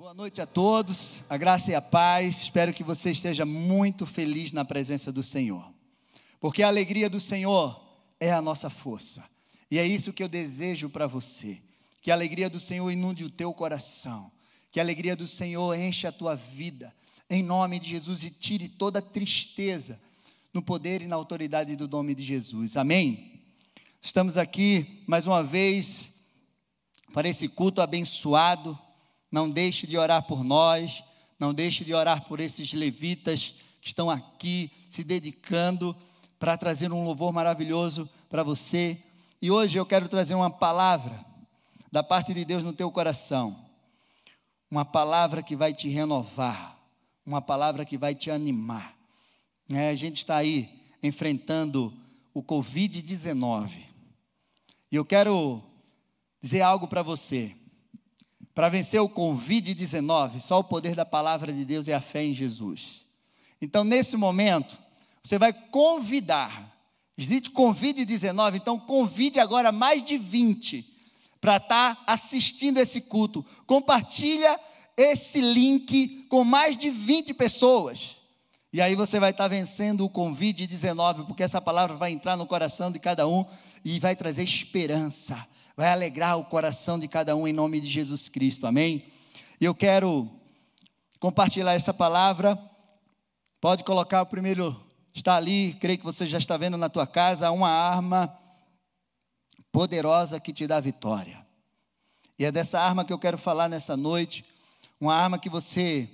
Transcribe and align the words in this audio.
Boa 0.00 0.14
noite 0.14 0.40
a 0.40 0.46
todos, 0.46 1.22
a 1.28 1.36
graça 1.36 1.70
e 1.70 1.74
a 1.74 1.82
paz. 1.82 2.44
Espero 2.44 2.72
que 2.72 2.82
você 2.82 3.10
esteja 3.10 3.44
muito 3.44 4.06
feliz 4.06 4.50
na 4.50 4.64
presença 4.64 5.12
do 5.12 5.22
Senhor, 5.22 5.70
porque 6.40 6.62
a 6.62 6.68
alegria 6.68 7.10
do 7.10 7.20
Senhor 7.20 7.78
é 8.18 8.32
a 8.32 8.40
nossa 8.40 8.70
força, 8.70 9.22
e 9.70 9.78
é 9.78 9.86
isso 9.86 10.14
que 10.14 10.22
eu 10.22 10.28
desejo 10.28 10.88
para 10.88 11.06
você. 11.06 11.60
Que 12.00 12.10
a 12.10 12.14
alegria 12.14 12.48
do 12.48 12.58
Senhor 12.58 12.90
inunde 12.90 13.24
o 13.24 13.30
teu 13.30 13.52
coração, 13.52 14.32
que 14.72 14.80
a 14.80 14.82
alegria 14.82 15.14
do 15.14 15.26
Senhor 15.26 15.78
enche 15.78 16.06
a 16.06 16.12
tua 16.12 16.34
vida, 16.34 16.94
em 17.28 17.42
nome 17.42 17.78
de 17.78 17.90
Jesus, 17.90 18.24
e 18.24 18.30
tire 18.30 18.70
toda 18.70 19.02
tristeza 19.02 20.00
no 20.50 20.62
poder 20.62 21.02
e 21.02 21.06
na 21.06 21.16
autoridade 21.16 21.76
do 21.76 21.86
nome 21.86 22.14
de 22.14 22.24
Jesus. 22.24 22.78
Amém? 22.78 23.42
Estamos 24.00 24.38
aqui 24.38 25.04
mais 25.06 25.26
uma 25.26 25.44
vez 25.44 26.14
para 27.12 27.28
esse 27.28 27.48
culto 27.48 27.82
abençoado 27.82 28.78
não 29.30 29.48
deixe 29.48 29.86
de 29.86 29.96
orar 29.96 30.22
por 30.22 30.42
nós, 30.42 31.04
não 31.38 31.54
deixe 31.54 31.84
de 31.84 31.94
orar 31.94 32.24
por 32.26 32.40
esses 32.40 32.72
levitas 32.72 33.54
que 33.80 33.88
estão 33.88 34.10
aqui 34.10 34.70
se 34.88 35.02
dedicando 35.04 35.96
para 36.38 36.56
trazer 36.56 36.92
um 36.92 37.04
louvor 37.04 37.32
maravilhoso 37.32 38.08
para 38.28 38.42
você. 38.42 38.98
E 39.40 39.50
hoje 39.50 39.78
eu 39.78 39.86
quero 39.86 40.08
trazer 40.08 40.34
uma 40.34 40.50
palavra 40.50 41.24
da 41.90 42.02
parte 42.02 42.34
de 42.34 42.44
Deus 42.44 42.62
no 42.62 42.72
teu 42.72 42.90
coração. 42.90 43.64
Uma 44.70 44.84
palavra 44.84 45.42
que 45.42 45.56
vai 45.56 45.72
te 45.72 45.88
renovar, 45.88 46.78
uma 47.24 47.42
palavra 47.42 47.84
que 47.84 47.98
vai 47.98 48.14
te 48.14 48.30
animar. 48.30 48.96
É, 49.70 49.90
a 49.90 49.94
gente 49.94 50.16
está 50.16 50.36
aí 50.36 50.68
enfrentando 51.02 51.92
o 52.34 52.42
Covid-19. 52.42 53.70
E 54.90 54.96
eu 54.96 55.04
quero 55.04 55.62
dizer 56.40 56.62
algo 56.62 56.88
para 56.88 57.02
você. 57.02 57.54
Para 58.60 58.68
vencer 58.68 59.00
o 59.00 59.08
Covid-19, 59.08 60.38
só 60.38 60.58
o 60.58 60.64
poder 60.64 60.94
da 60.94 61.06
palavra 61.06 61.50
de 61.50 61.64
Deus 61.64 61.86
e 61.86 61.94
a 61.94 61.98
fé 61.98 62.24
em 62.24 62.34
Jesus. 62.34 63.06
Então, 63.58 63.84
nesse 63.84 64.18
momento, 64.18 64.78
você 65.22 65.38
vai 65.38 65.50
convidar. 65.50 66.70
Existe 67.16 67.50
Covid-19, 67.52 68.56
então 68.56 68.78
convide 68.78 69.40
agora 69.40 69.72
mais 69.72 70.02
de 70.02 70.18
20 70.18 70.86
para 71.40 71.56
estar 71.56 71.94
tá 71.94 72.02
assistindo 72.06 72.76
esse 72.76 73.00
culto. 73.00 73.42
Compartilha 73.66 74.60
esse 74.94 75.40
link 75.40 76.26
com 76.28 76.44
mais 76.44 76.76
de 76.76 76.90
20 76.90 77.32
pessoas. 77.32 78.18
E 78.74 78.82
aí 78.82 78.94
você 78.94 79.18
vai 79.18 79.30
estar 79.30 79.44
tá 79.44 79.48
vencendo 79.48 80.04
o 80.04 80.10
Covid-19, 80.10 81.24
porque 81.26 81.42
essa 81.42 81.62
palavra 81.62 81.96
vai 81.96 82.12
entrar 82.12 82.36
no 82.36 82.44
coração 82.44 82.92
de 82.92 82.98
cada 82.98 83.26
um 83.26 83.46
e 83.82 83.98
vai 83.98 84.14
trazer 84.14 84.42
esperança 84.42 85.48
vai 85.76 85.90
alegrar 85.92 86.38
o 86.38 86.44
coração 86.44 86.98
de 86.98 87.08
cada 87.08 87.34
um 87.36 87.46
em 87.46 87.52
nome 87.52 87.80
de 87.80 87.88
Jesus 87.88 88.28
Cristo, 88.28 88.66
amém? 88.66 89.06
E 89.60 89.64
eu 89.64 89.74
quero 89.74 90.30
compartilhar 91.18 91.74
essa 91.74 91.92
palavra. 91.92 92.58
Pode 93.60 93.84
colocar 93.84 94.22
o 94.22 94.26
primeiro, 94.26 94.80
está 95.12 95.36
ali, 95.36 95.74
creio 95.80 95.98
que 95.98 96.04
você 96.04 96.26
já 96.26 96.38
está 96.38 96.56
vendo 96.56 96.78
na 96.78 96.88
tua 96.88 97.06
casa, 97.06 97.50
uma 97.50 97.68
arma 97.68 98.34
poderosa 99.70 100.40
que 100.40 100.52
te 100.52 100.66
dá 100.66 100.80
vitória. 100.80 101.46
E 102.38 102.44
é 102.44 102.50
dessa 102.50 102.80
arma 102.80 103.04
que 103.04 103.12
eu 103.12 103.18
quero 103.18 103.36
falar 103.36 103.68
nessa 103.68 103.96
noite, 103.96 104.44
uma 104.98 105.14
arma 105.14 105.38
que 105.38 105.50
você 105.50 106.08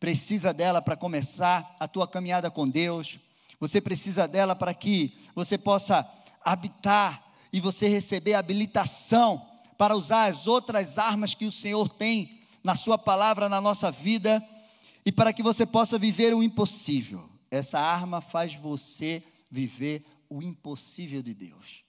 precisa 0.00 0.52
dela 0.52 0.82
para 0.82 0.96
começar 0.96 1.76
a 1.78 1.86
tua 1.86 2.06
caminhada 2.06 2.50
com 2.50 2.68
Deus. 2.68 3.18
Você 3.60 3.80
precisa 3.80 4.26
dela 4.26 4.54
para 4.54 4.74
que 4.74 5.16
você 5.34 5.56
possa 5.56 6.08
habitar 6.44 7.27
e 7.52 7.60
você 7.60 7.88
receber 7.88 8.34
habilitação 8.34 9.46
para 9.76 9.96
usar 9.96 10.26
as 10.26 10.46
outras 10.46 10.98
armas 10.98 11.34
que 11.34 11.46
o 11.46 11.52
Senhor 11.52 11.88
tem 11.88 12.40
na 12.62 12.74
Sua 12.74 12.98
palavra, 12.98 13.48
na 13.48 13.60
nossa 13.60 13.90
vida, 13.90 14.44
e 15.06 15.12
para 15.12 15.32
que 15.32 15.42
você 15.42 15.64
possa 15.64 15.98
viver 15.98 16.34
o 16.34 16.42
impossível. 16.42 17.28
Essa 17.50 17.78
arma 17.78 18.20
faz 18.20 18.54
você 18.54 19.22
viver 19.50 20.04
o 20.28 20.42
impossível 20.42 21.22
de 21.22 21.32
Deus. 21.32 21.84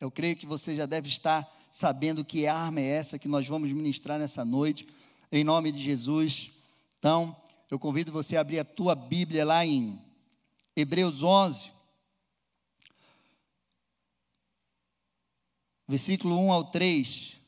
Eu 0.00 0.10
creio 0.10 0.36
que 0.36 0.46
você 0.46 0.74
já 0.74 0.86
deve 0.86 1.08
estar 1.08 1.46
sabendo 1.70 2.24
que 2.24 2.46
arma 2.46 2.80
é 2.80 2.86
essa 2.86 3.18
que 3.18 3.28
nós 3.28 3.46
vamos 3.46 3.72
ministrar 3.72 4.18
nessa 4.18 4.44
noite, 4.44 4.86
em 5.30 5.42
nome 5.42 5.72
de 5.72 5.82
Jesus. 5.82 6.50
Então, 6.98 7.36
eu 7.70 7.78
convido 7.78 8.12
você 8.12 8.36
a 8.36 8.40
abrir 8.40 8.60
a 8.60 8.64
tua 8.64 8.94
Bíblia 8.94 9.44
lá 9.44 9.66
em 9.66 10.00
Hebreus 10.76 11.22
11, 11.22 11.70
versículo 15.86 16.38
1 16.38 16.52
ao 16.52 16.64
3. 16.70 17.40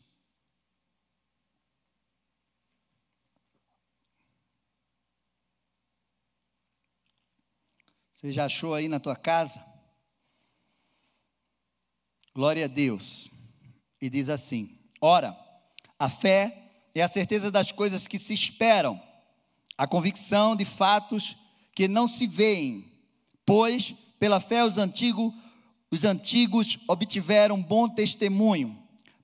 Você 8.12 8.32
já 8.32 8.46
achou 8.46 8.74
aí 8.74 8.88
na 8.88 8.98
tua 8.98 9.14
casa? 9.14 9.64
Glória 12.34 12.64
a 12.64 12.68
Deus. 12.68 13.28
E 14.00 14.10
diz 14.10 14.28
assim: 14.28 14.78
Ora, 15.00 15.36
a 15.98 16.08
fé 16.08 16.90
é 16.94 17.02
a 17.02 17.08
certeza 17.08 17.50
das 17.50 17.70
coisas 17.72 18.06
que 18.06 18.18
se 18.18 18.32
esperam, 18.32 19.00
a 19.76 19.86
convicção 19.86 20.56
de 20.56 20.64
fatos 20.64 21.36
que 21.74 21.86
não 21.86 22.08
se 22.08 22.26
veem, 22.26 22.90
pois 23.44 23.94
pela 24.18 24.40
fé 24.40 24.64
os 24.64 24.78
antigos 24.78 25.32
os 25.90 26.04
antigos 26.04 26.78
obtiveram 26.88 27.62
bom 27.62 27.88
testemunho. 27.88 28.76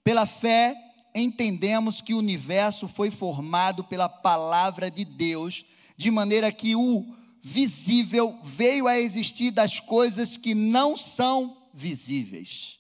Pela 0.05 0.27
fé, 0.27 0.77
entendemos 1.15 2.01
que 2.01 2.15
o 2.15 2.19
universo 2.19 2.89
foi 2.89 3.11
formado 3.11 3.85
pela 3.85 4.09
palavra 4.09 4.91
de 4.91 5.05
Deus, 5.05 5.65
de 5.97 6.11
maneira 6.11 6.51
que 6.51 6.75
o 6.75 7.05
visível 7.43 8.39
veio 8.43 8.87
a 8.87 8.99
existir 8.99 9.51
das 9.51 9.81
coisas 9.81 10.37
que 10.37 10.55
não 10.55 10.97
são 10.97 11.57
visíveis. 11.75 12.79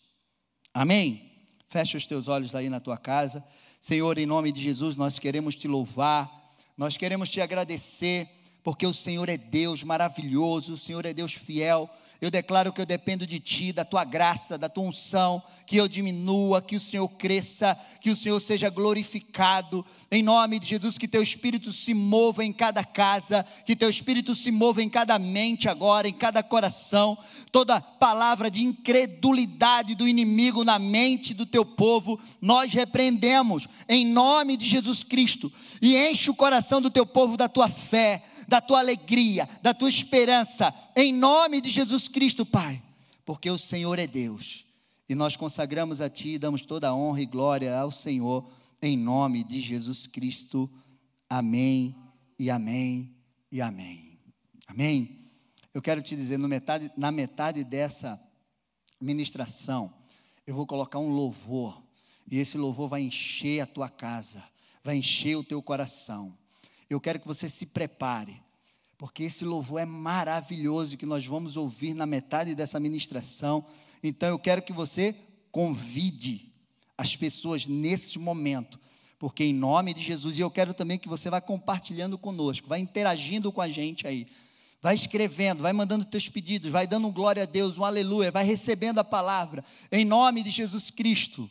Amém? 0.72 1.31
Fecha 1.69 1.97
os 1.97 2.06
teus 2.06 2.28
olhos 2.28 2.54
aí 2.54 2.69
na 2.69 2.81
tua 2.81 2.97
casa. 2.97 3.44
Senhor, 3.81 4.16
em 4.19 4.26
nome 4.26 4.53
de 4.53 4.62
Jesus, 4.62 4.97
nós 4.97 5.19
queremos 5.19 5.56
te 5.56 5.66
louvar, 5.66 6.31
nós 6.76 6.97
queremos 6.97 7.28
te 7.28 7.41
agradecer, 7.41 8.28
porque 8.62 8.87
o 8.87 8.95
Senhor 8.95 9.28
é 9.28 9.37
Deus 9.37 9.83
maravilhoso, 9.83 10.75
o 10.75 10.78
Senhor 10.78 11.05
é 11.05 11.12
Deus 11.12 11.34
fiel, 11.34 11.91
eu 12.23 12.31
declaro 12.31 12.73
que 12.73 12.81
eu 12.81 12.87
dependo 12.87 13.27
de 13.27 13.41
Ti, 13.41 13.73
da 13.73 13.84
Tua 13.84 14.05
graça, 14.05 14.56
da 14.56 14.69
Tua 14.69 14.84
unção, 14.84 15.43
que 15.67 15.77
eu 15.77 15.89
diminua, 15.89 16.62
que 16.62 16.77
o 16.77 16.81
Senhor 16.81 17.09
cresça, 17.09 17.77
que 18.00 18.11
o 18.11 18.15
Senhor 18.17 18.39
seja 18.39 18.71
glorificado. 18.71 19.84
Em 20.09 20.23
nome 20.23 20.61
de 20.61 20.69
Jesus, 20.69 20.97
que 20.97 21.09
Teu 21.09 21.21
Espírito 21.21 21.73
se 21.73 21.93
mova 21.93 22.45
em 22.45 22.53
cada 22.53 22.84
casa, 22.84 23.45
que 23.67 23.75
Teu 23.75 23.91
Espírito 23.91 24.37
se 24.37 24.53
mova 24.53 24.81
em 24.81 24.89
cada 24.89 25.19
mente 25.19 25.69
agora, 25.69 26.06
em 26.06 26.12
cada 26.12 26.44
coração. 26.44 27.19
Toda 27.50 27.81
palavra 27.81 28.49
de 28.49 28.62
incredulidade 28.62 29.97
do 29.97 30.06
inimigo 30.06 30.62
na 30.62 30.79
mente 30.79 31.34
do 31.34 31.44
Teu 31.44 31.65
povo, 31.65 32.21
nós 32.41 32.73
repreendemos 32.73 33.67
em 33.89 34.06
nome 34.06 34.56
de 34.56 34.65
Jesus 34.65 35.03
Cristo 35.03 35.53
e 35.81 35.97
enche 35.97 36.31
o 36.31 36.37
coração 36.37 36.81
do 36.81 36.89
Teu 36.89 37.05
povo 37.05 37.37
da 37.37 37.49
Tua 37.49 37.69
fé 37.69 38.23
da 38.53 38.61
tua 38.61 38.81
alegria, 38.81 39.49
da 39.63 39.73
tua 39.73 39.89
esperança, 39.89 40.75
em 40.95 41.11
nome 41.11 41.59
de 41.59 41.71
Jesus 41.71 42.07
Cristo, 42.07 42.45
Pai, 42.45 42.83
porque 43.25 43.51
o 43.51 43.57
Senhor 43.57 43.99
é 43.99 44.07
Deus 44.07 44.67
e 45.09 45.15
nós 45.15 45.37
consagramos 45.37 46.03
a 46.03 46.11
Ti 46.11 46.33
e 46.33 46.39
damos 46.39 46.67
toda 46.67 46.91
a 46.91 46.95
honra 46.95 47.23
e 47.23 47.27
glória 47.27 47.75
ao 47.75 47.91
Senhor, 47.91 48.47
em 48.83 48.95
nome 48.95 49.43
de 49.43 49.59
Jesus 49.59 50.07
Cristo. 50.07 50.71
Amém 51.31 51.97
e 52.39 52.51
amém 52.51 53.17
e 53.51 53.62
amém. 53.62 54.19
Amém. 54.67 55.31
Eu 55.73 55.81
quero 55.81 56.03
te 56.03 56.15
dizer, 56.15 56.37
metade, 56.37 56.93
na 56.95 57.11
metade 57.11 57.65
dessa 57.65 58.21
ministração, 59.01 59.95
eu 60.47 60.55
vou 60.55 60.67
colocar 60.67 60.99
um 60.99 61.09
louvor, 61.09 61.83
e 62.31 62.37
esse 62.37 62.59
louvor 62.59 62.87
vai 62.87 63.01
encher 63.01 63.62
a 63.62 63.67
tua 63.67 63.89
casa, 63.89 64.45
vai 64.85 64.97
encher 64.97 65.37
o 65.37 65.43
teu 65.43 65.62
coração 65.62 66.37
eu 66.93 67.01
quero 67.01 67.19
que 67.19 67.26
você 67.26 67.49
se 67.49 67.67
prepare, 67.67 68.42
porque 69.02 69.25
esse 69.25 69.44
louvor 69.44 69.81
é 69.81 69.84
maravilhoso 69.84 70.96
que 70.96 71.04
nós 71.04 71.26
vamos 71.26 71.56
ouvir 71.56 71.93
na 71.93 72.06
metade 72.06 72.54
dessa 72.54 72.78
ministração. 72.78 73.66
Então 74.00 74.28
eu 74.28 74.38
quero 74.38 74.62
que 74.62 74.72
você 74.72 75.12
convide 75.50 76.52
as 76.96 77.16
pessoas 77.16 77.66
nesse 77.66 78.16
momento, 78.16 78.78
porque 79.19 79.43
em 79.43 79.52
nome 79.52 79.93
de 79.93 80.00
Jesus, 80.00 80.38
e 80.38 80.40
eu 80.40 80.49
quero 80.52 80.72
também 80.72 81.00
que 81.00 81.08
você 81.08 81.28
vá 81.28 81.40
compartilhando 81.40 82.16
conosco, 82.16 82.69
vá 82.69 82.78
interagindo 82.78 83.50
com 83.50 83.60
a 83.60 83.69
gente 83.69 84.06
aí. 84.06 84.28
Vai 84.81 84.94
escrevendo, 84.94 85.64
vai 85.64 85.72
mandando 85.72 86.04
teus 86.04 86.28
pedidos, 86.28 86.70
vai 86.70 86.87
dando 86.87 87.08
um 87.08 87.12
glória 87.12 87.43
a 87.43 87.46
Deus, 87.46 87.78
um 87.78 87.84
aleluia, 87.84 88.31
vai 88.31 88.44
recebendo 88.44 89.00
a 89.00 89.04
palavra, 89.04 89.64
em 89.90 90.04
nome 90.04 90.44
de 90.44 90.50
Jesus 90.52 90.93
Cristo. 90.93 91.50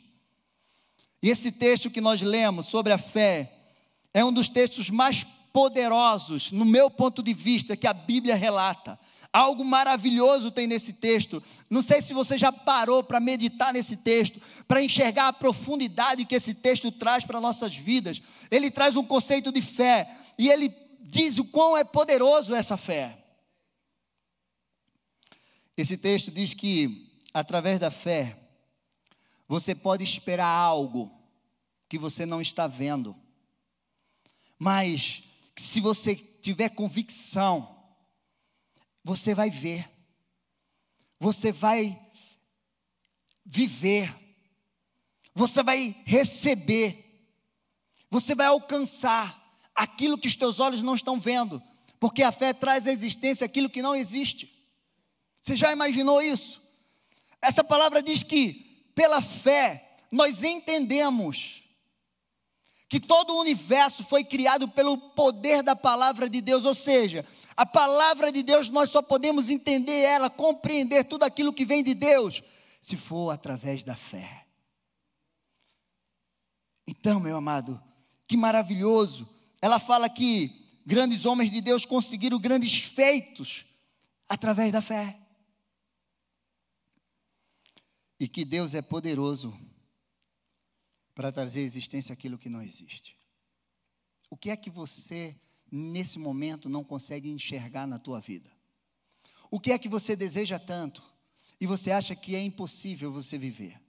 E 1.21 1.27
esse 1.27 1.51
texto 1.51 1.92
que 1.92 2.00
nós 2.00 2.21
lemos 2.21 2.68
sobre 2.68 2.94
a 2.94 2.98
fé, 2.98 3.51
é 4.13 4.24
um 4.24 4.31
dos 4.31 4.48
textos 4.48 4.89
mais 4.89 5.25
poderosos, 5.53 6.51
no 6.51 6.65
meu 6.65 6.89
ponto 6.89 7.21
de 7.21 7.33
vista, 7.33 7.75
que 7.75 7.88
a 7.88 7.94
Bíblia 7.94 8.36
relata. 8.36 9.00
Algo 9.33 9.63
maravilhoso 9.63 10.51
tem 10.51 10.68
nesse 10.68 10.94
texto. 10.94 11.42
Não 11.69 11.81
sei 11.81 12.01
se 12.01 12.13
você 12.13 12.38
já 12.38 12.51
parou 12.51 13.01
para 13.03 13.19
meditar 13.19 13.74
nesse 13.74 13.95
texto, 13.98 14.42
para 14.68 14.83
enxergar 14.83 15.30
a 15.30 15.33
profundidade 15.33 16.25
que 16.25 16.36
esse 16.36 16.53
texto 16.53 16.92
traz 16.92 17.24
para 17.24 17.39
nossas 17.39 17.75
vidas. 17.75 18.21
Ele 18.50 18.69
traz 18.69 18.95
um 18.98 19.03
conceito 19.03 19.51
de 19.51 19.62
fé 19.62 20.09
e 20.38 20.50
ele 20.50 20.74
diz 21.01 21.38
o 21.39 21.45
quão 21.45 21.77
é 21.77 21.83
poderoso 21.83 22.53
essa 22.53 22.75
fé. 22.75 23.18
Esse 25.77 25.98
texto 25.98 26.30
diz 26.30 26.53
que 26.53 27.09
através 27.33 27.80
da 27.80 27.89
fé 27.89 28.38
você 29.48 29.74
pode 29.74 30.03
esperar 30.03 30.48
algo 30.48 31.12
que 31.88 31.98
você 31.98 32.25
não 32.25 32.42
está 32.42 32.68
vendo. 32.68 33.15
Mas 34.59 35.24
se 35.56 35.80
você 35.80 36.15
tiver 36.15 36.69
convicção, 36.69 37.77
você 39.03 39.33
vai 39.33 39.50
ver, 39.50 39.89
você 41.19 41.51
vai 41.51 42.00
viver, 43.45 44.13
você 45.33 45.63
vai 45.63 45.95
receber, 46.06 47.30
você 48.09 48.36
vai 48.36 48.48
alcançar 48.48 49.39
aquilo 49.74 50.18
que 50.18 50.27
os 50.27 50.36
teus 50.36 50.59
olhos 50.59 50.81
não 50.81 50.95
estão 50.95 51.19
vendo, 51.19 51.62
porque 52.00 52.24
a 52.24 52.31
fé 52.31 52.53
traz 52.53 52.88
à 52.88 52.92
existência 52.92 53.45
aquilo 53.45 53.69
que 53.69 53.81
não 53.81 53.95
existe. 53.95 54.51
Você 55.42 55.56
já 55.56 55.71
imaginou 55.71 56.21
isso? 56.21 56.62
Essa 57.42 57.63
palavra 57.63 58.03
diz 58.03 58.24
que, 58.24 58.86
pela 58.94 59.21
fé, 59.21 59.98
nós 60.12 60.44
entendemos 60.44 61.61
que 62.92 63.00
todo 63.00 63.34
o 63.34 63.40
universo 63.40 64.04
foi 64.04 64.22
criado 64.22 64.68
pelo 64.68 64.98
poder 64.98 65.64
da 65.64 65.74
palavra 65.74 66.30
de 66.30 66.42
Deus, 66.42 66.66
ou 66.66 66.76
seja, 66.76 67.26
a 67.56 67.66
palavra 67.66 68.34
de 68.34 68.44
Deus 68.44 68.70
nós 68.70 68.90
só 68.90 69.02
podemos 69.02 69.50
entender 69.50 70.02
ela, 70.02 70.30
compreender 70.30 71.06
tudo 71.06 71.24
aquilo 71.24 71.54
que 71.54 71.64
vem 71.64 71.82
de 71.82 71.94
Deus, 71.94 72.44
se 72.82 72.98
for 72.98 73.32
através 73.32 73.82
da 73.82 73.96
fé. 73.96 74.46
Então, 76.86 77.18
meu 77.22 77.38
amado, 77.38 77.82
que 78.28 78.36
maravilhoso. 78.36 79.26
Ela 79.62 79.80
fala 79.80 80.10
que 80.10 80.68
grandes 80.86 81.26
homens 81.26 81.50
de 81.50 81.62
Deus 81.62 81.86
conseguiram 81.86 82.38
grandes 82.38 82.88
feitos 82.88 83.66
através 84.28 84.70
da 84.70 84.82
fé. 84.82 85.18
E 88.20 88.28
que 88.28 88.44
Deus 88.44 88.76
é 88.76 88.82
poderoso 88.82 89.58
para 91.22 91.32
trazer 91.32 91.60
à 91.60 91.64
existência 91.64 92.12
aquilo 92.12 92.36
que 92.36 92.50
não 92.50 92.64
existe. 92.64 93.16
O 94.28 94.36
que 94.36 94.50
é 94.50 94.58
que 94.58 94.72
você, 94.72 95.40
nesse 95.72 96.18
momento, 96.18 96.68
não 96.68 96.84
consegue 96.84 97.30
enxergar 97.30 97.86
na 97.86 98.00
tua 98.00 98.20
vida? 98.20 98.52
O 99.52 99.60
que 99.60 99.72
é 99.72 99.78
que 99.78 99.88
você 99.88 100.16
deseja 100.16 100.58
tanto 100.58 101.04
e 101.60 101.68
você 101.68 101.92
acha 101.92 102.16
que 102.16 102.36
é 102.36 102.42
impossível 102.42 103.12
você 103.12 103.38
viver? 103.38 103.80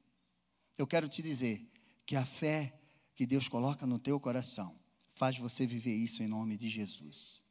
Eu 0.76 0.86
quero 0.86 1.08
te 1.08 1.22
dizer 1.22 1.66
que 2.04 2.16
a 2.16 2.26
fé 2.26 2.78
que 3.14 3.24
Deus 3.24 3.48
coloca 3.48 3.86
no 3.86 3.98
teu 3.98 4.20
coração 4.20 4.78
faz 5.14 5.38
você 5.38 5.66
viver 5.66 5.94
isso 5.94 6.22
em 6.22 6.28
nome 6.28 6.58
de 6.58 6.68
Jesus. 6.68 7.42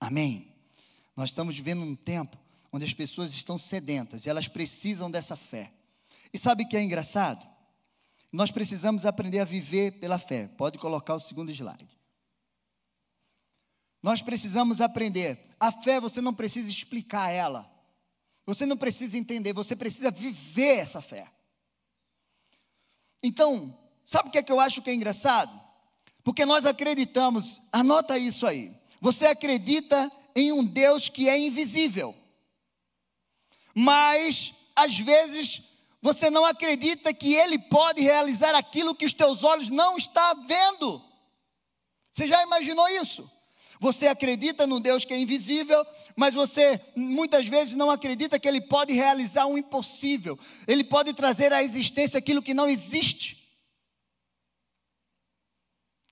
Amém? 0.00 0.50
Nós 1.14 1.28
estamos 1.28 1.54
vivendo 1.54 1.82
um 1.82 1.94
tempo 1.94 2.38
onde 2.72 2.86
as 2.86 2.94
pessoas 2.94 3.34
estão 3.34 3.58
sedentas 3.58 4.24
e 4.24 4.30
elas 4.30 4.48
precisam 4.48 5.10
dessa 5.10 5.36
fé. 5.36 5.74
E 6.32 6.38
sabe 6.38 6.64
o 6.64 6.68
que 6.68 6.74
é 6.74 6.82
engraçado? 6.82 7.53
Nós 8.34 8.50
precisamos 8.50 9.06
aprender 9.06 9.38
a 9.38 9.44
viver 9.44 9.92
pela 10.00 10.18
fé. 10.18 10.48
Pode 10.48 10.76
colocar 10.76 11.14
o 11.14 11.20
segundo 11.20 11.52
slide. 11.52 11.96
Nós 14.02 14.22
precisamos 14.22 14.80
aprender. 14.80 15.38
A 15.60 15.70
fé 15.70 16.00
você 16.00 16.20
não 16.20 16.34
precisa 16.34 16.68
explicar 16.68 17.30
ela. 17.30 17.70
Você 18.44 18.66
não 18.66 18.76
precisa 18.76 19.16
entender, 19.16 19.52
você 19.52 19.76
precisa 19.76 20.10
viver 20.10 20.78
essa 20.78 21.00
fé. 21.00 21.30
Então, 23.22 23.78
sabe 24.04 24.30
o 24.30 24.32
que 24.32 24.38
é 24.38 24.42
que 24.42 24.50
eu 24.50 24.58
acho 24.58 24.82
que 24.82 24.90
é 24.90 24.94
engraçado? 24.94 25.56
Porque 26.24 26.44
nós 26.44 26.66
acreditamos, 26.66 27.62
anota 27.70 28.18
isso 28.18 28.48
aí. 28.48 28.76
Você 29.00 29.26
acredita 29.26 30.10
em 30.34 30.50
um 30.50 30.64
Deus 30.64 31.08
que 31.08 31.28
é 31.28 31.38
invisível. 31.38 32.12
Mas, 33.72 34.52
às 34.74 34.98
vezes, 34.98 35.62
você 36.04 36.28
não 36.28 36.44
acredita 36.44 37.14
que 37.14 37.32
Ele 37.32 37.58
pode 37.58 38.02
realizar 38.02 38.54
aquilo 38.54 38.94
que 38.94 39.06
os 39.06 39.14
teus 39.14 39.42
olhos 39.42 39.70
não 39.70 39.96
estão 39.96 40.46
vendo. 40.46 41.02
Você 42.10 42.28
já 42.28 42.42
imaginou 42.42 42.86
isso? 42.90 43.30
Você 43.80 44.06
acredita 44.06 44.66
no 44.66 44.80
Deus 44.80 45.06
que 45.06 45.14
é 45.14 45.18
invisível, 45.18 45.82
mas 46.14 46.34
você 46.34 46.78
muitas 46.94 47.48
vezes 47.48 47.74
não 47.74 47.90
acredita 47.90 48.38
que 48.38 48.46
Ele 48.46 48.60
pode 48.60 48.92
realizar 48.92 49.46
o 49.46 49.56
impossível. 49.56 50.38
Ele 50.68 50.84
pode 50.84 51.14
trazer 51.14 51.54
à 51.54 51.62
existência 51.62 52.18
aquilo 52.18 52.42
que 52.42 52.52
não 52.52 52.68
existe. 52.68 53.42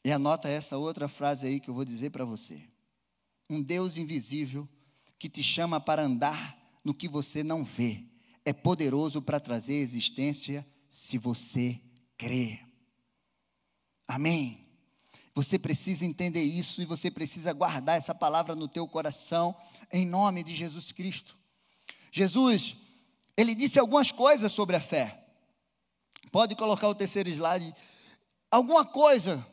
E 0.03 0.11
anota 0.11 0.49
essa 0.49 0.79
outra 0.79 1.06
frase 1.06 1.47
aí 1.47 1.61
que 1.61 1.69
eu 1.69 1.75
vou 1.75 1.85
dizer 1.85 2.09
para 2.09 2.25
você. 2.25 2.67
Um 3.47 3.62
Deus 3.62 3.99
invisível 3.99 4.67
que 5.19 5.29
te 5.29 5.43
chama 5.43 5.79
para 5.79 6.03
andar 6.03 6.56
no 6.83 6.94
que 6.94 7.06
você 7.06 7.43
não 7.43 7.62
vê 7.62 8.11
é 8.44 8.53
poderoso 8.53 9.23
para 9.23 9.41
trazer 9.41 9.75
existência 9.75 10.67
se 10.89 11.19
você 11.19 11.81
crê. 12.17 12.61
Amém. 14.06 14.69
Você 15.35 15.59
precisa 15.59 16.05
entender 16.05 16.43
isso 16.43 16.83
e 16.83 16.85
você 16.85 17.11
precisa 17.11 17.53
guardar 17.53 17.97
essa 17.97 18.15
palavra 18.15 18.55
no 18.55 18.69
teu 18.69 18.87
coração 18.87 19.56
em 19.91 20.05
nome 20.05 20.43
de 20.43 20.55
Jesus 20.55 20.93
Cristo. 20.93 21.37
Jesus, 22.11 22.77
ele 23.37 23.55
disse 23.55 23.79
algumas 23.79 24.12
coisas 24.12 24.53
sobre 24.53 24.77
a 24.77 24.81
fé. 24.81 25.25
Pode 26.31 26.55
colocar 26.55 26.89
o 26.89 26.94
terceiro 26.94 27.31
slide. 27.31 27.75
Alguma 28.50 28.85
coisa 28.85 29.47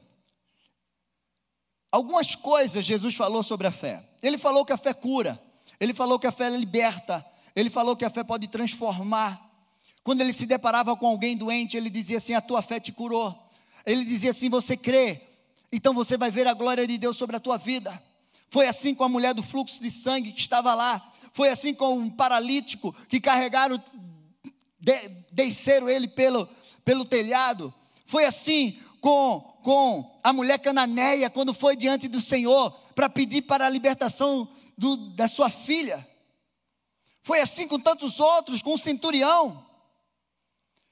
Algumas 1.92 2.36
coisas 2.36 2.86
Jesus 2.86 3.16
falou 3.16 3.42
sobre 3.42 3.68
a 3.68 3.72
fé. 3.72 4.08
Ele 4.22 4.38
falou 4.38 4.64
que 4.64 4.74
a 4.74 4.78
fé 4.78 4.94
cura, 4.94 5.42
ele 5.80 5.94
falou 5.94 6.20
que 6.20 6.28
a 6.28 6.32
fé 6.32 6.50
liberta, 6.50 7.26
ele 7.60 7.70
falou 7.70 7.96
que 7.96 8.06
a 8.06 8.10
fé 8.10 8.24
pode 8.24 8.48
transformar. 8.48 9.50
Quando 10.04 10.22
ele 10.22 10.32
se 10.32 10.46
deparava 10.46 10.96
com 10.96 11.08
alguém 11.08 11.36
doente, 11.36 11.76
ele 11.76 11.90
dizia 11.90 12.18
assim: 12.18 12.34
A 12.34 12.42
tua 12.42 12.62
fé 12.62 12.80
te 12.80 12.92
curou. 12.92 13.38
Ele 13.86 14.06
dizia 14.06 14.32
assim: 14.32 14.50
Você 14.50 14.78
crê, 14.78 15.22
então 15.72 15.94
você 15.94 16.18
vai 16.18 16.32
ver 16.32 16.48
a 16.48 16.54
glória 16.54 16.88
de 16.88 16.98
Deus 16.98 17.18
sobre 17.18 17.36
a 17.36 17.40
tua 17.40 17.58
vida. 17.58 18.02
Foi 18.50 18.68
assim 18.68 18.96
com 18.96 19.04
a 19.04 19.10
mulher 19.10 19.34
do 19.34 19.44
fluxo 19.44 19.82
de 19.82 19.92
sangue 19.92 20.32
que 20.32 20.40
estava 20.40 20.74
lá. 20.74 21.12
Foi 21.32 21.50
assim 21.50 21.74
com 21.74 21.98
um 21.98 22.10
paralítico 22.10 22.96
que 23.08 23.20
carregaram, 23.20 23.82
de, 24.80 25.10
desceram 25.32 25.90
ele 25.90 26.08
pelo, 26.08 26.48
pelo 26.84 27.06
telhado. 27.06 27.74
Foi 28.06 28.26
assim 28.26 28.80
com, 29.00 29.42
com 29.62 30.20
a 30.24 30.34
mulher 30.34 30.58
cananeia 30.60 31.30
quando 31.30 31.54
foi 31.54 31.76
diante 31.76 32.08
do 32.08 32.20
Senhor 32.20 32.72
para 32.96 33.08
pedir 33.10 33.44
para 33.44 33.68
a 33.68 33.70
libertação 33.70 34.48
do, 34.78 34.95
da 34.95 35.28
sua 35.28 35.50
filha. 35.50 36.07
Foi 37.30 37.42
assim 37.42 37.68
com 37.68 37.80
tantos 37.80 38.19
outros, 38.19 38.64
com 38.64 38.74
o 38.74 38.78
centurião. 38.78 39.64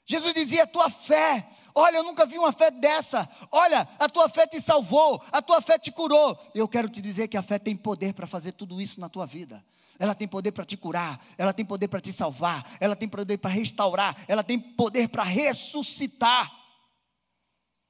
Jesus 0.05 0.35
dizia: 0.35 0.65
a 0.65 0.67
tua 0.67 0.87
fé, 0.87 1.49
olha, 1.73 1.97
eu 1.97 2.03
nunca 2.03 2.27
vi 2.27 2.37
uma 2.37 2.51
fé 2.51 2.69
dessa. 2.69 3.27
Olha, 3.51 3.89
a 3.97 4.07
tua 4.07 4.29
fé 4.29 4.45
te 4.45 4.61
salvou, 4.61 5.19
a 5.31 5.41
tua 5.41 5.63
fé 5.63 5.79
te 5.79 5.91
curou. 5.91 6.37
Eu 6.53 6.67
quero 6.67 6.89
te 6.89 7.01
dizer 7.01 7.27
que 7.27 7.37
a 7.37 7.41
fé 7.41 7.57
tem 7.57 7.75
poder 7.75 8.13
para 8.13 8.27
fazer 8.27 8.51
tudo 8.51 8.79
isso 8.79 8.99
na 8.99 9.09
tua 9.09 9.25
vida. 9.25 9.65
Ela 9.97 10.13
tem 10.13 10.27
poder 10.27 10.51
para 10.51 10.63
te 10.63 10.77
curar, 10.77 11.19
ela 11.39 11.51
tem 11.51 11.65
poder 11.65 11.87
para 11.87 11.99
te 11.99 12.13
salvar, 12.13 12.63
ela 12.79 12.95
tem 12.95 13.09
poder 13.09 13.39
para 13.39 13.49
restaurar, 13.49 14.15
ela 14.27 14.43
tem 14.43 14.59
poder 14.59 15.09
para 15.09 15.23
ressuscitar. 15.23 16.55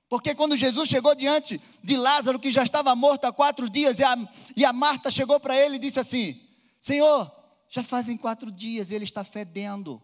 Porque 0.08 0.34
quando 0.34 0.56
Jesus 0.56 0.88
chegou 0.88 1.14
diante 1.14 1.60
de 1.84 1.98
Lázaro, 1.98 2.40
que 2.40 2.50
já 2.50 2.64
estava 2.64 2.96
morto 2.96 3.26
há 3.26 3.34
quatro 3.34 3.70
dias, 3.70 4.00
e 4.00 4.06
a, 4.06 4.18
e 4.56 4.64
a 4.64 4.72
Marta 4.72 5.12
chegou 5.12 5.38
para 5.38 5.58
ele 5.58 5.76
e 5.76 5.80
disse 5.80 6.00
assim: 6.00 6.42
Senhor, 6.80 7.37
já 7.70 7.84
fazem 7.84 8.18
quatro 8.18 8.52
dias 8.52 8.92
e 8.92 8.96
ele 8.96 9.04
está 9.04 9.24
fedendo. 9.24 10.02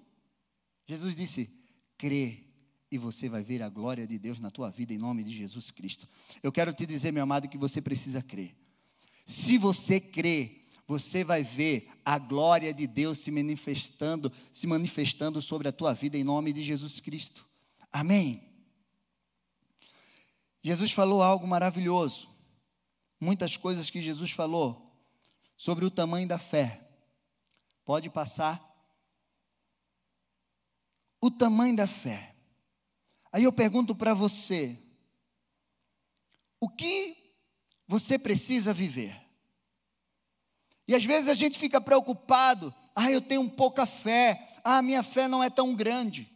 Jesus 0.86 1.16
disse: 1.16 1.50
crê 1.98 2.46
e 2.92 2.98
você 2.98 3.28
vai 3.28 3.44
ver 3.44 3.64
a 3.64 3.70
glória 3.70 4.06
de 4.06 4.20
Deus 4.20 4.40
na 4.40 4.52
tua 4.52 4.70
vida 4.70 4.94
em 4.94 4.98
nome 4.98 5.24
de 5.24 5.34
Jesus 5.34 5.72
Cristo. 5.72 6.08
Eu 6.44 6.52
quero 6.52 6.74
te 6.74 6.86
dizer, 6.86 7.12
meu 7.12 7.24
amado, 7.24 7.50
que 7.50 7.58
você 7.58 7.82
precisa 7.82 8.22
crer. 8.22 8.56
Se 9.26 9.58
você 9.58 10.00
crê, 10.00 10.64
você 10.86 11.24
vai 11.24 11.44
ver 11.44 11.90
a 12.04 12.20
glória 12.20 12.74
de 12.74 12.86
Deus 12.86 13.20
se 13.20 13.32
manifestando, 13.32 14.32
se 14.52 14.68
manifestando 14.68 15.42
sobre 15.42 15.68
a 15.68 15.72
tua 15.72 15.94
vida 15.94 16.18
em 16.18 16.24
nome 16.24 16.54
de 16.54 16.62
Jesus 16.62 17.00
Cristo. 17.00 17.48
Amém. 17.92 18.44
Jesus 20.62 20.92
falou 20.92 21.24
algo 21.24 21.48
maravilhoso. 21.48 22.30
Muitas 23.20 23.58
coisas 23.58 23.90
que 23.90 24.02
Jesus 24.02 24.32
falou 24.32 24.94
sobre 25.58 25.86
o 25.86 25.90
tamanho 25.90 26.28
da 26.28 26.38
fé. 26.38 26.93
Pode 27.86 28.10
passar. 28.10 28.62
O 31.22 31.30
tamanho 31.30 31.76
da 31.76 31.88
fé. 31.88 32.36
Aí 33.32 33.44
eu 33.44 33.52
pergunto 33.52 33.96
para 33.96 34.14
você: 34.14 34.78
o 36.60 36.70
que 36.70 37.18
você 37.88 38.18
precisa 38.18 38.74
viver. 38.74 39.20
E 40.88 40.96
às 40.96 41.06
vezes 41.06 41.30
a 41.30 41.34
gente 41.34 41.58
fica 41.58 41.80
preocupado, 41.80 42.74
ah, 42.96 43.10
eu 43.12 43.22
tenho 43.22 43.50
pouca 43.50 43.86
fé, 43.86 44.50
ah, 44.64 44.82
minha 44.82 45.04
fé 45.04 45.28
não 45.28 45.44
é 45.44 45.50
tão 45.50 45.74
grande. 45.76 46.30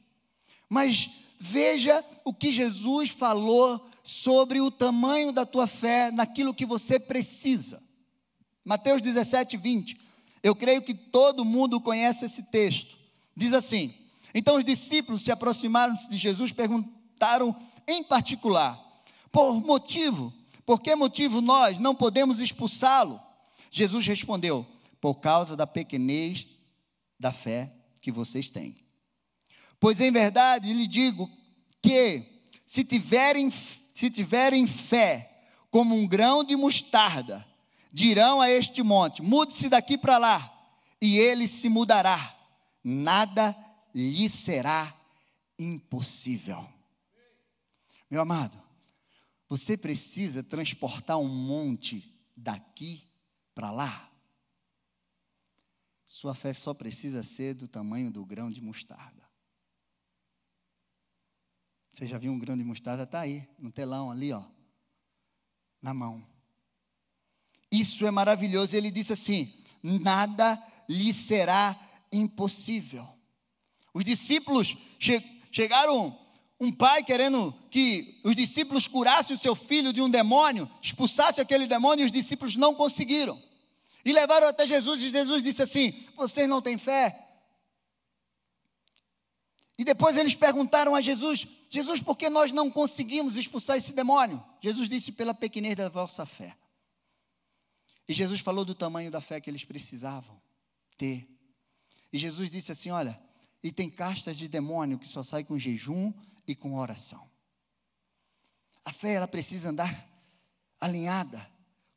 Mas 0.69 1.09
veja 1.39 2.03
o 2.23 2.33
que 2.33 2.51
Jesus 2.51 3.09
falou 3.09 3.89
sobre 4.03 4.61
o 4.61 4.71
tamanho 4.71 5.31
da 5.31 5.45
tua 5.45 5.67
fé 5.67 6.11
naquilo 6.11 6.53
que 6.53 6.65
você 6.65 6.99
precisa. 6.99 7.83
Mateus 8.63 9.01
17, 9.01 9.57
20. 9.57 10.06
Eu 10.43 10.55
creio 10.55 10.81
que 10.81 10.93
todo 10.93 11.45
mundo 11.45 11.81
conhece 11.81 12.25
esse 12.25 12.43
texto. 12.43 12.97
Diz 13.35 13.53
assim: 13.53 13.93
Então 14.33 14.57
os 14.57 14.63
discípulos 14.63 15.21
se 15.21 15.31
aproximaram 15.31 15.95
de 16.09 16.17
Jesus, 16.17 16.51
perguntaram 16.51 17.55
em 17.87 18.03
particular: 18.03 18.79
Por 19.31 19.61
motivo, 19.61 20.33
por 20.65 20.81
que 20.81 20.95
motivo 20.95 21.41
nós 21.41 21.79
não 21.79 21.95
podemos 21.95 22.39
expulsá-lo? 22.39 23.21
Jesus 23.71 24.05
respondeu: 24.05 24.65
Por 24.99 25.15
causa 25.15 25.55
da 25.55 25.65
pequenez 25.65 26.47
da 27.19 27.31
fé 27.31 27.71
que 28.01 28.11
vocês 28.11 28.49
têm. 28.49 28.75
Pois 29.79 30.01
em 30.01 30.11
verdade 30.11 30.73
lhe 30.73 30.87
digo 30.87 31.29
que, 31.81 32.41
se 32.65 32.83
tiverem, 32.83 33.49
se 33.49 34.09
tiverem 34.09 34.67
fé 34.67 35.45
como 35.69 35.95
um 35.95 36.07
grão 36.07 36.43
de 36.43 36.55
mostarda, 36.55 37.46
dirão 37.97 38.39
a 38.39 38.49
este 38.49 38.83
monte: 38.83 39.23
mude-se 39.23 39.67
daqui 39.67 39.97
para 39.97 40.19
lá, 40.19 40.53
e 41.01 41.17
ele 41.17 41.47
se 41.47 41.67
mudará. 41.67 42.35
Nada 42.83 43.55
lhe 43.93 44.29
será 44.29 44.95
impossível. 45.57 46.69
Meu 48.09 48.21
amado, 48.21 48.61
você 49.49 49.75
precisa 49.75 50.43
transportar 50.43 51.17
um 51.17 51.27
monte 51.27 52.15
daqui 52.35 53.09
para 53.55 53.71
lá. 53.71 54.09
Sua 56.05 56.35
fé 56.35 56.53
só 56.53 56.73
precisa 56.73 57.23
ser 57.23 57.55
do 57.55 57.67
tamanho 57.67 58.11
do 58.11 58.23
grão 58.23 58.51
de 58.51 58.61
mostarda. 58.61 59.27
Você 61.91 62.05
já 62.05 62.19
viu 62.19 62.31
um 62.31 62.37
grão 62.37 62.55
de 62.55 62.63
mostarda? 62.63 63.03
Está 63.03 63.21
aí, 63.21 63.49
no 63.57 63.71
telão 63.71 64.11
ali, 64.11 64.31
ó, 64.31 64.45
na 65.81 65.95
mão. 65.95 66.36
Isso 67.71 68.05
é 68.05 68.11
maravilhoso. 68.11 68.75
Ele 68.75 68.91
disse 68.91 69.13
assim: 69.13 69.53
nada 69.83 70.61
lhe 70.87 71.13
será 71.13 71.77
impossível. 72.11 73.07
Os 73.93 74.03
discípulos 74.03 74.77
che 74.99 75.23
chegaram, 75.51 76.17
um 76.59 76.71
pai 76.71 77.03
querendo 77.03 77.53
que 77.69 78.19
os 78.23 78.35
discípulos 78.35 78.87
curassem 78.87 79.35
o 79.35 79.39
seu 79.39 79.55
filho 79.55 79.91
de 79.91 80.01
um 80.01 80.09
demônio, 80.09 80.69
expulsassem 80.81 81.41
aquele 81.41 81.67
demônio, 81.67 82.03
e 82.03 82.05
os 82.05 82.11
discípulos 82.11 82.55
não 82.55 82.73
conseguiram. 82.73 83.41
E 84.05 84.13
levaram 84.13 84.47
até 84.47 84.65
Jesus, 84.65 85.03
e 85.03 85.09
Jesus 85.09 85.43
disse 85.43 85.61
assim: 85.61 85.93
Vocês 86.15 86.47
não 86.47 86.61
têm 86.61 86.77
fé? 86.77 87.23
E 89.77 89.83
depois 89.83 90.17
eles 90.17 90.35
perguntaram 90.35 90.95
a 90.95 91.01
Jesus: 91.01 91.45
Jesus, 91.69 92.01
por 92.01 92.17
que 92.17 92.29
nós 92.29 92.51
não 92.51 92.71
conseguimos 92.71 93.35
expulsar 93.35 93.77
esse 93.77 93.93
demônio? 93.93 94.43
Jesus 94.61 94.89
disse: 94.89 95.11
Pela 95.11 95.33
pequenez 95.33 95.75
da 95.75 95.89
vossa 95.89 96.25
fé. 96.25 96.55
E 98.07 98.13
Jesus 98.13 98.39
falou 98.39 98.63
do 98.63 98.73
tamanho 98.73 99.11
da 99.11 99.19
fé 99.19 99.41
que 99.41 99.49
eles 99.49 99.65
precisavam 99.65 100.41
ter. 100.97 101.27
E 102.11 102.17
Jesus 102.17 102.49
disse 102.49 102.71
assim: 102.71 102.89
Olha, 102.89 103.19
e 103.61 103.71
tem 103.71 103.89
castas 103.89 104.37
de 104.37 104.47
demônio 104.47 104.97
que 104.97 105.09
só 105.09 105.23
sai 105.23 105.43
com 105.43 105.57
jejum 105.57 106.13
e 106.47 106.55
com 106.55 106.75
oração. 106.75 107.29
A 108.85 108.93
fé, 108.93 109.13
ela 109.13 109.27
precisa 109.27 109.69
andar 109.69 110.07
alinhada 110.79 111.45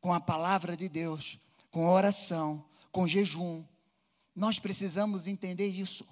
com 0.01 0.13
a 0.13 0.21
palavra 0.21 0.77
de 0.77 0.89
Deus, 0.89 1.39
com 1.71 1.87
oração, 1.87 2.65
com 2.91 3.07
jejum. 3.07 3.65
Nós 4.35 4.59
precisamos 4.59 5.29
entender 5.29 5.69
isso. 5.69 6.05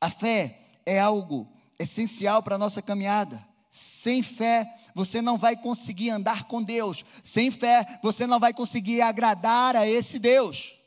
A 0.00 0.10
fé 0.10 0.60
é 0.84 1.00
algo 1.00 1.50
essencial 1.78 2.42
para 2.42 2.56
a 2.56 2.58
nossa 2.58 2.82
caminhada. 2.82 3.42
Sem 3.76 4.22
fé, 4.22 4.72
você 4.94 5.20
não 5.20 5.36
vai 5.36 5.56
conseguir 5.56 6.10
andar 6.10 6.44
com 6.44 6.62
Deus. 6.62 7.04
Sem 7.24 7.50
fé, 7.50 7.98
você 8.00 8.24
não 8.24 8.38
vai 8.38 8.54
conseguir 8.54 9.00
agradar 9.00 9.74
a 9.74 9.84
esse 9.84 10.20
Deus. 10.20 10.78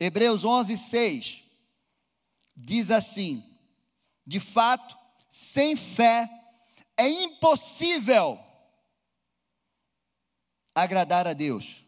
Hebreus 0.00 0.46
11, 0.46 0.78
6 0.78 1.42
diz 2.56 2.90
assim: 2.90 3.44
De 4.26 4.40
fato, 4.40 4.96
sem 5.28 5.76
fé 5.76 6.26
é 6.96 7.06
impossível 7.06 8.40
agradar 10.74 11.28
a 11.28 11.34
Deus. 11.34 11.84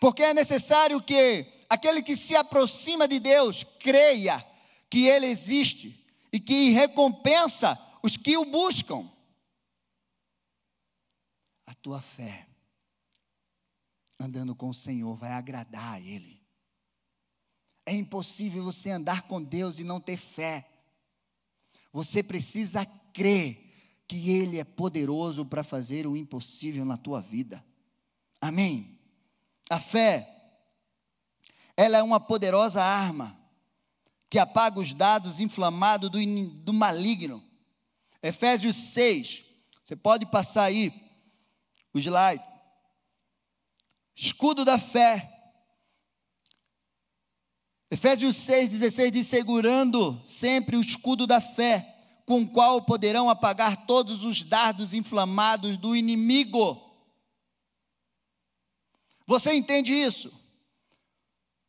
Porque 0.00 0.24
é 0.24 0.34
necessário 0.34 1.00
que 1.00 1.46
aquele 1.68 2.02
que 2.02 2.16
se 2.16 2.34
aproxima 2.34 3.06
de 3.06 3.20
Deus 3.20 3.62
creia 3.78 4.44
que 4.90 5.06
Ele 5.06 5.26
existe 5.26 6.00
e 6.32 6.38
que 6.38 6.70
recompensa 6.70 7.78
os 8.02 8.16
que 8.16 8.36
o 8.36 8.44
buscam. 8.44 9.10
A 11.66 11.74
tua 11.74 12.00
fé, 12.00 12.48
andando 14.18 14.54
com 14.54 14.68
o 14.68 14.74
Senhor, 14.74 15.16
vai 15.16 15.32
agradar 15.32 15.94
a 15.94 16.00
Ele. 16.00 16.40
É 17.86 17.92
impossível 17.92 18.62
você 18.64 18.90
andar 18.90 19.22
com 19.22 19.42
Deus 19.42 19.78
e 19.78 19.84
não 19.84 20.00
ter 20.00 20.16
fé. 20.16 20.68
Você 21.92 22.22
precisa 22.22 22.84
crer 22.84 24.04
que 24.06 24.30
Ele 24.30 24.58
é 24.58 24.64
poderoso 24.64 25.44
para 25.44 25.64
fazer 25.64 26.06
o 26.06 26.16
impossível 26.16 26.84
na 26.84 26.96
tua 26.96 27.20
vida. 27.20 27.64
Amém? 28.40 28.98
A 29.68 29.78
fé, 29.78 30.28
ela 31.76 31.98
é 31.98 32.02
uma 32.02 32.18
poderosa 32.18 32.82
arma 32.82 33.39
que 34.30 34.38
apaga 34.38 34.78
os 34.78 34.94
dados 34.94 35.40
inflamados 35.40 36.08
do, 36.08 36.18
do 36.62 36.72
maligno. 36.72 37.44
Efésios 38.22 38.76
6, 38.76 39.44
você 39.82 39.96
pode 39.96 40.24
passar 40.24 40.64
aí 40.64 40.92
o 41.92 41.98
slide. 41.98 42.44
Escudo 44.14 44.64
da 44.64 44.78
fé. 44.78 45.36
Efésios 47.90 48.36
6, 48.36 48.70
16 48.70 49.10
diz: 49.10 49.26
segurando 49.26 50.20
sempre 50.22 50.76
o 50.76 50.80
escudo 50.80 51.26
da 51.26 51.40
fé 51.40 51.96
com 52.24 52.42
o 52.42 52.48
qual 52.48 52.82
poderão 52.82 53.28
apagar 53.28 53.86
todos 53.86 54.22
os 54.22 54.44
dardos 54.44 54.94
inflamados 54.94 55.76
do 55.76 55.96
inimigo. 55.96 56.88
Você 59.26 59.52
entende 59.54 59.92
isso? 59.92 60.32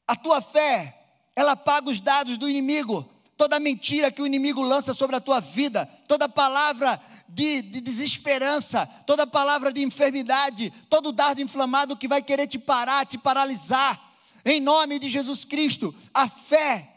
A 0.05 0.15
tua 0.15 0.41
fé, 0.41 1.00
ela 1.35 1.53
apaga 1.53 1.89
os 1.89 2.01
dados 2.01 2.37
do 2.37 2.49
inimigo. 2.49 3.09
Toda 3.37 3.59
mentira 3.59 4.11
que 4.11 4.21
o 4.21 4.25
inimigo 4.27 4.61
lança 4.61 4.93
sobre 4.93 5.15
a 5.15 5.21
tua 5.21 5.39
vida, 5.39 5.85
toda 6.07 6.29
palavra 6.29 7.01
de, 7.27 7.61
de 7.61 7.81
desesperança, 7.81 8.85
toda 9.07 9.25
palavra 9.25 9.71
de 9.71 9.81
enfermidade, 9.81 10.71
todo 10.89 11.11
dardo 11.11 11.41
inflamado 11.41 11.97
que 11.97 12.07
vai 12.07 12.21
querer 12.21 12.47
te 12.47 12.59
parar, 12.59 13.05
te 13.05 13.17
paralisar. 13.17 13.99
Em 14.45 14.59
nome 14.59 14.99
de 14.99 15.09
Jesus 15.09 15.45
Cristo, 15.45 15.95
a 16.13 16.27
fé 16.27 16.91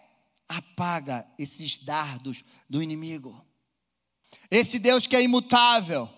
apaga 0.48 1.26
esses 1.38 1.78
dardos 1.78 2.44
do 2.68 2.82
inimigo. 2.82 3.44
Esse 4.50 4.78
Deus 4.78 5.06
que 5.06 5.16
é 5.16 5.22
imutável, 5.22 6.08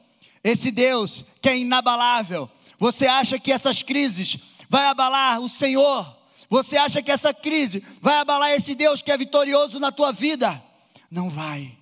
esse 0.42 0.70
Deus 0.70 1.24
que 1.40 1.48
é 1.48 1.58
inabalável. 1.58 2.50
Você 2.78 3.06
acha 3.06 3.38
que 3.38 3.52
essas 3.52 3.82
crises 3.82 4.38
vai 4.68 4.86
abalar 4.86 5.40
o 5.40 5.48
Senhor? 5.48 6.15
Você 6.48 6.76
acha 6.76 7.02
que 7.02 7.10
essa 7.10 7.34
crise 7.34 7.82
vai 8.00 8.18
abalar 8.18 8.52
esse 8.52 8.74
Deus 8.74 9.02
que 9.02 9.10
é 9.10 9.16
vitorioso 9.16 9.80
na 9.80 9.90
tua 9.90 10.12
vida? 10.12 10.62
Não 11.10 11.28
vai. 11.28 11.76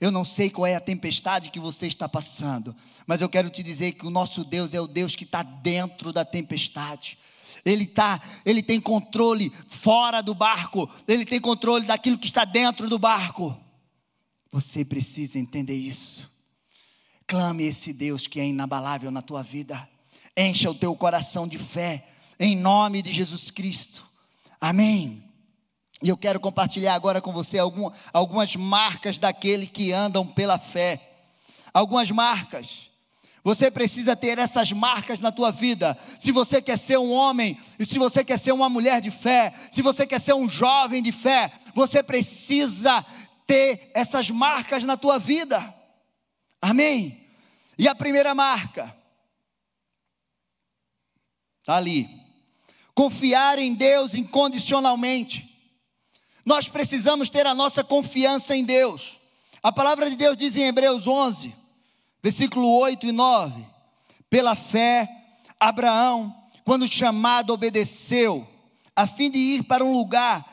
Eu 0.00 0.10
não 0.10 0.24
sei 0.24 0.50
qual 0.50 0.66
é 0.66 0.74
a 0.74 0.80
tempestade 0.80 1.50
que 1.50 1.58
você 1.58 1.86
está 1.86 2.08
passando, 2.08 2.74
mas 3.06 3.22
eu 3.22 3.28
quero 3.28 3.48
te 3.48 3.62
dizer 3.62 3.92
que 3.92 4.06
o 4.06 4.10
nosso 4.10 4.44
Deus 4.44 4.74
é 4.74 4.80
o 4.80 4.86
Deus 4.86 5.16
que 5.16 5.24
está 5.24 5.42
dentro 5.42 6.12
da 6.12 6.24
tempestade. 6.24 7.18
Ele 7.64 7.86
tá, 7.86 8.20
ele 8.44 8.62
tem 8.62 8.80
controle 8.80 9.52
fora 9.68 10.20
do 10.20 10.34
barco, 10.34 10.88
ele 11.08 11.24
tem 11.24 11.40
controle 11.40 11.86
daquilo 11.86 12.18
que 12.18 12.26
está 12.26 12.44
dentro 12.44 12.88
do 12.88 12.98
barco. 12.98 13.58
Você 14.52 14.84
precisa 14.84 15.38
entender 15.38 15.74
isso. 15.74 16.30
Clame 17.26 17.64
esse 17.64 17.92
Deus 17.92 18.26
que 18.26 18.38
é 18.38 18.46
inabalável 18.46 19.10
na 19.10 19.20
tua 19.20 19.42
vida. 19.42 19.88
Encha 20.36 20.70
o 20.70 20.74
teu 20.74 20.94
coração 20.94 21.48
de 21.48 21.58
fé, 21.58 22.06
em 22.38 22.56
nome 22.56 23.02
de 23.02 23.12
Jesus 23.12 23.50
Cristo. 23.50 24.04
Amém. 24.60 25.22
E 26.02 26.08
eu 26.08 26.16
quero 26.16 26.38
compartilhar 26.38 26.94
agora 26.94 27.20
com 27.20 27.32
você 27.32 27.58
algumas 28.12 28.56
marcas 28.56 29.18
daquele 29.18 29.66
que 29.66 29.92
andam 29.92 30.26
pela 30.26 30.58
fé. 30.58 31.00
Algumas 31.72 32.10
marcas. 32.10 32.90
Você 33.42 33.70
precisa 33.70 34.16
ter 34.16 34.38
essas 34.38 34.72
marcas 34.72 35.20
na 35.20 35.30
tua 35.30 35.52
vida. 35.52 35.96
Se 36.18 36.32
você 36.32 36.60
quer 36.60 36.76
ser 36.76 36.98
um 36.98 37.12
homem, 37.12 37.58
e 37.78 37.86
se 37.86 37.98
você 37.98 38.24
quer 38.24 38.38
ser 38.38 38.52
uma 38.52 38.68
mulher 38.68 39.00
de 39.00 39.10
fé, 39.10 39.54
se 39.70 39.82
você 39.82 40.04
quer 40.04 40.20
ser 40.20 40.34
um 40.34 40.48
jovem 40.48 41.02
de 41.02 41.12
fé, 41.12 41.52
você 41.74 42.02
precisa 42.02 43.06
ter 43.46 43.90
essas 43.94 44.30
marcas 44.30 44.82
na 44.82 44.96
tua 44.96 45.18
vida. 45.18 45.72
Amém? 46.60 47.24
E 47.78 47.86
a 47.86 47.94
primeira 47.94 48.34
marca? 48.34 48.94
Está 51.60 51.76
ali. 51.76 52.25
Confiar 52.96 53.58
em 53.58 53.74
Deus 53.74 54.14
incondicionalmente. 54.14 55.54
Nós 56.46 56.66
precisamos 56.66 57.28
ter 57.28 57.46
a 57.46 57.54
nossa 57.54 57.84
confiança 57.84 58.56
em 58.56 58.64
Deus. 58.64 59.20
A 59.62 59.70
palavra 59.70 60.08
de 60.08 60.16
Deus 60.16 60.36
diz 60.36 60.56
em 60.56 60.62
Hebreus 60.62 61.06
11, 61.06 61.54
versículo 62.22 62.68
8 62.78 63.06
e 63.06 63.12
9: 63.12 63.66
Pela 64.30 64.56
fé, 64.56 65.08
Abraão, 65.60 66.34
quando 66.64 66.88
chamado, 66.88 67.52
obedeceu, 67.52 68.48
a 68.94 69.06
fim 69.06 69.30
de 69.30 69.38
ir 69.38 69.64
para 69.64 69.84
um 69.84 69.92
lugar 69.92 70.44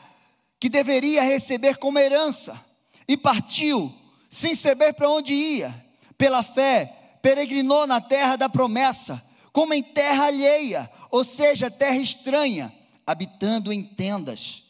que 0.60 0.68
deveria 0.68 1.22
receber 1.22 1.78
como 1.78 1.98
herança, 1.98 2.62
e 3.08 3.16
partiu, 3.16 3.92
sem 4.28 4.54
saber 4.54 4.92
para 4.92 5.08
onde 5.08 5.32
ia 5.32 5.74
pela 6.18 6.42
fé, 6.42 7.18
peregrinou 7.22 7.86
na 7.86 8.00
terra 8.00 8.36
da 8.36 8.48
promessa, 8.48 9.22
como 9.52 9.72
em 9.72 9.82
terra 9.82 10.26
alheia, 10.26 10.90
ou 11.14 11.22
seja, 11.22 11.70
terra 11.70 11.98
estranha, 11.98 12.74
habitando 13.06 13.72
em 13.72 13.84
tendas, 13.84 14.64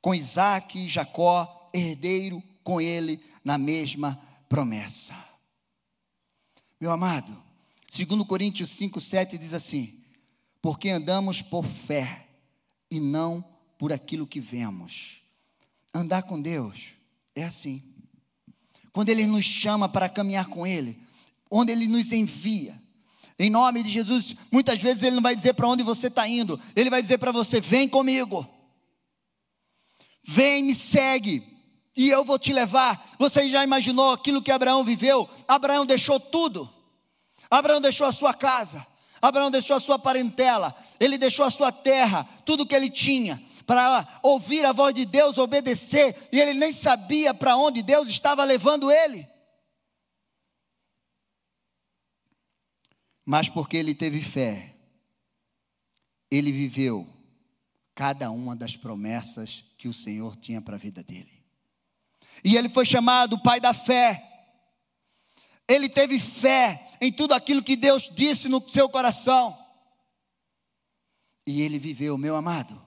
com 0.00 0.14
Isaac 0.14 0.78
e 0.78 0.88
Jacó, 0.88 1.68
herdeiro 1.74 2.42
com 2.64 2.80
ele 2.80 3.22
na 3.44 3.58
mesma 3.58 4.18
promessa. 4.48 5.14
Meu 6.80 6.90
amado, 6.90 7.36
segundo 7.86 8.24
Coríntios 8.24 8.70
5, 8.70 8.98
7 8.98 9.36
diz 9.36 9.52
assim: 9.52 10.02
porque 10.62 10.88
andamos 10.88 11.42
por 11.42 11.66
fé 11.66 12.26
e 12.90 12.98
não 12.98 13.44
por 13.76 13.92
aquilo 13.92 14.26
que 14.26 14.40
vemos. 14.40 15.22
Andar 15.92 16.22
com 16.22 16.40
Deus 16.40 16.94
é 17.34 17.44
assim 17.44 17.82
quando 18.90 19.10
Ele 19.10 19.26
nos 19.26 19.44
chama 19.44 19.86
para 19.86 20.08
caminhar 20.08 20.46
com 20.46 20.66
Ele, 20.66 20.98
onde 21.50 21.72
Ele 21.72 21.86
nos 21.86 22.10
envia. 22.10 22.74
Em 23.40 23.48
nome 23.48 23.82
de 23.82 23.88
Jesus, 23.88 24.36
muitas 24.52 24.82
vezes 24.82 25.02
Ele 25.02 25.16
não 25.16 25.22
vai 25.22 25.34
dizer 25.34 25.54
para 25.54 25.66
onde 25.66 25.82
você 25.82 26.08
está 26.08 26.28
indo, 26.28 26.60
Ele 26.76 26.90
vai 26.90 27.00
dizer 27.00 27.16
para 27.16 27.32
você: 27.32 27.58
vem 27.58 27.88
comigo, 27.88 28.46
vem, 30.22 30.62
me 30.62 30.74
segue, 30.74 31.42
e 31.96 32.10
eu 32.10 32.22
vou 32.22 32.38
te 32.38 32.52
levar. 32.52 33.02
Você 33.18 33.48
já 33.48 33.64
imaginou 33.64 34.12
aquilo 34.12 34.42
que 34.42 34.52
Abraão 34.52 34.84
viveu? 34.84 35.26
Abraão 35.48 35.86
deixou 35.86 36.20
tudo, 36.20 36.68
Abraão 37.50 37.80
deixou 37.80 38.06
a 38.06 38.12
sua 38.12 38.34
casa, 38.34 38.86
Abraão 39.22 39.50
deixou 39.50 39.74
a 39.74 39.80
sua 39.80 39.98
parentela, 39.98 40.76
ele 41.00 41.16
deixou 41.16 41.46
a 41.46 41.50
sua 41.50 41.72
terra, 41.72 42.28
tudo 42.44 42.66
que 42.66 42.74
ele 42.74 42.90
tinha, 42.90 43.42
para 43.66 44.06
ouvir 44.22 44.66
a 44.66 44.72
voz 44.72 44.92
de 44.92 45.06
Deus, 45.06 45.38
obedecer, 45.38 46.28
e 46.30 46.38
ele 46.38 46.52
nem 46.52 46.72
sabia 46.72 47.32
para 47.32 47.56
onde 47.56 47.80
Deus 47.80 48.06
estava 48.06 48.44
levando 48.44 48.92
ele. 48.92 49.26
Mas 53.30 53.48
porque 53.48 53.76
ele 53.76 53.94
teve 53.94 54.20
fé, 54.20 54.74
ele 56.28 56.50
viveu 56.50 57.06
cada 57.94 58.28
uma 58.28 58.56
das 58.56 58.76
promessas 58.76 59.64
que 59.78 59.86
o 59.86 59.94
Senhor 59.94 60.34
tinha 60.34 60.60
para 60.60 60.74
a 60.74 60.78
vida 60.78 61.00
dele. 61.00 61.30
E 62.42 62.56
ele 62.56 62.68
foi 62.68 62.84
chamado 62.84 63.40
pai 63.40 63.60
da 63.60 63.72
fé. 63.72 64.50
Ele 65.68 65.88
teve 65.88 66.18
fé 66.18 66.90
em 67.00 67.12
tudo 67.12 67.32
aquilo 67.32 67.62
que 67.62 67.76
Deus 67.76 68.10
disse 68.12 68.48
no 68.48 68.68
seu 68.68 68.88
coração. 68.88 69.56
E 71.46 71.62
ele 71.62 71.78
viveu, 71.78 72.18
meu 72.18 72.34
amado. 72.34 72.82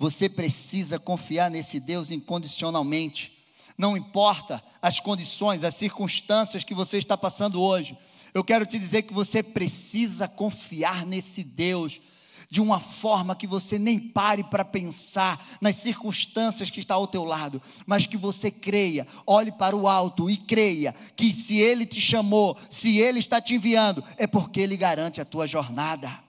Você 0.00 0.28
precisa 0.28 0.98
confiar 0.98 1.48
nesse 1.48 1.78
Deus 1.78 2.10
incondicionalmente. 2.10 3.46
Não 3.78 3.96
importa 3.96 4.60
as 4.82 4.98
condições, 4.98 5.62
as 5.62 5.76
circunstâncias 5.76 6.64
que 6.64 6.74
você 6.74 6.98
está 6.98 7.16
passando 7.16 7.62
hoje. 7.62 7.96
Eu 8.36 8.44
quero 8.44 8.66
te 8.66 8.78
dizer 8.78 9.04
que 9.04 9.14
você 9.14 9.42
precisa 9.42 10.28
confiar 10.28 11.06
nesse 11.06 11.42
Deus 11.42 12.02
de 12.50 12.60
uma 12.60 12.78
forma 12.78 13.34
que 13.34 13.46
você 13.46 13.78
nem 13.78 13.98
pare 13.98 14.44
para 14.44 14.62
pensar 14.62 15.42
nas 15.58 15.76
circunstâncias 15.76 16.68
que 16.68 16.78
está 16.78 16.92
ao 16.92 17.06
teu 17.06 17.24
lado, 17.24 17.62
mas 17.86 18.06
que 18.06 18.18
você 18.18 18.50
creia, 18.50 19.08
olhe 19.26 19.50
para 19.50 19.74
o 19.74 19.88
alto 19.88 20.28
e 20.28 20.36
creia 20.36 20.94
que 21.16 21.32
se 21.32 21.56
ele 21.56 21.86
te 21.86 21.98
chamou, 21.98 22.58
se 22.68 22.98
ele 22.98 23.20
está 23.20 23.40
te 23.40 23.54
enviando, 23.54 24.04
é 24.18 24.26
porque 24.26 24.60
ele 24.60 24.76
garante 24.76 25.18
a 25.18 25.24
tua 25.24 25.46
jornada. 25.46 26.22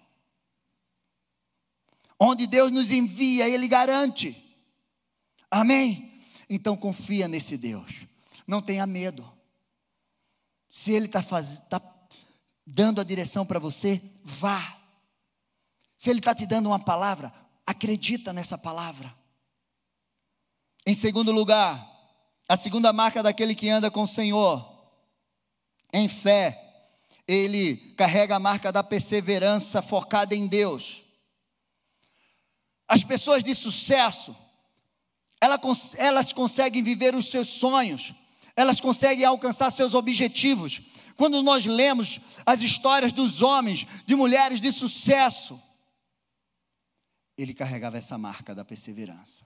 Onde 2.18 2.48
Deus 2.48 2.72
nos 2.72 2.90
envia, 2.90 3.50
Ele 3.50 3.68
garante. 3.68 4.58
Amém? 5.52 6.22
Então 6.50 6.78
confia 6.78 7.28
nesse 7.28 7.58
Deus. 7.58 8.08
Não 8.48 8.62
tenha 8.62 8.88
medo. 8.88 9.30
Se 10.70 10.94
Ele 10.94 11.08
está 11.08 11.22
tá 11.70 11.97
dando 12.70 13.00
a 13.00 13.04
direção 13.06 13.46
para 13.46 13.60
você, 13.60 14.02
vá. 14.22 14.78
Se 15.98 16.10
Ele 16.10 16.20
está 16.20 16.36
te 16.36 16.46
dando 16.46 16.68
uma 16.68 16.78
palavra, 16.78 17.34
acredita 17.66 18.34
nessa 18.34 18.58
palavra. 18.58 19.16
Em 20.86 20.94
segundo 20.94 21.32
lugar, 21.32 21.90
a 22.48 22.58
segunda 22.58 22.92
marca 22.92 23.24
daquele 23.24 23.56
que 23.56 23.70
anda 23.70 23.90
com 23.90 24.04
o 24.04 24.08
Senhor, 24.08 24.78
em 25.94 26.10
fé, 26.10 26.92
ele 27.26 27.94
carrega 27.98 28.36
a 28.36 28.40
marca 28.40 28.72
da 28.72 28.84
perseverança 28.84 29.82
focada 29.82 30.36
em 30.36 30.46
Deus. 30.46 31.04
As 32.88 33.04
pessoas 33.04 33.44
de 33.44 33.56
sucesso, 33.56 34.36
elas 35.98 36.32
conseguem 36.34 36.84
viver 36.84 37.16
os 37.16 37.30
seus 37.30 37.48
sonhos, 37.48 38.14
elas 38.56 38.80
conseguem 38.80 39.26
alcançar 39.26 39.72
seus 39.72 39.94
objetivos. 39.94 40.82
Quando 41.18 41.42
nós 41.42 41.66
lemos 41.66 42.22
as 42.46 42.62
histórias 42.62 43.12
dos 43.12 43.42
homens, 43.42 43.88
de 44.06 44.16
mulheres 44.16 44.62
de 44.62 44.72
sucesso, 44.72 45.60
ele 47.36 47.56
carregava 47.56 47.98
essa 47.98 48.18
marca 48.18 48.54
da 48.54 48.64
perseverança. 48.64 49.46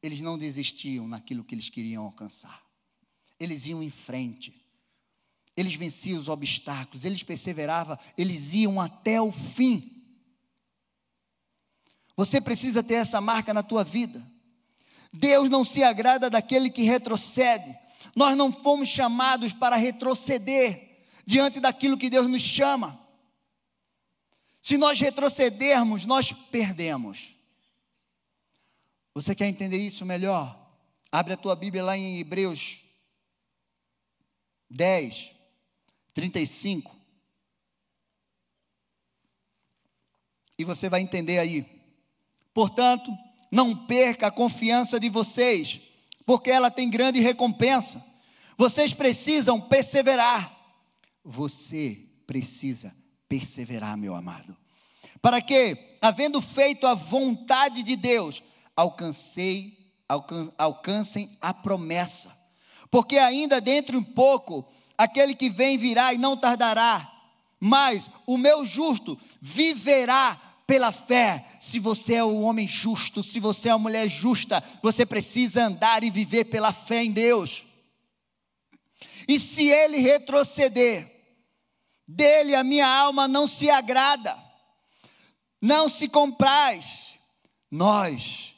Eles 0.00 0.20
não 0.20 0.38
desistiam 0.38 1.08
naquilo 1.08 1.42
que 1.42 1.54
eles 1.54 1.68
queriam 1.68 2.04
alcançar. 2.04 2.62
Eles 3.38 3.66
iam 3.66 3.82
em 3.82 3.90
frente. 3.90 4.54
Eles 5.56 5.74
venciam 5.74 6.18
os 6.18 6.28
obstáculos, 6.28 7.04
eles 7.04 7.22
perseveravam, 7.22 7.98
eles 8.16 8.52
iam 8.52 8.80
até 8.80 9.20
o 9.20 9.32
fim. 9.32 10.04
Você 12.14 12.40
precisa 12.40 12.82
ter 12.82 12.94
essa 12.94 13.20
marca 13.20 13.52
na 13.52 13.62
tua 13.62 13.82
vida. 13.82 14.24
Deus 15.12 15.48
não 15.48 15.64
se 15.64 15.82
agrada 15.82 16.30
daquele 16.30 16.70
que 16.70 16.82
retrocede. 16.82 17.76
Nós 18.16 18.34
não 18.34 18.50
fomos 18.50 18.88
chamados 18.88 19.52
para 19.52 19.76
retroceder 19.76 21.04
diante 21.26 21.60
daquilo 21.60 21.98
que 21.98 22.08
Deus 22.08 22.26
nos 22.26 22.40
chama. 22.40 22.98
Se 24.62 24.78
nós 24.78 24.98
retrocedermos, 24.98 26.06
nós 26.06 26.32
perdemos. 26.32 27.36
Você 29.12 29.34
quer 29.34 29.46
entender 29.46 29.76
isso 29.76 30.06
melhor? 30.06 30.58
Abre 31.12 31.34
a 31.34 31.36
tua 31.36 31.54
Bíblia 31.54 31.84
lá 31.84 31.96
em 31.96 32.18
Hebreus 32.18 32.80
10, 34.70 35.30
35. 36.14 36.96
E 40.58 40.64
você 40.64 40.88
vai 40.88 41.02
entender 41.02 41.38
aí. 41.38 41.66
Portanto, 42.54 43.10
não 43.52 43.86
perca 43.86 44.28
a 44.28 44.30
confiança 44.30 44.98
de 44.98 45.10
vocês, 45.10 45.80
porque 46.26 46.50
ela 46.50 46.70
tem 46.70 46.90
grande 46.90 47.20
recompensa. 47.20 48.04
Vocês 48.58 48.92
precisam 48.92 49.60
perseverar. 49.60 50.52
Você 51.24 52.00
precisa 52.26 52.94
perseverar, 53.28 53.96
meu 53.96 54.14
amado. 54.14 54.56
Para 55.22 55.40
que, 55.40 55.78
havendo 56.02 56.40
feito 56.40 56.86
a 56.86 56.94
vontade 56.94 57.82
de 57.82 57.94
Deus, 57.94 58.42
alcancei, 58.74 59.78
alcan, 60.08 60.52
alcancem 60.58 61.30
a 61.40 61.54
promessa. 61.54 62.36
Porque 62.90 63.18
ainda 63.18 63.60
dentro 63.60 63.98
um 63.98 64.04
pouco, 64.04 64.66
aquele 64.98 65.34
que 65.34 65.48
vem 65.48 65.78
virá 65.78 66.12
e 66.12 66.18
não 66.18 66.36
tardará, 66.36 67.12
mas 67.58 68.10
o 68.26 68.36
meu 68.36 68.64
justo 68.64 69.18
viverá 69.40 70.40
pela 70.66 70.90
fé. 70.90 71.44
Se 71.60 71.78
você 71.78 72.14
é 72.14 72.24
um 72.24 72.42
homem 72.42 72.66
justo, 72.66 73.22
se 73.22 73.38
você 73.38 73.68
é 73.68 73.74
uma 73.74 73.84
mulher 73.84 74.08
justa, 74.08 74.62
você 74.82 75.06
precisa 75.06 75.64
andar 75.64 76.02
e 76.02 76.10
viver 76.10 76.46
pela 76.46 76.72
fé 76.72 77.04
em 77.04 77.12
Deus. 77.12 77.64
E 79.28 79.38
se 79.38 79.66
ele 79.66 79.98
retroceder, 79.98 81.12
dele 82.06 82.54
a 82.54 82.64
minha 82.64 82.86
alma 82.86 83.26
não 83.28 83.46
se 83.46 83.70
agrada, 83.70 84.36
não 85.60 85.88
se 85.88 86.08
compraz. 86.08 87.18
Nós, 87.70 88.54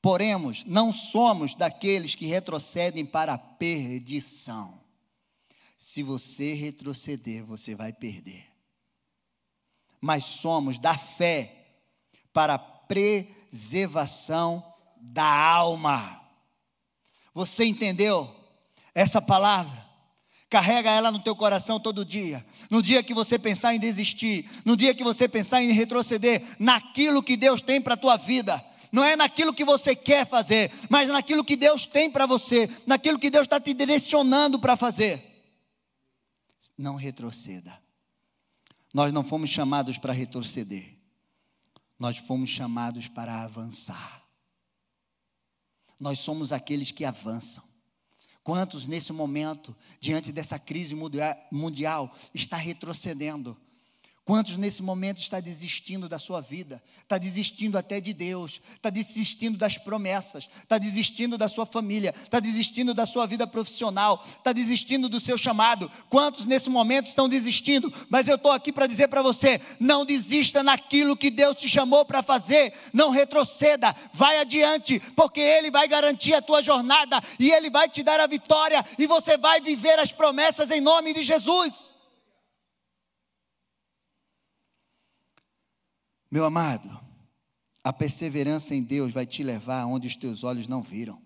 poremos, 0.00 0.64
não 0.64 0.92
somos 0.92 1.54
daqueles 1.54 2.14
que 2.14 2.26
retrocedem 2.26 3.04
para 3.04 3.34
a 3.34 3.38
perdição. 3.38 4.80
Se 5.76 6.02
você 6.02 6.54
retroceder, 6.54 7.44
você 7.44 7.74
vai 7.74 7.92
perder 7.92 8.47
mas 10.00 10.24
somos 10.24 10.78
da 10.78 10.96
fé 10.96 11.66
para 12.32 12.54
a 12.54 12.58
preservação 12.58 14.64
da 14.96 15.26
alma. 15.26 16.20
Você 17.34 17.64
entendeu 17.64 18.34
essa 18.94 19.20
palavra? 19.20 19.88
Carrega 20.50 20.90
ela 20.90 21.12
no 21.12 21.18
teu 21.18 21.36
coração 21.36 21.78
todo 21.78 22.04
dia. 22.04 22.44
No 22.70 22.82
dia 22.82 23.02
que 23.02 23.12
você 23.12 23.38
pensar 23.38 23.74
em 23.74 23.78
desistir, 23.78 24.48
no 24.64 24.76
dia 24.76 24.94
que 24.94 25.04
você 25.04 25.28
pensar 25.28 25.62
em 25.62 25.72
retroceder, 25.72 26.42
naquilo 26.58 27.22
que 27.22 27.36
Deus 27.36 27.60
tem 27.60 27.80
para 27.80 27.94
a 27.94 27.98
tua 27.98 28.16
vida. 28.16 28.64
Não 28.90 29.04
é 29.04 29.14
naquilo 29.14 29.52
que 29.52 29.64
você 29.64 29.94
quer 29.94 30.26
fazer, 30.26 30.72
mas 30.88 31.10
naquilo 31.10 31.44
que 31.44 31.56
Deus 31.56 31.86
tem 31.86 32.10
para 32.10 32.24
você, 32.24 32.70
naquilo 32.86 33.18
que 33.18 33.28
Deus 33.28 33.42
está 33.42 33.60
te 33.60 33.74
direcionando 33.74 34.58
para 34.58 34.76
fazer. 34.76 35.22
Não 36.76 36.96
retroceda. 36.96 37.78
Nós 38.92 39.12
não 39.12 39.22
fomos 39.22 39.50
chamados 39.50 39.98
para 39.98 40.12
retroceder, 40.12 40.96
nós 41.98 42.16
fomos 42.16 42.48
chamados 42.48 43.08
para 43.08 43.42
avançar. 43.42 44.24
Nós 46.00 46.20
somos 46.20 46.52
aqueles 46.52 46.92
que 46.92 47.04
avançam. 47.04 47.64
Quantos 48.42 48.86
nesse 48.86 49.12
momento, 49.12 49.76
diante 50.00 50.32
dessa 50.32 50.58
crise 50.58 50.94
mundial, 51.50 52.14
está 52.32 52.56
retrocedendo? 52.56 53.56
Quantos 54.28 54.58
nesse 54.58 54.82
momento 54.82 55.22
está 55.22 55.40
desistindo 55.40 56.06
da 56.06 56.18
sua 56.18 56.42
vida, 56.42 56.82
está 57.00 57.16
desistindo 57.16 57.78
até 57.78 57.98
de 57.98 58.12
Deus, 58.12 58.60
está 58.74 58.90
desistindo 58.90 59.56
das 59.56 59.78
promessas, 59.78 60.50
está 60.62 60.76
desistindo 60.76 61.38
da 61.38 61.48
sua 61.48 61.64
família, 61.64 62.14
está 62.22 62.38
desistindo 62.38 62.92
da 62.92 63.06
sua 63.06 63.24
vida 63.24 63.46
profissional, 63.46 64.22
está 64.26 64.52
desistindo 64.52 65.08
do 65.08 65.18
seu 65.18 65.38
chamado? 65.38 65.90
Quantos 66.10 66.44
nesse 66.44 66.68
momento 66.68 67.06
estão 67.06 67.26
desistindo? 67.26 67.90
Mas 68.10 68.28
eu 68.28 68.34
estou 68.34 68.52
aqui 68.52 68.70
para 68.70 68.86
dizer 68.86 69.08
para 69.08 69.22
você: 69.22 69.62
não 69.80 70.04
desista 70.04 70.62
naquilo 70.62 71.16
que 71.16 71.30
Deus 71.30 71.56
te 71.56 71.66
chamou 71.66 72.04
para 72.04 72.22
fazer, 72.22 72.74
não 72.92 73.08
retroceda, 73.08 73.96
vai 74.12 74.40
adiante, 74.40 75.00
porque 75.16 75.40
Ele 75.40 75.70
vai 75.70 75.88
garantir 75.88 76.34
a 76.34 76.42
tua 76.42 76.60
jornada 76.60 77.18
e 77.40 77.50
Ele 77.50 77.70
vai 77.70 77.88
te 77.88 78.02
dar 78.02 78.20
a 78.20 78.26
vitória 78.26 78.84
e 78.98 79.06
você 79.06 79.38
vai 79.38 79.58
viver 79.62 79.98
as 79.98 80.12
promessas 80.12 80.70
em 80.70 80.82
nome 80.82 81.14
de 81.14 81.22
Jesus. 81.22 81.96
Meu 86.30 86.44
amado, 86.44 86.98
a 87.82 87.92
perseverança 87.92 88.74
em 88.74 88.82
Deus 88.82 89.12
vai 89.12 89.24
te 89.24 89.42
levar 89.42 89.80
aonde 89.80 90.08
os 90.08 90.16
teus 90.16 90.44
olhos 90.44 90.68
não 90.68 90.82
viram. 90.82 91.20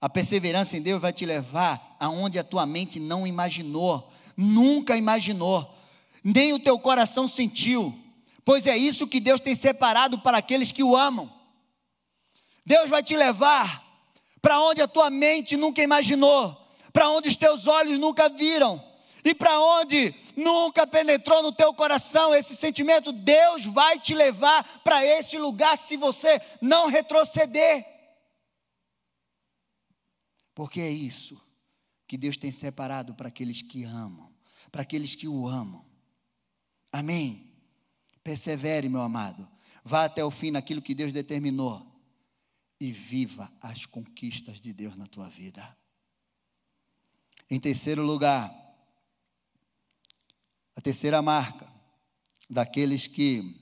A 0.00 0.08
perseverança 0.08 0.76
em 0.76 0.82
Deus 0.82 1.00
vai 1.00 1.12
te 1.12 1.26
levar 1.26 1.96
aonde 1.98 2.38
a 2.38 2.44
tua 2.44 2.64
mente 2.66 3.00
não 3.00 3.26
imaginou, 3.26 4.12
nunca 4.36 4.96
imaginou, 4.96 5.74
nem 6.22 6.52
o 6.52 6.58
teu 6.58 6.78
coração 6.78 7.26
sentiu, 7.26 7.98
pois 8.44 8.66
é 8.66 8.76
isso 8.76 9.06
que 9.06 9.18
Deus 9.18 9.40
tem 9.40 9.54
separado 9.54 10.18
para 10.20 10.38
aqueles 10.38 10.70
que 10.70 10.84
o 10.84 10.94
amam. 10.94 11.32
Deus 12.64 12.90
vai 12.90 13.02
te 13.02 13.16
levar 13.16 13.84
para 14.40 14.60
onde 14.60 14.80
a 14.80 14.86
tua 14.86 15.10
mente 15.10 15.56
nunca 15.56 15.82
imaginou, 15.82 16.56
para 16.92 17.08
onde 17.10 17.28
os 17.28 17.36
teus 17.36 17.66
olhos 17.66 17.98
nunca 17.98 18.28
viram, 18.28 18.82
e 19.28 19.34
para 19.34 19.58
onde 19.58 20.14
nunca 20.36 20.86
penetrou 20.86 21.42
no 21.42 21.50
teu 21.50 21.74
coração 21.74 22.32
esse 22.32 22.54
sentimento, 22.54 23.10
Deus 23.10 23.66
vai 23.66 23.98
te 23.98 24.14
levar 24.14 24.82
para 24.84 25.04
esse 25.04 25.36
lugar 25.36 25.76
se 25.76 25.96
você 25.96 26.40
não 26.62 26.88
retroceder. 26.88 27.84
Porque 30.54 30.80
é 30.80 30.88
isso 30.88 31.44
que 32.06 32.16
Deus 32.16 32.36
tem 32.36 32.52
separado 32.52 33.16
para 33.16 33.26
aqueles 33.26 33.62
que 33.62 33.82
amam, 33.82 34.32
para 34.70 34.82
aqueles 34.82 35.16
que 35.16 35.26
o 35.26 35.48
amam. 35.48 35.84
Amém? 36.92 37.52
Persevere, 38.22 38.88
meu 38.88 39.00
amado. 39.00 39.48
Vá 39.82 40.04
até 40.04 40.24
o 40.24 40.30
fim 40.30 40.52
naquilo 40.52 40.80
que 40.80 40.94
Deus 40.94 41.12
determinou 41.12 41.84
e 42.78 42.92
viva 42.92 43.52
as 43.60 43.86
conquistas 43.86 44.60
de 44.60 44.72
Deus 44.72 44.96
na 44.96 45.08
tua 45.08 45.28
vida. 45.28 45.76
Em 47.50 47.58
terceiro 47.58 48.04
lugar, 48.04 48.65
a 50.76 50.80
terceira 50.80 51.22
marca 51.22 51.66
daqueles 52.48 53.06
que 53.06 53.56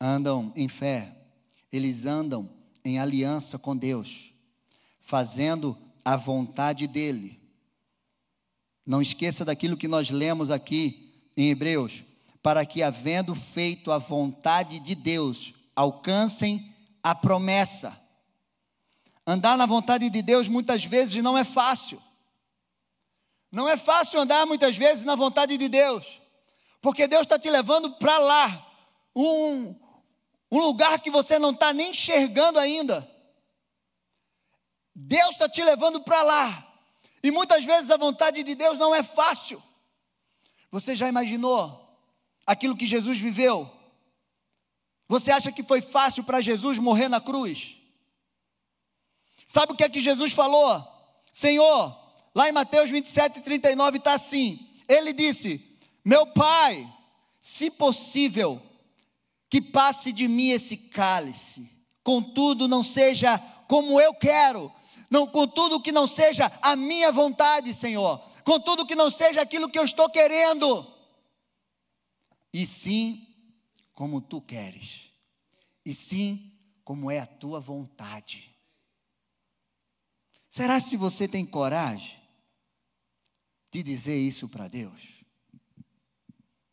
andam 0.00 0.52
em 0.56 0.68
fé, 0.68 1.16
eles 1.72 2.04
andam 2.04 2.50
em 2.84 2.98
aliança 2.98 3.56
com 3.56 3.76
Deus, 3.76 4.34
fazendo 5.00 5.78
a 6.04 6.16
vontade 6.16 6.88
dEle. 6.88 7.40
Não 8.84 9.00
esqueça 9.00 9.44
daquilo 9.44 9.76
que 9.76 9.86
nós 9.86 10.10
lemos 10.10 10.50
aqui 10.50 11.30
em 11.36 11.50
Hebreus, 11.50 12.02
para 12.42 12.66
que, 12.66 12.82
havendo 12.82 13.36
feito 13.36 13.92
a 13.92 13.98
vontade 13.98 14.80
de 14.80 14.96
Deus, 14.96 15.54
alcancem 15.76 16.74
a 17.00 17.14
promessa. 17.14 17.96
Andar 19.24 19.56
na 19.56 19.66
vontade 19.66 20.10
de 20.10 20.20
Deus 20.20 20.48
muitas 20.48 20.84
vezes 20.84 21.22
não 21.22 21.38
é 21.38 21.44
fácil. 21.44 22.02
Não 23.52 23.68
é 23.68 23.76
fácil 23.76 24.18
andar 24.18 24.46
muitas 24.46 24.78
vezes 24.78 25.04
na 25.04 25.14
vontade 25.14 25.58
de 25.58 25.68
Deus, 25.68 26.22
porque 26.80 27.06
Deus 27.06 27.22
está 27.22 27.38
te 27.38 27.50
levando 27.50 27.92
para 27.96 28.18
lá, 28.18 28.66
um, 29.14 29.78
um 30.50 30.58
lugar 30.58 30.98
que 31.00 31.10
você 31.10 31.38
não 31.38 31.50
está 31.50 31.70
nem 31.74 31.90
enxergando 31.90 32.58
ainda. 32.58 33.06
Deus 34.94 35.32
está 35.32 35.50
te 35.50 35.62
levando 35.62 36.00
para 36.00 36.22
lá, 36.22 36.74
e 37.22 37.30
muitas 37.30 37.62
vezes 37.62 37.90
a 37.90 37.98
vontade 37.98 38.42
de 38.42 38.54
Deus 38.54 38.78
não 38.78 38.94
é 38.94 39.02
fácil. 39.02 39.62
Você 40.70 40.96
já 40.96 41.06
imaginou 41.06 41.78
aquilo 42.46 42.76
que 42.76 42.86
Jesus 42.86 43.18
viveu? 43.18 43.70
Você 45.08 45.30
acha 45.30 45.52
que 45.52 45.62
foi 45.62 45.82
fácil 45.82 46.24
para 46.24 46.40
Jesus 46.40 46.78
morrer 46.78 47.08
na 47.10 47.20
cruz? 47.20 47.76
Sabe 49.46 49.74
o 49.74 49.76
que 49.76 49.84
é 49.84 49.90
que 49.90 50.00
Jesus 50.00 50.32
falou? 50.32 50.82
Senhor, 51.30 52.01
Lá 52.34 52.48
em 52.48 52.52
Mateus 52.52 52.90
27, 52.90 53.40
39 53.40 53.98
está 53.98 54.14
assim: 54.14 54.70
Ele 54.88 55.12
disse: 55.12 55.78
Meu 56.04 56.26
pai, 56.26 56.90
se 57.40 57.70
possível, 57.70 58.60
que 59.50 59.60
passe 59.60 60.12
de 60.12 60.26
mim 60.26 60.48
esse 60.48 60.76
cálice, 60.76 61.70
contudo 62.02 62.66
não 62.66 62.82
seja 62.82 63.38
como 63.68 64.00
eu 64.00 64.14
quero, 64.14 64.72
não, 65.10 65.26
contudo 65.26 65.80
que 65.80 65.92
não 65.92 66.06
seja 66.06 66.50
a 66.62 66.74
minha 66.74 67.12
vontade, 67.12 67.74
Senhor, 67.74 68.18
contudo 68.44 68.86
que 68.86 68.94
não 68.94 69.10
seja 69.10 69.42
aquilo 69.42 69.68
que 69.68 69.78
eu 69.78 69.84
estou 69.84 70.08
querendo, 70.08 70.90
e 72.50 72.66
sim 72.66 73.26
como 73.92 74.22
tu 74.22 74.40
queres, 74.40 75.12
e 75.84 75.92
sim 75.92 76.50
como 76.82 77.10
é 77.10 77.18
a 77.18 77.26
tua 77.26 77.60
vontade. 77.60 78.56
Será 80.48 80.80
se 80.80 80.96
você 80.96 81.28
tem 81.28 81.44
coragem 81.44 82.21
de 83.72 83.82
dizer 83.82 84.16
isso 84.16 84.48
para 84.48 84.68
Deus? 84.68 85.24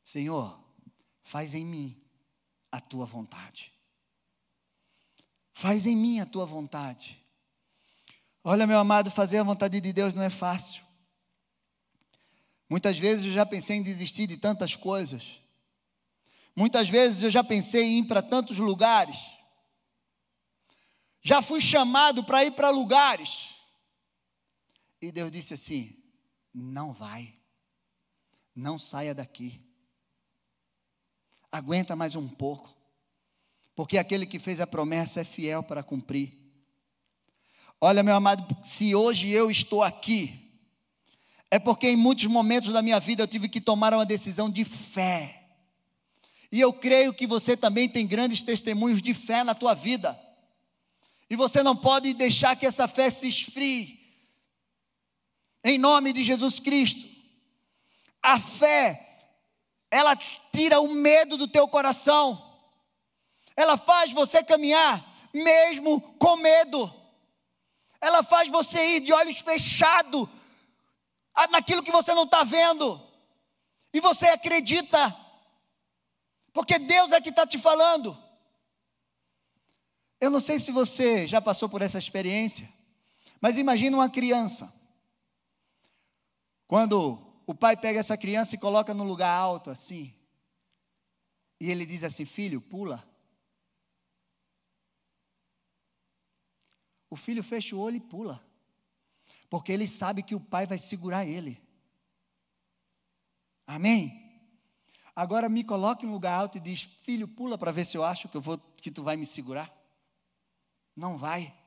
Senhor, 0.03 0.61
faz 1.23 1.55
em 1.55 1.65
mim 1.65 1.99
a 2.69 2.81
tua 2.81 3.05
vontade. 3.05 3.73
Faz 5.53 5.87
em 5.87 5.95
mim 5.95 6.19
a 6.19 6.25
tua 6.25 6.45
vontade. 6.45 7.25
Olha, 8.43 8.67
meu 8.67 8.77
amado, 8.77 9.09
fazer 9.09 9.37
a 9.37 9.43
vontade 9.43 9.79
de 9.79 9.93
Deus 9.93 10.13
não 10.13 10.23
é 10.23 10.29
fácil. 10.29 10.83
Muitas 12.69 12.99
vezes 12.99 13.25
eu 13.25 13.31
já 13.31 13.45
pensei 13.45 13.77
em 13.77 13.81
desistir 13.81 14.27
de 14.27 14.35
tantas 14.35 14.75
coisas. 14.75 15.41
Muitas 16.55 16.89
vezes 16.89 17.23
eu 17.23 17.29
já 17.29 17.43
pensei 17.43 17.83
em 17.83 17.99
ir 17.99 18.07
para 18.07 18.21
tantos 18.21 18.57
lugares. 18.57 19.17
Já 21.21 21.41
fui 21.41 21.61
chamado 21.61 22.23
para 22.25 22.43
ir 22.43 22.51
para 22.51 22.69
lugares. 22.69 23.55
E 25.01 25.11
Deus 25.11 25.31
disse 25.31 25.53
assim: 25.53 25.98
não 26.53 26.93
vai. 26.93 27.33
Não 28.55 28.77
saia 28.77 29.13
daqui. 29.13 29.61
Aguenta 31.51 31.95
mais 31.95 32.15
um 32.15 32.27
pouco. 32.27 32.75
Porque 33.75 33.97
aquele 33.97 34.25
que 34.25 34.39
fez 34.39 34.59
a 34.59 34.67
promessa 34.67 35.21
é 35.21 35.23
fiel 35.23 35.63
para 35.63 35.81
cumprir. 35.81 36.33
Olha, 37.79 38.03
meu 38.03 38.15
amado, 38.15 38.45
se 38.63 38.93
hoje 38.93 39.29
eu 39.29 39.49
estou 39.49 39.81
aqui, 39.81 40.49
é 41.49 41.57
porque 41.57 41.87
em 41.89 41.95
muitos 41.95 42.25
momentos 42.25 42.73
da 42.73 42.81
minha 42.81 42.99
vida 42.99 43.23
eu 43.23 43.27
tive 43.27 43.47
que 43.47 43.61
tomar 43.61 43.93
uma 43.93 44.05
decisão 44.05 44.49
de 44.49 44.65
fé. 44.65 45.39
E 46.51 46.59
eu 46.59 46.73
creio 46.73 47.13
que 47.13 47.25
você 47.25 47.55
também 47.55 47.87
tem 47.87 48.05
grandes 48.05 48.41
testemunhos 48.41 49.01
de 49.01 49.13
fé 49.13 49.43
na 49.43 49.55
tua 49.55 49.73
vida. 49.73 50.19
E 51.29 51.35
você 51.35 51.63
não 51.63 51.75
pode 51.75 52.13
deixar 52.13 52.55
que 52.55 52.65
essa 52.65 52.87
fé 52.87 53.09
se 53.09 53.27
esfrie 53.27 53.98
em 55.63 55.77
nome 55.77 56.13
de 56.13 56.23
Jesus 56.23 56.59
Cristo. 56.59 57.07
A 58.21 58.39
fé, 58.39 59.17
ela 59.89 60.15
tira 60.53 60.79
o 60.79 60.93
medo 60.93 61.37
do 61.37 61.47
teu 61.47 61.67
coração, 61.67 62.45
ela 63.55 63.77
faz 63.77 64.13
você 64.13 64.43
caminhar 64.43 65.05
mesmo 65.33 66.01
com 66.17 66.37
medo, 66.37 66.93
ela 68.01 68.23
faz 68.23 68.49
você 68.49 68.95
ir 68.95 68.99
de 69.01 69.13
olhos 69.13 69.39
fechados 69.39 70.27
naquilo 71.51 71.83
que 71.83 71.91
você 71.91 72.13
não 72.13 72.23
está 72.23 72.43
vendo, 72.43 73.01
e 73.93 73.99
você 73.99 74.27
acredita, 74.27 75.15
porque 76.53 76.77
Deus 76.77 77.11
é 77.11 77.21
que 77.21 77.29
está 77.29 77.47
te 77.47 77.57
falando. 77.57 78.17
Eu 80.19 80.29
não 80.29 80.41
sei 80.41 80.59
se 80.59 80.71
você 80.71 81.25
já 81.25 81.39
passou 81.39 81.69
por 81.69 81.81
essa 81.81 81.97
experiência, 81.97 82.69
mas 83.39 83.57
imagine 83.57 83.95
uma 83.95 84.09
criança 84.09 84.78
Quando 86.69 87.19
o 87.47 87.55
pai 87.55 87.75
pega 87.75 87.99
essa 87.99 88.15
criança 88.15 88.53
e 88.53 88.59
coloca 88.59 88.93
no 88.93 89.03
lugar 89.03 89.35
alto 89.35 89.71
assim, 89.71 90.13
e 91.59 91.71
ele 91.71 91.83
diz 91.83 92.03
assim: 92.03 92.25
Filho, 92.25 92.61
pula. 92.61 93.03
O 97.09 97.15
filho 97.15 97.43
fecha 97.43 97.75
o 97.75 97.79
olho 97.79 97.95
e 97.95 97.99
pula, 97.99 98.39
porque 99.49 99.71
ele 99.71 99.87
sabe 99.87 100.21
que 100.21 100.35
o 100.35 100.39
pai 100.39 100.67
vai 100.67 100.77
segurar 100.77 101.25
ele. 101.25 101.59
Amém? 103.65 104.31
Agora 105.15 105.49
me 105.49 105.63
coloque 105.63 106.05
em 106.05 106.09
um 106.09 106.11
lugar 106.11 106.39
alto 106.39 106.59
e 106.59 106.61
diz: 106.61 106.83
Filho, 106.83 107.27
pula 107.27 107.57
para 107.57 107.71
ver 107.71 107.85
se 107.85 107.97
eu 107.97 108.03
acho 108.03 108.29
que, 108.29 108.37
eu 108.37 108.41
vou, 108.41 108.59
que 108.77 108.91
tu 108.91 109.01
vai 109.01 109.17
me 109.17 109.25
segurar. 109.25 109.75
Não 110.95 111.17
vai. 111.17 111.58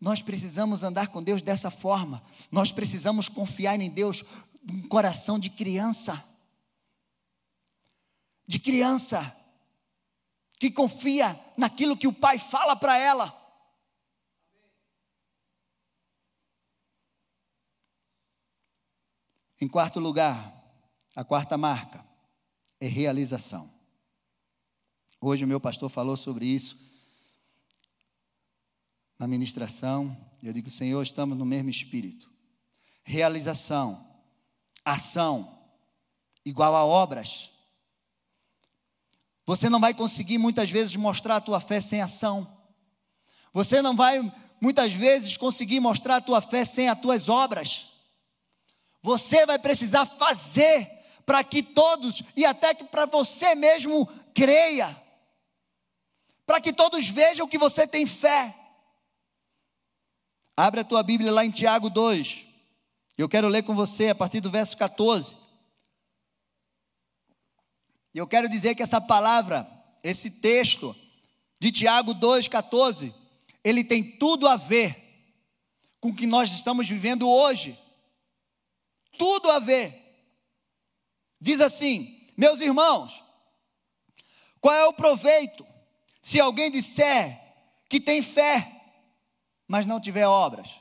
Nós 0.00 0.20
precisamos 0.20 0.82
andar 0.82 1.08
com 1.08 1.22
Deus 1.22 1.40
dessa 1.40 1.70
forma. 1.70 2.22
Nós 2.50 2.70
precisamos 2.70 3.28
confiar 3.28 3.80
em 3.80 3.90
Deus 3.90 4.24
um 4.70 4.86
coração 4.88 5.38
de 5.38 5.48
criança. 5.48 6.22
De 8.46 8.58
criança 8.58 9.34
que 10.58 10.70
confia 10.70 11.38
naquilo 11.56 11.96
que 11.96 12.06
o 12.06 12.12
pai 12.12 12.38
fala 12.38 12.76
para 12.76 12.96
ela. 12.98 13.34
Em 19.58 19.66
quarto 19.66 19.98
lugar, 19.98 20.54
a 21.14 21.24
quarta 21.24 21.56
marca 21.56 22.06
é 22.78 22.86
realização. 22.86 23.72
Hoje 25.18 25.46
o 25.46 25.48
meu 25.48 25.58
pastor 25.58 25.88
falou 25.88 26.14
sobre 26.14 26.44
isso 26.44 26.85
na 29.18 29.26
ministração. 29.26 30.16
Eu 30.42 30.52
digo, 30.52 30.70
Senhor, 30.70 31.02
estamos 31.02 31.36
no 31.36 31.44
mesmo 31.44 31.70
espírito. 31.70 32.30
Realização, 33.02 34.06
ação, 34.84 35.58
igual 36.44 36.74
a 36.74 36.84
obras. 36.84 37.52
Você 39.44 39.68
não 39.68 39.80
vai 39.80 39.94
conseguir 39.94 40.38
muitas 40.38 40.70
vezes 40.70 40.96
mostrar 40.96 41.36
a 41.36 41.40
tua 41.40 41.60
fé 41.60 41.80
sem 41.80 42.00
ação. 42.00 42.52
Você 43.52 43.80
não 43.80 43.94
vai 43.94 44.20
muitas 44.60 44.92
vezes 44.92 45.36
conseguir 45.36 45.80
mostrar 45.80 46.16
a 46.16 46.20
tua 46.20 46.40
fé 46.40 46.64
sem 46.64 46.88
as 46.88 47.00
tuas 47.00 47.28
obras. 47.28 47.90
Você 49.02 49.46
vai 49.46 49.58
precisar 49.58 50.04
fazer 50.04 50.90
para 51.24 51.42
que 51.42 51.62
todos, 51.62 52.22
e 52.36 52.44
até 52.44 52.74
que 52.74 52.84
para 52.84 53.06
você 53.06 53.54
mesmo 53.54 54.06
creia, 54.34 55.00
para 56.44 56.60
que 56.60 56.72
todos 56.72 57.08
vejam 57.08 57.48
que 57.48 57.58
você 57.58 57.86
tem 57.86 58.06
fé. 58.06 58.65
Abre 60.56 60.80
a 60.80 60.84
tua 60.84 61.02
Bíblia 61.02 61.30
lá 61.30 61.44
em 61.44 61.50
Tiago 61.50 61.90
2. 61.90 62.46
Eu 63.18 63.28
quero 63.28 63.48
ler 63.48 63.62
com 63.62 63.74
você 63.74 64.08
a 64.08 64.14
partir 64.14 64.40
do 64.40 64.50
verso 64.50 64.76
14. 64.76 65.36
Eu 68.14 68.26
quero 68.26 68.48
dizer 68.48 68.74
que 68.74 68.82
essa 68.82 69.00
palavra, 69.00 69.68
esse 70.02 70.30
texto 70.30 70.96
de 71.60 71.70
Tiago 71.70 72.14
2,14, 72.14 73.12
ele 73.62 73.84
tem 73.84 74.16
tudo 74.18 74.48
a 74.48 74.56
ver 74.56 75.04
com 76.00 76.08
o 76.08 76.14
que 76.14 76.26
nós 76.26 76.50
estamos 76.50 76.88
vivendo 76.88 77.28
hoje 77.28 77.78
tudo 79.16 79.50
a 79.50 79.58
ver. 79.58 80.02
Diz 81.40 81.60
assim: 81.60 82.28
meus 82.36 82.60
irmãos, 82.60 83.22
qual 84.60 84.74
é 84.74 84.84
o 84.86 84.92
proveito 84.92 85.66
se 86.22 86.40
alguém 86.40 86.70
disser 86.70 87.40
que 87.88 88.00
tem 88.00 88.22
fé, 88.22 88.75
mas 89.66 89.86
não 89.86 90.00
tiver 90.00 90.26
obras? 90.26 90.80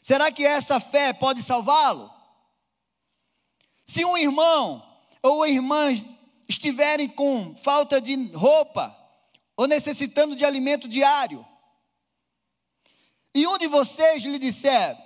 Será 0.00 0.32
que 0.32 0.44
essa 0.44 0.80
fé 0.80 1.12
pode 1.12 1.42
salvá-lo? 1.42 2.12
Se 3.84 4.04
um 4.04 4.16
irmão 4.16 4.82
ou 5.22 5.46
irmã 5.46 5.88
estiverem 6.48 7.08
com 7.08 7.54
falta 7.56 8.00
de 8.00 8.32
roupa 8.32 8.96
ou 9.56 9.66
necessitando 9.66 10.34
de 10.34 10.44
alimento 10.44 10.88
diário, 10.88 11.46
e 13.34 13.46
um 13.46 13.56
de 13.58 13.66
vocês 13.66 14.22
lhe 14.24 14.38
disser: 14.38 14.96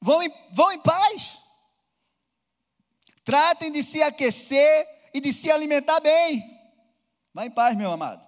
Vão 0.00 0.22
em, 0.22 0.32
vão 0.52 0.72
em 0.72 0.78
paz. 0.78 1.38
Tratem 3.24 3.70
de 3.70 3.82
se 3.82 4.02
aquecer 4.02 4.86
e 5.12 5.20
de 5.20 5.32
se 5.32 5.50
alimentar 5.50 6.00
bem. 6.00 6.42
Vá 7.34 7.44
em 7.44 7.50
paz, 7.50 7.76
meu 7.76 7.92
amado. 7.92 8.27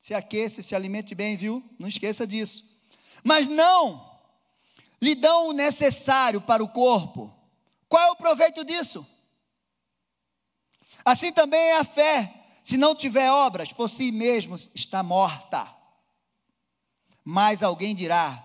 Se 0.00 0.14
aqueça, 0.14 0.62
se 0.62 0.74
alimente 0.74 1.14
bem, 1.14 1.36
viu? 1.36 1.62
Não 1.78 1.86
esqueça 1.86 2.26
disso. 2.26 2.64
Mas 3.22 3.46
não 3.46 4.10
lhe 5.00 5.14
dão 5.14 5.48
o 5.48 5.52
necessário 5.52 6.40
para 6.40 6.64
o 6.64 6.68
corpo. 6.68 7.32
Qual 7.88 8.02
é 8.02 8.10
o 8.10 8.16
proveito 8.16 8.64
disso? 8.64 9.06
Assim 11.04 11.32
também 11.32 11.60
é 11.60 11.76
a 11.76 11.84
fé. 11.84 12.34
Se 12.62 12.76
não 12.76 12.94
tiver 12.94 13.30
obras, 13.30 13.72
por 13.72 13.88
si 13.88 14.10
mesmo 14.10 14.56
está 14.74 15.02
morta. 15.02 15.74
Mas 17.24 17.62
alguém 17.62 17.94
dirá: 17.94 18.44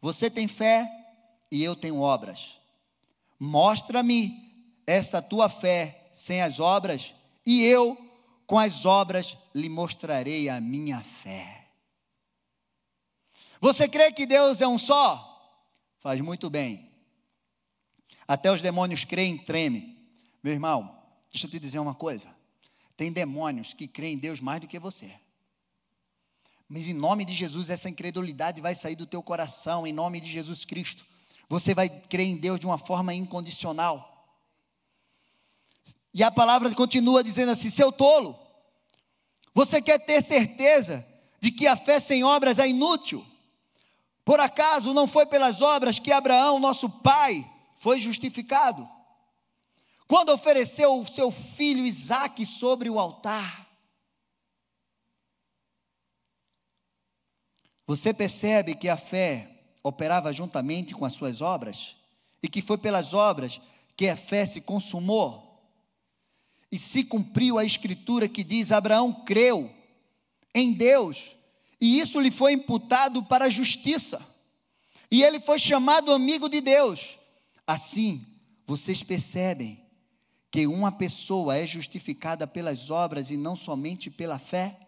Você 0.00 0.30
tem 0.30 0.48
fé, 0.48 0.88
e 1.50 1.62
eu 1.62 1.76
tenho 1.76 2.00
obras. 2.00 2.58
Mostra-me 3.38 4.46
essa 4.86 5.20
tua 5.20 5.48
fé 5.48 6.08
sem 6.10 6.40
as 6.42 6.60
obras, 6.60 7.14
e 7.44 7.62
eu, 7.64 7.98
com 8.46 8.58
as 8.58 8.84
obras, 8.84 9.36
lhe 9.54 9.68
mostrarei 9.68 10.48
a 10.48 10.60
minha 10.60 11.02
fé. 11.02 11.68
Você 13.60 13.88
crê 13.88 14.12
que 14.12 14.26
Deus 14.26 14.60
é 14.60 14.68
um 14.68 14.78
só? 14.78 15.32
Faz 15.98 16.20
muito 16.20 16.48
bem. 16.48 16.90
Até 18.28 18.50
os 18.50 18.62
demônios 18.62 19.04
creem 19.04 19.36
e 19.36 19.44
tremem. 19.44 19.96
Meu 20.42 20.52
irmão, 20.52 20.96
deixa 21.32 21.46
eu 21.46 21.50
te 21.50 21.58
dizer 21.58 21.78
uma 21.78 21.94
coisa. 21.94 22.34
Tem 22.96 23.12
demônios 23.12 23.74
que 23.74 23.86
creem 23.86 24.14
em 24.14 24.18
Deus 24.18 24.40
mais 24.40 24.60
do 24.60 24.68
que 24.68 24.78
você. 24.78 25.12
Mas 26.68 26.88
em 26.88 26.94
nome 26.94 27.24
de 27.24 27.32
Jesus, 27.32 27.70
essa 27.70 27.88
incredulidade 27.88 28.60
vai 28.60 28.74
sair 28.74 28.96
do 28.96 29.06
teu 29.06 29.22
coração, 29.22 29.86
em 29.86 29.92
nome 29.92 30.20
de 30.20 30.30
Jesus 30.30 30.64
Cristo. 30.64 31.04
Você 31.48 31.74
vai 31.74 31.88
crer 31.88 32.26
em 32.26 32.36
Deus 32.36 32.58
de 32.58 32.66
uma 32.66 32.78
forma 32.78 33.14
incondicional. 33.14 34.15
E 36.16 36.22
a 36.22 36.30
palavra 36.30 36.74
continua 36.74 37.22
dizendo 37.22 37.52
assim: 37.52 37.68
seu 37.68 37.92
tolo, 37.92 38.34
você 39.52 39.82
quer 39.82 39.98
ter 39.98 40.24
certeza 40.24 41.06
de 41.38 41.50
que 41.50 41.66
a 41.66 41.76
fé 41.76 42.00
sem 42.00 42.24
obras 42.24 42.58
é 42.58 42.66
inútil? 42.66 43.22
Por 44.24 44.40
acaso 44.40 44.94
não 44.94 45.06
foi 45.06 45.26
pelas 45.26 45.60
obras 45.60 45.98
que 45.98 46.10
Abraão, 46.10 46.58
nosso 46.58 46.88
pai, 46.88 47.46
foi 47.76 48.00
justificado? 48.00 48.88
Quando 50.08 50.30
ofereceu 50.30 50.98
o 50.98 51.06
seu 51.06 51.30
filho 51.30 51.84
Isaque 51.84 52.46
sobre 52.46 52.88
o 52.88 52.98
altar. 52.98 53.66
Você 57.86 58.14
percebe 58.14 58.74
que 58.74 58.88
a 58.88 58.96
fé 58.96 59.50
operava 59.82 60.32
juntamente 60.32 60.94
com 60.94 61.04
as 61.04 61.12
suas 61.12 61.42
obras, 61.42 61.94
e 62.42 62.48
que 62.48 62.62
foi 62.62 62.78
pelas 62.78 63.12
obras 63.12 63.60
que 63.94 64.08
a 64.08 64.16
fé 64.16 64.46
se 64.46 64.62
consumou. 64.62 65.45
E 66.76 66.78
se 66.78 67.04
cumpriu 67.04 67.56
a 67.56 67.64
escritura 67.64 68.28
que 68.28 68.44
diz: 68.44 68.70
Abraão 68.70 69.10
creu 69.24 69.74
em 70.54 70.74
Deus, 70.74 71.34
e 71.80 71.98
isso 71.98 72.20
lhe 72.20 72.30
foi 72.30 72.52
imputado 72.52 73.22
para 73.22 73.46
a 73.46 73.48
justiça, 73.48 74.20
e 75.10 75.22
ele 75.22 75.40
foi 75.40 75.58
chamado 75.58 76.12
amigo 76.12 76.50
de 76.50 76.60
Deus. 76.60 77.18
Assim, 77.66 78.26
vocês 78.66 79.02
percebem 79.02 79.82
que 80.50 80.66
uma 80.66 80.92
pessoa 80.92 81.56
é 81.56 81.66
justificada 81.66 82.46
pelas 82.46 82.90
obras 82.90 83.30
e 83.30 83.38
não 83.38 83.56
somente 83.56 84.10
pela 84.10 84.38
fé? 84.38 84.78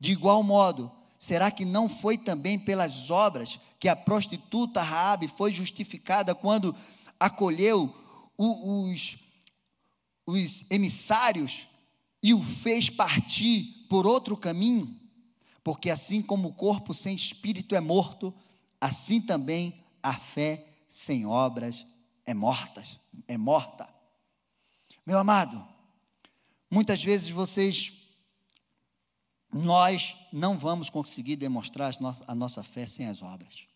De 0.00 0.10
igual 0.10 0.42
modo, 0.42 0.90
Será 1.16 1.50
que 1.50 1.64
não 1.64 1.88
foi 1.88 2.18
também 2.18 2.58
pelas 2.58 3.10
obras 3.10 3.58
que 3.80 3.88
a 3.88 3.96
prostituta 3.96 4.82
Raabe 4.82 5.28
foi 5.28 5.50
justificada 5.50 6.34
quando 6.34 6.76
acolheu 7.18 7.94
os, 8.36 9.16
os 10.26 10.68
emissários 10.70 11.68
e 12.22 12.34
o 12.34 12.42
fez 12.42 12.90
partir 12.90 13.86
por 13.88 14.06
outro 14.06 14.36
caminho? 14.36 14.94
Porque 15.62 15.88
assim 15.90 16.20
como 16.20 16.48
o 16.48 16.52
corpo 16.52 16.92
sem 16.92 17.14
espírito 17.14 17.74
é 17.74 17.80
morto, 17.80 18.34
assim 18.80 19.20
também 19.20 19.82
a 20.02 20.14
fé 20.14 20.66
sem 20.88 21.24
obras 21.24 21.86
é 22.24 22.34
morta, 22.34 22.82
é 23.26 23.36
morta. 23.36 23.88
Meu 25.04 25.18
amado, 25.18 25.66
muitas 26.70 27.02
vezes 27.02 27.28
vocês 27.28 27.92
nós 29.52 30.16
não 30.32 30.58
vamos 30.58 30.90
conseguir 30.90 31.36
demonstrar 31.36 31.92
a 32.26 32.34
nossa 32.34 32.62
fé 32.62 32.86
sem 32.86 33.06
as 33.06 33.22
obras. 33.22 33.66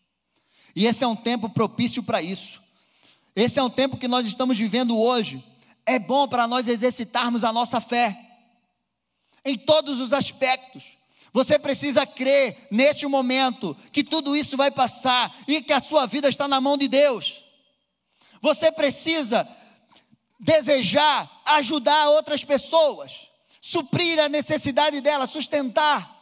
E 0.75 0.85
esse 0.85 1.03
é 1.03 1.07
um 1.07 1.15
tempo 1.15 1.49
propício 1.49 2.03
para 2.03 2.21
isso. 2.21 2.61
Esse 3.35 3.59
é 3.59 3.63
um 3.63 3.69
tempo 3.69 3.97
que 3.97 4.07
nós 4.07 4.27
estamos 4.27 4.57
vivendo 4.57 4.97
hoje. 4.97 5.43
É 5.85 5.99
bom 5.99 6.27
para 6.27 6.47
nós 6.47 6.67
exercitarmos 6.67 7.43
a 7.43 7.51
nossa 7.51 7.81
fé 7.81 8.17
em 9.43 9.57
todos 9.57 9.99
os 9.99 10.13
aspectos. 10.13 10.97
Você 11.33 11.57
precisa 11.57 12.05
crer 12.05 12.67
neste 12.69 13.07
momento 13.07 13.75
que 13.91 14.03
tudo 14.03 14.35
isso 14.35 14.57
vai 14.57 14.69
passar 14.69 15.33
e 15.47 15.61
que 15.61 15.73
a 15.73 15.81
sua 15.81 16.05
vida 16.05 16.27
está 16.27 16.47
na 16.47 16.59
mão 16.59 16.77
de 16.77 16.87
Deus. 16.87 17.45
Você 18.41 18.71
precisa 18.71 19.47
desejar 20.39 21.41
ajudar 21.45 22.09
outras 22.09 22.43
pessoas, 22.43 23.29
suprir 23.61 24.19
a 24.19 24.27
necessidade 24.27 24.99
dela, 25.01 25.27
sustentar. 25.27 26.19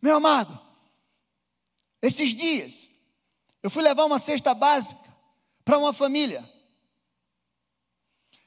Meu 0.00 0.16
amado, 0.16 0.58
esses 2.00 2.34
dias, 2.34 2.90
eu 3.62 3.70
fui 3.70 3.82
levar 3.82 4.04
uma 4.04 4.18
cesta 4.18 4.54
básica 4.54 5.00
para 5.64 5.78
uma 5.78 5.92
família. 5.92 6.50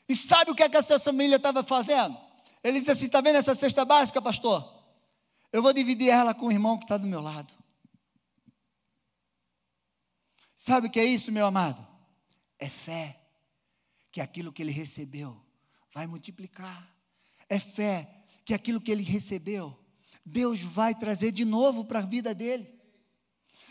E 0.07 0.15
sabe 0.15 0.51
o 0.51 0.55
que, 0.55 0.63
é 0.63 0.69
que 0.69 0.77
essa 0.77 0.99
família 0.99 1.37
estava 1.37 1.63
fazendo? 1.63 2.17
Ele 2.63 2.79
disse 2.79 2.91
assim: 2.91 3.05
está 3.05 3.21
vendo 3.21 3.37
essa 3.37 3.55
cesta 3.55 3.83
básica, 3.83 4.21
pastor? 4.21 4.73
Eu 5.51 5.61
vou 5.61 5.73
dividir 5.73 6.09
ela 6.09 6.33
com 6.33 6.47
o 6.47 6.51
irmão 6.51 6.77
que 6.77 6.85
está 6.85 6.97
do 6.97 7.07
meu 7.07 7.21
lado. 7.21 7.53
Sabe 10.55 10.87
o 10.87 10.89
que 10.89 10.99
é 10.99 11.05
isso, 11.05 11.31
meu 11.31 11.45
amado? 11.45 11.85
É 12.57 12.69
fé 12.69 13.19
que 14.11 14.21
aquilo 14.21 14.51
que 14.51 14.61
ele 14.61 14.71
recebeu 14.71 15.39
vai 15.93 16.07
multiplicar. 16.07 16.89
É 17.49 17.59
fé 17.59 18.09
que 18.43 18.53
aquilo 18.53 18.81
que 18.81 18.91
ele 18.91 19.03
recebeu, 19.03 19.77
Deus 20.25 20.61
vai 20.61 20.95
trazer 20.95 21.31
de 21.31 21.45
novo 21.45 21.85
para 21.85 21.99
a 21.99 22.05
vida 22.05 22.33
dele. 22.33 22.73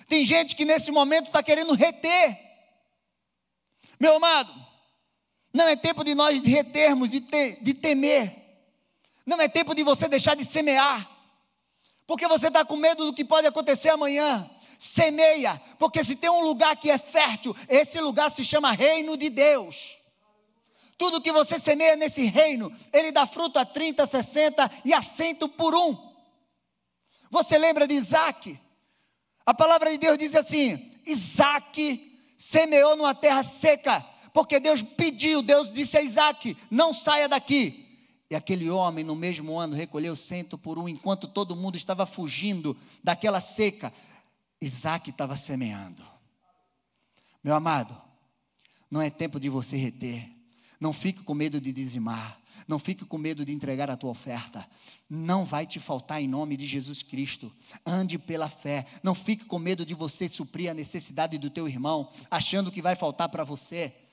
Tem 0.07 0.25
gente 0.25 0.55
que 0.55 0.64
nesse 0.64 0.90
momento 0.90 1.27
está 1.27 1.42
querendo 1.42 1.75
reter. 1.75 2.38
Meu 3.99 4.16
amado, 4.16 4.55
não 5.54 5.68
é 5.68 5.76
tempo 5.76 6.02
de 6.02 6.16
nós 6.16 6.42
retermos, 6.42 7.08
de, 7.08 7.20
ter, 7.20 7.62
de 7.62 7.72
temer. 7.72 8.34
Não 9.24 9.40
é 9.40 9.46
tempo 9.46 9.72
de 9.72 9.84
você 9.84 10.08
deixar 10.08 10.34
de 10.34 10.44
semear. 10.44 11.08
Porque 12.08 12.26
você 12.26 12.48
está 12.48 12.64
com 12.64 12.76
medo 12.76 13.06
do 13.06 13.14
que 13.14 13.24
pode 13.24 13.46
acontecer 13.46 13.90
amanhã. 13.90 14.50
Semeia, 14.80 15.62
porque 15.78 16.02
se 16.02 16.16
tem 16.16 16.28
um 16.28 16.42
lugar 16.42 16.76
que 16.76 16.90
é 16.90 16.98
fértil, 16.98 17.56
esse 17.68 18.00
lugar 18.00 18.32
se 18.32 18.42
chama 18.44 18.72
Reino 18.72 19.16
de 19.16 19.30
Deus. 19.30 19.96
Tudo 20.98 21.20
que 21.20 21.30
você 21.30 21.58
semeia 21.58 21.94
nesse 21.94 22.24
reino, 22.24 22.72
ele 22.92 23.12
dá 23.12 23.24
fruto 23.24 23.58
a 23.58 23.64
30, 23.64 24.06
60 24.06 24.70
e 24.84 24.92
a 24.92 25.02
cento 25.02 25.48
por 25.48 25.74
um. 25.74 25.96
Você 27.30 27.56
lembra 27.56 27.86
de 27.86 27.94
Isaac? 27.94 28.60
A 29.46 29.54
palavra 29.54 29.90
de 29.90 29.98
Deus 29.98 30.18
diz 30.18 30.34
assim: 30.34 30.92
Isaac 31.06 32.20
semeou 32.36 32.96
numa 32.96 33.14
terra 33.14 33.42
seca, 33.44 34.04
porque 34.35 34.59
Deus 34.59 34.83
pediu, 34.83 35.40
Deus 35.40 35.73
disse 35.73 35.97
a 35.97 36.03
Isaac: 36.03 36.57
não 36.68 36.92
saia 36.92 37.29
daqui. 37.29 37.81
E 38.29 38.35
aquele 38.35 38.68
homem, 38.68 39.05
no 39.05 39.14
mesmo 39.14 39.57
ano, 39.57 39.77
recolheu 39.77 40.16
cento 40.16 40.59
por 40.59 40.77
um, 40.77 40.88
enquanto 40.88 41.29
todo 41.29 41.55
mundo 41.55 41.77
estava 41.77 42.05
fugindo 42.05 42.77
daquela 43.03 43.40
seca. 43.40 43.92
Isaac 44.61 45.09
estava 45.11 45.37
semeando. 45.37 46.03
Meu 47.44 47.55
amado, 47.55 47.97
não 48.90 49.01
é 49.01 49.09
tempo 49.09 49.38
de 49.38 49.49
você 49.49 49.77
reter. 49.77 50.29
Não 50.81 50.92
fique 50.92 51.23
com 51.23 51.33
medo 51.33 51.61
de 51.61 51.73
dizimar. 51.73 52.40
Não 52.66 52.79
fique 52.79 53.05
com 53.05 53.18
medo 53.18 53.44
de 53.44 53.53
entregar 53.53 53.88
a 53.88 53.97
tua 53.97 54.11
oferta. 54.11 54.66
Não 55.09 55.44
vai 55.44 55.64
te 55.64 55.79
faltar 55.79 56.20
em 56.20 56.27
nome 56.27 56.57
de 56.57 56.66
Jesus 56.66 57.05
Cristo. 57.05 57.53
Ande 57.87 58.18
pela 58.18 58.49
fé. 58.49 58.85
Não 59.03 59.14
fique 59.14 59.44
com 59.44 59.61
medo 59.61 59.87
de 59.87 59.94
você 59.94 60.29
suprir 60.29 60.70
a 60.70 60.75
necessidade 60.75 61.38
do 61.38 61.51
teu 61.51 61.68
irmão, 61.68 62.11
achando 62.29 62.73
que 62.73 62.83
vai 62.83 62.97
faltar 62.97 63.29
para 63.29 63.44
você. 63.44 64.03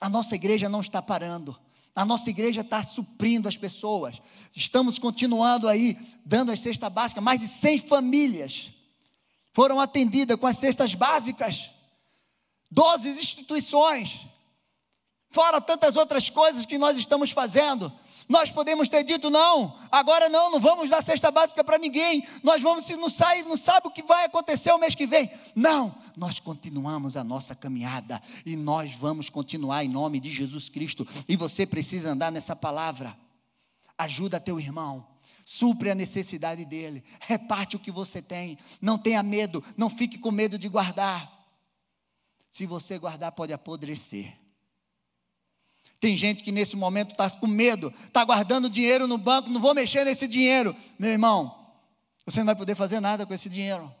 A 0.00 0.08
nossa 0.08 0.34
igreja 0.34 0.68
não 0.68 0.80
está 0.80 1.02
parando. 1.02 1.58
A 1.94 2.04
nossa 2.04 2.30
igreja 2.30 2.60
está 2.60 2.82
suprindo 2.84 3.48
as 3.48 3.56
pessoas. 3.56 4.20
Estamos 4.54 4.98
continuando 4.98 5.68
aí, 5.68 5.98
dando 6.24 6.52
as 6.52 6.60
cestas 6.60 6.92
básicas. 6.92 7.24
Mais 7.24 7.40
de 7.40 7.48
100 7.48 7.78
famílias 7.78 8.72
foram 9.52 9.80
atendidas 9.80 10.38
com 10.38 10.46
as 10.46 10.58
cestas 10.58 10.94
básicas. 10.94 11.72
12 12.70 13.08
instituições 13.10 14.26
fora 15.30 15.60
tantas 15.60 15.96
outras 15.96 16.30
coisas 16.30 16.66
que 16.66 16.78
nós 16.78 16.96
estamos 16.96 17.30
fazendo. 17.30 17.92
Nós 18.28 18.50
podemos 18.50 18.88
ter 18.88 19.02
dito 19.02 19.30
não, 19.30 19.78
agora 19.90 20.28
não, 20.28 20.50
não 20.50 20.60
vamos 20.60 20.90
dar 20.90 21.02
cesta 21.02 21.30
básica 21.30 21.64
para 21.64 21.78
ninguém. 21.78 22.26
Nós 22.42 22.60
vamos 22.60 22.84
se 22.84 22.94
não 22.96 23.08
sai, 23.08 23.42
não 23.42 23.56
sabe 23.56 23.88
o 23.88 23.90
que 23.90 24.02
vai 24.02 24.26
acontecer 24.26 24.70
o 24.70 24.78
mês 24.78 24.94
que 24.94 25.06
vem. 25.06 25.30
Não, 25.54 25.94
nós 26.16 26.38
continuamos 26.38 27.16
a 27.16 27.24
nossa 27.24 27.54
caminhada 27.54 28.20
e 28.44 28.54
nós 28.54 28.92
vamos 28.92 29.30
continuar 29.30 29.84
em 29.84 29.88
nome 29.88 30.20
de 30.20 30.30
Jesus 30.30 30.68
Cristo. 30.68 31.08
E 31.26 31.36
você 31.36 31.66
precisa 31.66 32.10
andar 32.10 32.30
nessa 32.30 32.54
palavra. 32.54 33.16
Ajuda 33.96 34.38
teu 34.38 34.60
irmão 34.60 35.06
supre 35.44 35.90
a 35.90 35.94
necessidade 35.94 36.66
dele, 36.66 37.02
reparte 37.20 37.74
o 37.74 37.78
que 37.78 37.90
você 37.90 38.20
tem, 38.20 38.58
não 38.82 38.98
tenha 38.98 39.22
medo, 39.22 39.64
não 39.78 39.88
fique 39.88 40.18
com 40.18 40.30
medo 40.30 40.58
de 40.58 40.68
guardar. 40.68 41.38
Se 42.50 42.66
você 42.66 42.98
guardar, 42.98 43.32
pode 43.32 43.54
apodrecer. 43.54 44.38
Tem 46.00 46.16
gente 46.16 46.44
que 46.44 46.52
nesse 46.52 46.76
momento 46.76 47.12
está 47.12 47.28
com 47.28 47.46
medo, 47.46 47.92
está 48.06 48.24
guardando 48.24 48.70
dinheiro 48.70 49.08
no 49.08 49.18
banco, 49.18 49.50
não 49.50 49.60
vou 49.60 49.74
mexer 49.74 50.04
nesse 50.04 50.28
dinheiro. 50.28 50.74
Meu 50.98 51.10
irmão, 51.10 51.74
você 52.24 52.38
não 52.38 52.46
vai 52.46 52.56
poder 52.56 52.74
fazer 52.74 53.00
nada 53.00 53.26
com 53.26 53.34
esse 53.34 53.48
dinheiro. 53.48 53.92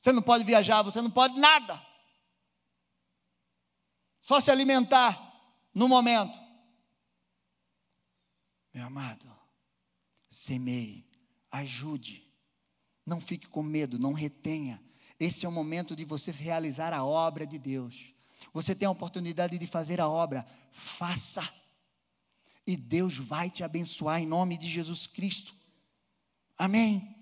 Você 0.00 0.12
não 0.12 0.22
pode 0.22 0.44
viajar, 0.44 0.82
você 0.82 1.00
não 1.00 1.10
pode 1.10 1.38
nada. 1.38 1.80
Só 4.20 4.38
se 4.38 4.50
alimentar 4.50 5.18
no 5.74 5.88
momento. 5.88 6.38
Meu 8.72 8.86
amado, 8.86 9.26
semeie, 10.28 11.06
ajude. 11.50 12.26
Não 13.04 13.20
fique 13.20 13.48
com 13.48 13.62
medo, 13.62 13.98
não 13.98 14.12
retenha. 14.12 14.80
Esse 15.18 15.46
é 15.46 15.48
o 15.48 15.52
momento 15.52 15.96
de 15.96 16.04
você 16.04 16.30
realizar 16.30 16.92
a 16.92 17.04
obra 17.04 17.46
de 17.46 17.58
Deus. 17.58 18.14
Você 18.52 18.74
tem 18.74 18.86
a 18.86 18.90
oportunidade 18.90 19.58
de 19.58 19.66
fazer 19.66 20.00
a 20.00 20.08
obra, 20.08 20.46
faça. 20.72 21.48
E 22.66 22.76
Deus 22.76 23.16
vai 23.16 23.48
te 23.50 23.62
abençoar 23.62 24.20
em 24.20 24.26
nome 24.26 24.58
de 24.58 24.68
Jesus 24.68 25.06
Cristo. 25.06 25.54
Amém. 26.58 27.16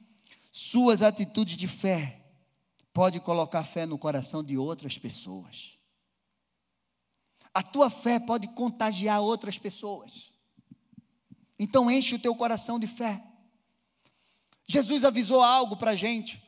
Suas 0.51 1.03
atitudes 1.03 1.57
de 1.57 1.69
fé 1.69 2.21
pode 2.93 3.21
colocar 3.21 3.63
fé 3.63 3.87
no 3.87 3.99
coração 3.99 4.43
de 4.43 4.57
outras 4.59 4.99
pessoas. 4.99 5.79
A 7.55 7.63
tua 7.63 7.91
fé 7.91 8.19
pode 8.19 8.49
contagiar 8.49 9.21
outras 9.21 9.59
pessoas. 9.59 10.33
Então 11.59 11.91
enche 11.91 12.15
o 12.15 12.19
teu 12.19 12.35
coração 12.35 12.79
de 12.79 12.87
fé. 12.87 13.23
Jesus 14.67 15.05
avisou 15.05 15.43
algo 15.43 15.77
para 15.77 15.93
a 15.93 15.97
gente. 15.97 16.43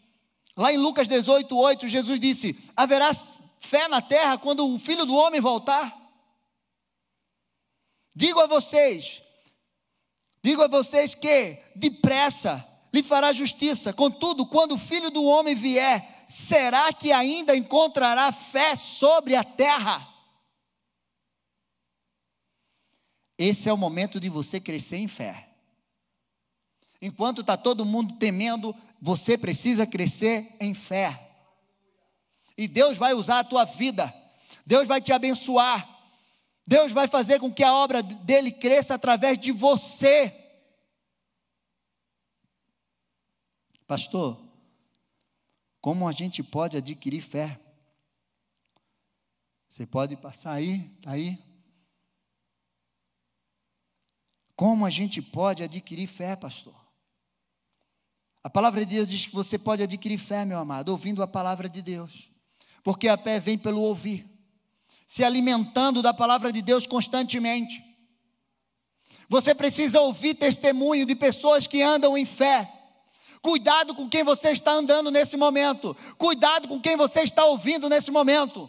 Lá 0.56 0.72
em 0.72 0.76
Lucas 0.76 1.08
18, 1.08 1.56
8, 1.56 1.88
Jesus 1.88 2.20
disse: 2.20 2.58
haverá 2.76 3.12
fé 3.60 3.86
na 3.86 4.02
terra 4.02 4.38
quando 4.38 4.66
o 4.66 4.78
filho 4.78 5.04
do 5.04 5.14
homem 5.14 5.40
voltar? 5.40 5.96
Digo 8.14 8.40
a 8.40 8.46
vocês, 8.46 9.22
digo 10.42 10.62
a 10.62 10.68
vocês 10.68 11.14
que 11.14 11.62
depressa 11.76 12.66
lhe 12.92 13.02
fará 13.02 13.32
justiça. 13.32 13.92
Contudo, 13.92 14.46
quando 14.46 14.72
o 14.72 14.78
filho 14.78 15.10
do 15.10 15.24
homem 15.24 15.54
vier, 15.54 16.24
será 16.28 16.92
que 16.92 17.12
ainda 17.12 17.56
encontrará 17.56 18.32
fé 18.32 18.74
sobre 18.74 19.36
a 19.36 19.44
terra? 19.44 20.08
Esse 23.38 23.68
é 23.68 23.72
o 23.72 23.78
momento 23.78 24.18
de 24.18 24.28
você 24.28 24.60
crescer 24.60 24.96
em 24.96 25.08
fé. 25.08 25.48
Enquanto 27.00 27.40
está 27.40 27.56
todo 27.56 27.86
mundo 27.86 28.18
temendo, 28.18 28.74
você 29.00 29.38
precisa 29.38 29.86
crescer 29.86 30.54
em 30.60 30.74
fé. 30.74 31.29
E 32.56 32.68
Deus 32.68 32.98
vai 32.98 33.14
usar 33.14 33.40
a 33.40 33.44
tua 33.44 33.64
vida. 33.64 34.12
Deus 34.66 34.86
vai 34.86 35.00
te 35.00 35.12
abençoar. 35.12 35.88
Deus 36.66 36.92
vai 36.92 37.08
fazer 37.08 37.40
com 37.40 37.52
que 37.52 37.64
a 37.64 37.74
obra 37.74 38.02
dele 38.02 38.52
cresça 38.52 38.94
através 38.94 39.36
de 39.38 39.50
você. 39.50 40.32
Pastor, 43.86 44.40
como 45.80 46.06
a 46.06 46.12
gente 46.12 46.42
pode 46.42 46.76
adquirir 46.76 47.22
fé? 47.22 47.58
Você 49.68 49.84
pode 49.86 50.16
passar 50.16 50.52
aí, 50.52 50.92
está 50.96 51.10
aí. 51.10 51.36
Como 54.54 54.86
a 54.86 54.90
gente 54.90 55.20
pode 55.20 55.64
adquirir 55.64 56.06
fé, 56.06 56.36
pastor? 56.36 56.78
A 58.44 58.48
palavra 58.48 58.86
de 58.86 58.94
Deus 58.94 59.08
diz 59.08 59.26
que 59.26 59.34
você 59.34 59.58
pode 59.58 59.82
adquirir 59.82 60.18
fé, 60.18 60.44
meu 60.44 60.58
amado, 60.58 60.90
ouvindo 60.90 61.22
a 61.22 61.26
palavra 61.26 61.68
de 61.68 61.82
Deus 61.82 62.29
porque 62.82 63.08
a 63.08 63.16
fé 63.16 63.38
vem 63.38 63.58
pelo 63.58 63.80
ouvir, 63.82 64.26
se 65.06 65.24
alimentando 65.24 66.02
da 66.02 66.14
palavra 66.14 66.52
de 66.52 66.62
Deus 66.62 66.86
constantemente. 66.86 67.82
Você 69.28 69.54
precisa 69.54 70.00
ouvir 70.00 70.34
testemunho 70.34 71.06
de 71.06 71.14
pessoas 71.14 71.66
que 71.66 71.82
andam 71.82 72.16
em 72.18 72.24
fé. 72.24 72.70
Cuidado 73.40 73.94
com 73.94 74.08
quem 74.08 74.22
você 74.22 74.50
está 74.50 74.72
andando 74.72 75.10
nesse 75.10 75.36
momento. 75.36 75.96
Cuidado 76.18 76.68
com 76.68 76.80
quem 76.80 76.96
você 76.96 77.20
está 77.20 77.44
ouvindo 77.44 77.88
nesse 77.88 78.10
momento. 78.10 78.68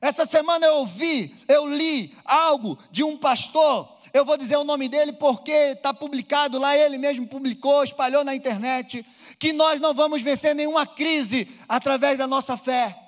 Essa 0.00 0.26
semana 0.26 0.66
eu 0.66 0.76
ouvi, 0.76 1.34
eu 1.48 1.66
li 1.66 2.14
algo 2.24 2.78
de 2.90 3.02
um 3.02 3.16
pastor. 3.16 3.96
Eu 4.12 4.24
vou 4.24 4.36
dizer 4.36 4.56
o 4.56 4.64
nome 4.64 4.88
dele 4.88 5.12
porque 5.12 5.50
está 5.50 5.92
publicado 5.92 6.58
lá, 6.58 6.76
ele 6.76 6.96
mesmo 6.98 7.26
publicou, 7.26 7.82
espalhou 7.82 8.24
na 8.24 8.34
internet 8.34 9.04
que 9.38 9.52
nós 9.52 9.80
não 9.80 9.94
vamos 9.94 10.22
vencer 10.22 10.54
nenhuma 10.54 10.86
crise 10.86 11.48
através 11.68 12.18
da 12.18 12.26
nossa 12.26 12.56
fé. 12.56 12.98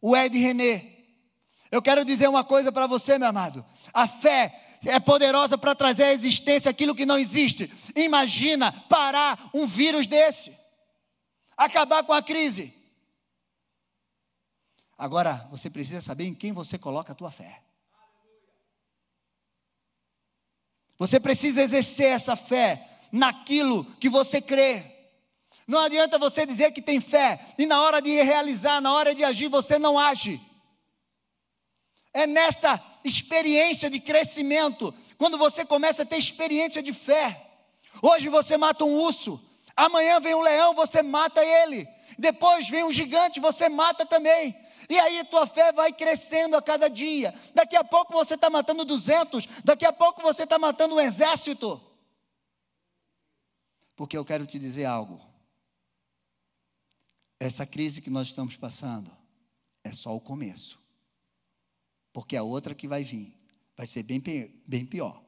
O 0.00 0.16
Ed 0.16 0.38
René. 0.38 0.92
Eu 1.70 1.82
quero 1.82 2.04
dizer 2.04 2.28
uma 2.28 2.44
coisa 2.44 2.70
para 2.70 2.86
você, 2.86 3.18
meu 3.18 3.28
amado. 3.28 3.64
A 3.92 4.06
fé 4.06 4.78
é 4.86 5.00
poderosa 5.00 5.58
para 5.58 5.74
trazer 5.74 6.04
à 6.04 6.12
existência 6.12 6.70
aquilo 6.70 6.94
que 6.94 7.06
não 7.06 7.18
existe. 7.18 7.72
Imagina 7.96 8.70
parar 8.88 9.50
um 9.52 9.66
vírus 9.66 10.06
desse, 10.06 10.56
acabar 11.56 12.04
com 12.04 12.12
a 12.12 12.22
crise. 12.22 12.72
Agora, 14.96 15.48
você 15.50 15.68
precisa 15.68 16.00
saber 16.00 16.26
em 16.26 16.34
quem 16.34 16.52
você 16.52 16.78
coloca 16.78 17.12
a 17.12 17.16
tua 17.16 17.32
fé. 17.32 17.60
Você 20.96 21.18
precisa 21.18 21.60
exercer 21.60 22.06
essa 22.06 22.36
fé 22.36 22.88
naquilo 23.10 23.84
que 23.96 24.08
você 24.08 24.40
crê. 24.40 24.93
Não 25.66 25.78
adianta 25.78 26.18
você 26.18 26.44
dizer 26.44 26.72
que 26.72 26.82
tem 26.82 27.00
fé 27.00 27.40
e 27.58 27.64
na 27.64 27.80
hora 27.82 28.00
de 28.00 28.10
realizar, 28.22 28.80
na 28.80 28.92
hora 28.92 29.14
de 29.14 29.24
agir, 29.24 29.48
você 29.48 29.78
não 29.78 29.98
age. 29.98 30.40
É 32.12 32.26
nessa 32.26 32.80
experiência 33.02 33.88
de 33.90 33.98
crescimento, 33.98 34.94
quando 35.16 35.36
você 35.38 35.64
começa 35.64 36.02
a 36.02 36.06
ter 36.06 36.18
experiência 36.18 36.82
de 36.82 36.92
fé. 36.92 37.40
Hoje 38.02 38.28
você 38.28 38.56
mata 38.56 38.84
um 38.84 38.94
urso, 38.94 39.40
amanhã 39.74 40.20
vem 40.20 40.34
um 40.34 40.42
leão, 40.42 40.74
você 40.74 41.02
mata 41.02 41.44
ele. 41.44 41.88
Depois 42.18 42.68
vem 42.68 42.84
um 42.84 42.92
gigante, 42.92 43.40
você 43.40 43.68
mata 43.68 44.06
também. 44.06 44.54
E 44.88 44.98
aí 44.98 45.20
a 45.20 45.24
tua 45.24 45.46
fé 45.46 45.72
vai 45.72 45.92
crescendo 45.92 46.56
a 46.56 46.62
cada 46.62 46.88
dia. 46.88 47.34
Daqui 47.54 47.74
a 47.74 47.82
pouco 47.82 48.12
você 48.12 48.34
está 48.34 48.50
matando 48.50 48.84
200, 48.84 49.46
daqui 49.64 49.86
a 49.86 49.92
pouco 49.92 50.22
você 50.22 50.44
está 50.44 50.58
matando 50.58 50.94
um 50.94 51.00
exército. 51.00 51.80
Porque 53.96 54.16
eu 54.16 54.24
quero 54.24 54.46
te 54.46 54.58
dizer 54.58 54.84
algo. 54.84 55.33
Essa 57.44 57.66
crise 57.66 58.00
que 58.00 58.08
nós 58.08 58.28
estamos 58.28 58.56
passando 58.56 59.10
é 59.84 59.92
só 59.92 60.16
o 60.16 60.20
começo. 60.20 60.80
Porque 62.10 62.38
a 62.38 62.42
outra 62.42 62.74
que 62.74 62.88
vai 62.88 63.04
vir 63.04 63.36
vai 63.76 63.86
ser 63.86 64.02
bem, 64.02 64.18
bem 64.66 64.86
pior. 64.86 65.22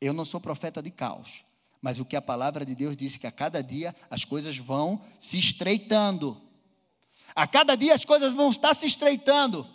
Eu 0.00 0.12
não 0.12 0.24
sou 0.24 0.40
profeta 0.40 0.80
de 0.80 0.92
caos, 0.92 1.44
mas 1.82 1.98
o 1.98 2.04
que 2.04 2.14
a 2.14 2.22
palavra 2.22 2.64
de 2.64 2.72
Deus 2.76 2.96
disse 2.96 3.18
que 3.18 3.26
a 3.26 3.32
cada 3.32 3.64
dia 3.64 3.92
as 4.08 4.24
coisas 4.24 4.56
vão 4.58 5.02
se 5.18 5.38
estreitando. 5.38 6.40
A 7.34 7.48
cada 7.48 7.74
dia 7.74 7.94
as 7.94 8.04
coisas 8.04 8.32
vão 8.32 8.50
estar 8.50 8.72
se 8.72 8.86
estreitando. 8.86 9.68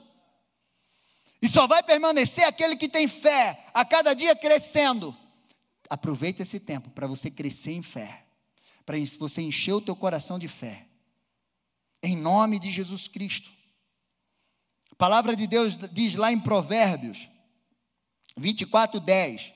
E 1.42 1.50
só 1.50 1.68
vai 1.68 1.84
permanecer 1.84 2.46
aquele 2.46 2.78
que 2.78 2.88
tem 2.88 3.06
fé, 3.06 3.68
a 3.74 3.84
cada 3.84 4.14
dia 4.14 4.34
crescendo. 4.34 5.14
Aproveita 5.90 6.42
esse 6.42 6.58
tempo 6.58 6.90
para 6.92 7.06
você 7.06 7.30
crescer 7.30 7.74
em 7.74 7.82
fé, 7.82 8.26
para 8.86 8.96
você 9.20 9.42
encher 9.42 9.74
o 9.74 9.82
teu 9.82 9.94
coração 9.94 10.40
de 10.40 10.48
fé 10.48 10.85
em 12.06 12.16
nome 12.16 12.60
de 12.60 12.72
Jesus 12.72 13.08
Cristo. 13.08 13.52
A 14.92 14.96
palavra 14.96 15.36
de 15.36 15.48
Deus 15.48 15.78
diz 15.92 16.16
lá 16.16 16.32
em 16.32 16.40
Provérbios 16.40 17.30
24, 18.38 19.00
10: 19.00 19.54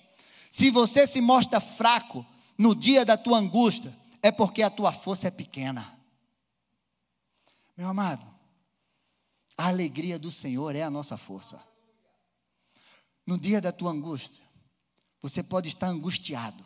Se 0.50 0.70
você 0.70 1.06
se 1.06 1.22
mostra 1.22 1.62
fraco 1.62 2.26
no 2.58 2.76
dia 2.76 3.06
da 3.06 3.16
tua 3.16 3.38
angústia, 3.38 3.96
é 4.22 4.32
porque 4.32 4.62
a 4.62 4.70
tua 4.70 4.92
força 4.92 5.28
é 5.28 5.32
pequena. 5.32 5.98
Meu 7.78 7.88
amado, 7.88 8.26
a 9.58 9.68
alegria 9.68 10.20
do 10.20 10.32
Senhor 10.32 10.76
é 10.76 10.82
a 10.82 10.90
nossa 10.90 11.18
força. 11.18 11.64
No 13.26 13.38
dia 13.38 13.62
da 13.62 13.72
tua 13.72 13.92
angústia, 13.92 14.44
você 15.22 15.44
pode 15.44 15.70
estar 15.70 15.88
angustiado, 15.88 16.66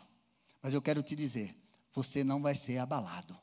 mas 0.62 0.72
eu 0.72 0.82
quero 0.82 1.02
te 1.02 1.14
dizer: 1.14 1.54
você 1.92 2.24
não 2.24 2.40
vai 2.40 2.54
ser 2.54 2.78
abalado, 2.78 3.38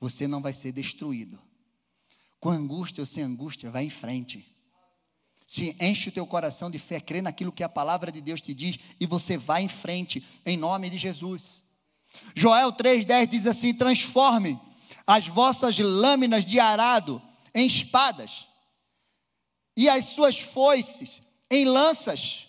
você 0.00 0.26
não 0.26 0.40
vai 0.40 0.52
ser 0.52 0.72
destruído 0.72 1.38
com 2.42 2.50
angústia 2.50 3.02
ou 3.02 3.06
sem 3.06 3.22
angústia, 3.22 3.70
vai 3.70 3.84
em 3.84 3.88
frente. 3.88 4.52
Se 5.46 5.76
enche 5.78 6.08
o 6.08 6.12
teu 6.12 6.26
coração 6.26 6.68
de 6.68 6.76
fé, 6.76 7.00
crê 7.00 7.22
naquilo 7.22 7.52
que 7.52 7.62
a 7.62 7.68
palavra 7.68 8.10
de 8.10 8.20
Deus 8.20 8.40
te 8.40 8.52
diz 8.52 8.80
e 8.98 9.06
você 9.06 9.38
vai 9.38 9.62
em 9.62 9.68
frente, 9.68 10.24
em 10.44 10.56
nome 10.56 10.90
de 10.90 10.98
Jesus. 10.98 11.62
Joel 12.34 12.72
3,10 12.72 13.26
diz 13.28 13.46
assim: 13.46 13.72
transforme 13.72 14.60
as 15.06 15.28
vossas 15.28 15.78
lâminas 15.78 16.44
de 16.44 16.58
arado 16.58 17.22
em 17.54 17.64
espadas 17.64 18.48
e 19.76 19.88
as 19.88 20.06
suas 20.06 20.40
foices 20.40 21.22
em 21.48 21.64
lanças. 21.64 22.48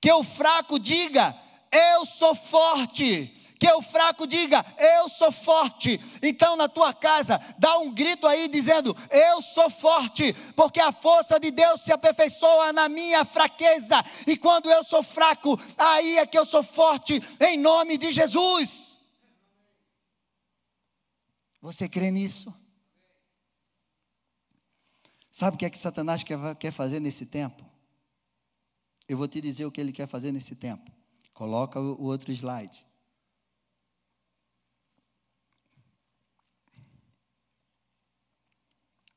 Que 0.00 0.10
o 0.10 0.24
fraco 0.24 0.78
diga: 0.78 1.38
Eu 1.70 2.06
sou 2.06 2.34
forte 2.34 3.34
que 3.58 3.70
o 3.72 3.82
fraco 3.82 4.26
diga: 4.26 4.64
Eu 4.78 5.08
sou 5.08 5.32
forte. 5.32 6.00
Então, 6.22 6.56
na 6.56 6.68
tua 6.68 6.92
casa, 6.92 7.40
dá 7.58 7.78
um 7.78 7.92
grito 7.92 8.26
aí 8.26 8.48
dizendo: 8.48 8.96
Eu 9.10 9.42
sou 9.42 9.70
forte, 9.70 10.32
porque 10.54 10.80
a 10.80 10.92
força 10.92 11.40
de 11.40 11.50
Deus 11.50 11.82
se 11.82 11.92
aperfeiçoa 11.92 12.72
na 12.72 12.88
minha 12.88 13.24
fraqueza. 13.24 14.04
E 14.26 14.36
quando 14.36 14.70
eu 14.70 14.84
sou 14.84 15.02
fraco, 15.02 15.58
aí 15.76 16.18
é 16.18 16.26
que 16.26 16.38
eu 16.38 16.44
sou 16.44 16.62
forte, 16.62 17.20
em 17.40 17.58
nome 17.58 17.98
de 17.98 18.12
Jesus. 18.12 18.96
Você 21.60 21.88
crê 21.88 22.10
nisso? 22.10 22.54
Sabe 25.30 25.56
o 25.56 25.58
que 25.58 25.66
é 25.66 25.70
que 25.70 25.78
Satanás 25.78 26.22
quer 26.58 26.70
fazer 26.72 27.00
nesse 27.00 27.26
tempo? 27.26 27.64
Eu 29.08 29.18
vou 29.18 29.28
te 29.28 29.40
dizer 29.40 29.64
o 29.66 29.70
que 29.70 29.80
ele 29.80 29.92
quer 29.92 30.06
fazer 30.06 30.32
nesse 30.32 30.54
tempo. 30.54 30.90
Coloca 31.34 31.78
o 31.78 32.04
outro 32.04 32.32
slide. 32.32 32.85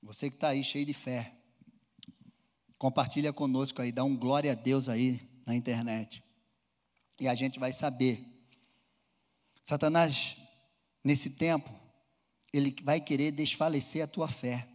Você 0.09 0.27
que 0.27 0.37
está 0.37 0.47
aí 0.47 0.63
cheio 0.63 0.87
de 0.87 0.93
fé, 0.95 1.35
compartilha 2.79 3.31
conosco 3.31 3.79
aí, 3.79 3.91
dá 3.91 4.03
um 4.03 4.17
glória 4.17 4.53
a 4.53 4.55
Deus 4.55 4.89
aí 4.89 5.29
na 5.45 5.55
internet. 5.55 6.23
E 7.19 7.27
a 7.27 7.35
gente 7.35 7.59
vai 7.59 7.71
saber. 7.71 8.19
Satanás, 9.61 10.35
nesse 11.03 11.29
tempo, 11.29 11.69
ele 12.51 12.75
vai 12.81 12.99
querer 12.99 13.29
desfalecer 13.29 14.03
a 14.03 14.07
tua 14.07 14.27
fé. 14.27 14.67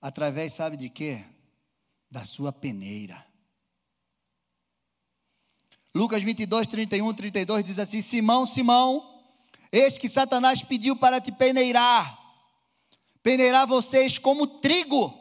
Através, 0.00 0.54
sabe 0.54 0.78
de 0.78 0.88
quê? 0.88 1.22
Da 2.10 2.24
sua 2.24 2.50
peneira. 2.50 3.22
Lucas 5.94 6.22
22, 6.22 6.66
31, 6.66 7.12
32 7.12 7.62
diz 7.62 7.78
assim: 7.78 8.00
Simão, 8.00 8.46
Simão, 8.46 9.22
eis 9.70 9.98
que 9.98 10.08
Satanás 10.08 10.62
pediu 10.62 10.96
para 10.96 11.20
te 11.20 11.30
peneirar 11.30 12.21
peneirar 13.22 13.66
vocês 13.66 14.18
como 14.18 14.46
trigo. 14.46 15.18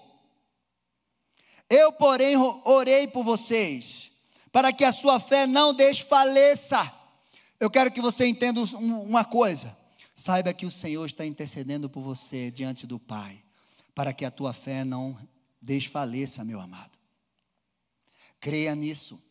Eu, 1.70 1.92
porém, 1.94 2.36
orei 2.66 3.08
por 3.08 3.24
vocês, 3.24 4.12
para 4.52 4.74
que 4.74 4.84
a 4.84 4.92
sua 4.92 5.20
fé 5.20 5.48
não 5.48 5.74
desfaleça. 5.74 6.92
Eu 7.60 7.70
quero 7.70 7.92
que 7.92 8.02
você 8.02 8.26
entenda 8.26 8.62
uma 8.76 9.24
coisa. 9.24 9.78
Saiba 10.14 10.54
que 10.54 10.66
o 10.66 10.72
Senhor 10.72 11.06
está 11.06 11.26
intercedendo 11.26 11.90
por 11.90 12.02
você 12.02 12.52
diante 12.52 12.86
do 12.86 13.00
Pai, 13.00 13.42
para 13.96 14.12
que 14.14 14.26
a 14.26 14.32
tua 14.32 14.52
fé 14.52 14.84
não 14.84 15.18
desfaleça, 15.62 16.44
meu 16.44 16.60
amado. 16.60 16.98
Creia 18.40 18.76
nisso. 18.76 19.24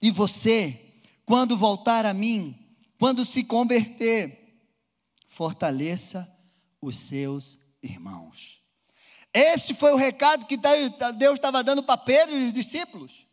E 0.00 0.10
você, 0.10 0.78
quando 1.24 1.56
voltar 1.56 2.06
a 2.06 2.14
mim, 2.14 2.54
quando 2.98 3.24
se 3.24 3.42
converter, 3.42 4.62
fortaleça 5.26 6.30
os 6.80 6.98
seus 6.98 7.58
irmãos. 7.82 8.62
Esse 9.32 9.74
foi 9.74 9.92
o 9.92 9.96
recado 9.96 10.46
que 10.46 10.56
Deus 10.56 11.34
estava 11.34 11.62
dando 11.62 11.82
para 11.82 11.96
Pedro 11.96 12.36
e 12.36 12.46
os 12.46 12.52
discípulos. 12.52 13.26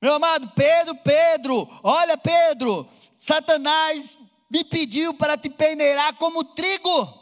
Meu 0.00 0.14
amado, 0.14 0.50
Pedro, 0.52 0.94
Pedro, 0.96 1.68
olha 1.82 2.16
Pedro, 2.16 2.88
Satanás 3.18 4.16
me 4.50 4.64
pediu 4.64 5.12
para 5.12 5.36
te 5.36 5.50
peneirar 5.50 6.14
como 6.16 6.42
trigo. 6.42 7.20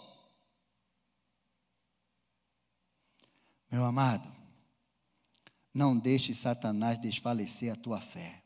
Meu 3.71 3.85
amado, 3.85 4.35
não 5.75 5.99
deixe 5.99 6.35
Satanás 6.35 6.99
desfalecer 6.99 7.73
a 7.73 7.77
tua 7.77 8.01
fé. 8.01 8.43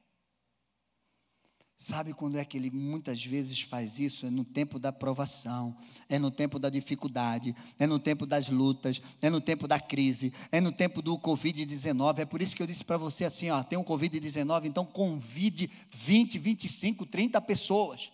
Sabe 1.82 2.12
quando 2.14 2.38
é 2.38 2.44
que 2.44 2.56
ele 2.56 2.70
muitas 2.70 3.24
vezes 3.24 3.60
faz 3.60 3.98
isso? 3.98 4.24
É 4.24 4.30
no 4.30 4.44
tempo 4.44 4.78
da 4.78 4.92
provação, 4.92 5.76
é 6.08 6.16
no 6.16 6.30
tempo 6.30 6.56
da 6.56 6.70
dificuldade, 6.70 7.56
é 7.76 7.88
no 7.88 7.98
tempo 7.98 8.24
das 8.24 8.48
lutas, 8.48 9.02
é 9.20 9.28
no 9.28 9.40
tempo 9.40 9.66
da 9.66 9.80
crise, 9.80 10.32
é 10.52 10.60
no 10.60 10.70
tempo 10.70 11.02
do 11.02 11.18
Covid-19. 11.18 12.20
É 12.20 12.24
por 12.24 12.40
isso 12.40 12.54
que 12.54 12.62
eu 12.62 12.68
disse 12.68 12.84
para 12.84 12.96
você 12.96 13.24
assim: 13.24 13.50
ó, 13.50 13.64
tem 13.64 13.76
um 13.76 13.82
Covid-19, 13.82 14.66
então 14.66 14.84
convide 14.84 15.68
20, 15.90 16.38
25, 16.38 17.04
30 17.04 17.40
pessoas. 17.40 18.12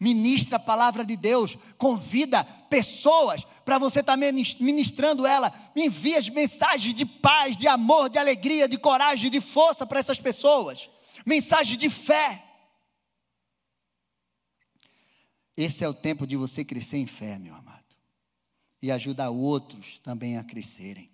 Ministra 0.00 0.56
a 0.56 0.60
palavra 0.60 1.04
de 1.04 1.14
Deus, 1.14 1.56
convida 1.76 2.42
pessoas 2.42 3.46
para 3.64 3.78
você 3.78 4.00
estar 4.00 4.18
tá 4.18 4.32
ministrando 4.58 5.24
ela. 5.24 5.54
Envie 5.76 6.16
as 6.16 6.28
mensagens 6.28 6.94
de 6.94 7.06
paz, 7.06 7.56
de 7.56 7.68
amor, 7.68 8.10
de 8.10 8.18
alegria, 8.18 8.66
de 8.66 8.76
coragem, 8.76 9.30
de 9.30 9.40
força 9.40 9.86
para 9.86 10.00
essas 10.00 10.18
pessoas. 10.18 10.90
Mensagem 11.24 11.78
de 11.78 11.88
fé. 11.88 12.47
Esse 15.60 15.82
é 15.82 15.88
o 15.88 15.92
tempo 15.92 16.24
de 16.24 16.36
você 16.36 16.64
crescer 16.64 16.98
em 16.98 17.06
fé, 17.08 17.36
meu 17.36 17.52
amado, 17.52 17.96
e 18.80 18.92
ajudar 18.92 19.28
outros 19.30 19.98
também 19.98 20.38
a 20.38 20.44
crescerem. 20.44 21.10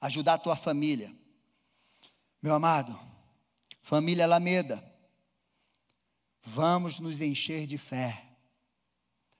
ajudar 0.00 0.34
a 0.34 0.38
tua 0.38 0.54
família. 0.54 1.12
Meu 2.40 2.54
amado, 2.54 2.96
família 3.80 4.22
Alameda, 4.22 4.80
vamos 6.40 7.00
nos 7.00 7.20
encher 7.20 7.66
de 7.66 7.78
fé, 7.78 8.24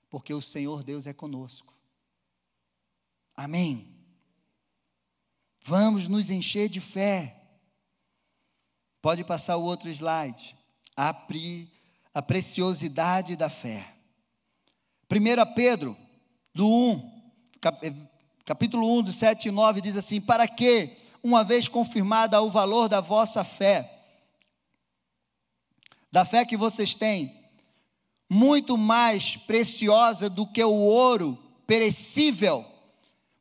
porque 0.09 0.33
o 0.33 0.41
Senhor 0.41 0.83
Deus 0.83 1.07
é 1.07 1.13
conosco. 1.13 1.73
Amém. 3.33 3.87
Vamos 5.61 6.09
nos 6.09 6.29
encher 6.29 6.67
de 6.67 6.81
fé. 6.81 7.41
Pode 9.01 9.23
passar 9.23 9.55
o 9.55 9.63
outro 9.63 9.89
slide. 9.89 10.57
A, 10.93 11.13
pri, 11.13 11.71
a 12.13 12.21
preciosidade 12.21 13.37
da 13.37 13.49
fé. 13.49 13.92
1 15.13 15.53
Pedro, 15.53 15.95
do 16.55 16.67
1, 16.67 17.11
eh, 17.83 17.93
capítulo 18.43 18.97
1, 18.97 19.03
do 19.03 19.11
7 19.11 19.47
e 19.47 19.51
9, 19.51 19.79
diz 19.79 19.95
assim: 19.95 20.19
Para 20.19 20.47
que, 20.47 20.97
uma 21.21 21.43
vez 21.43 21.67
confirmada 21.67 22.41
o 22.41 22.49
valor 22.49 22.89
da 22.89 22.99
vossa 22.99 23.43
fé, 23.43 23.91
da 26.11 26.25
fé 26.25 26.43
que 26.45 26.57
vocês 26.57 26.95
têm, 26.95 27.31
muito 28.27 28.75
mais 28.75 29.37
preciosa 29.37 30.29
do 30.29 30.47
que 30.47 30.63
o 30.63 30.73
ouro 30.73 31.37
perecível, 31.67 32.65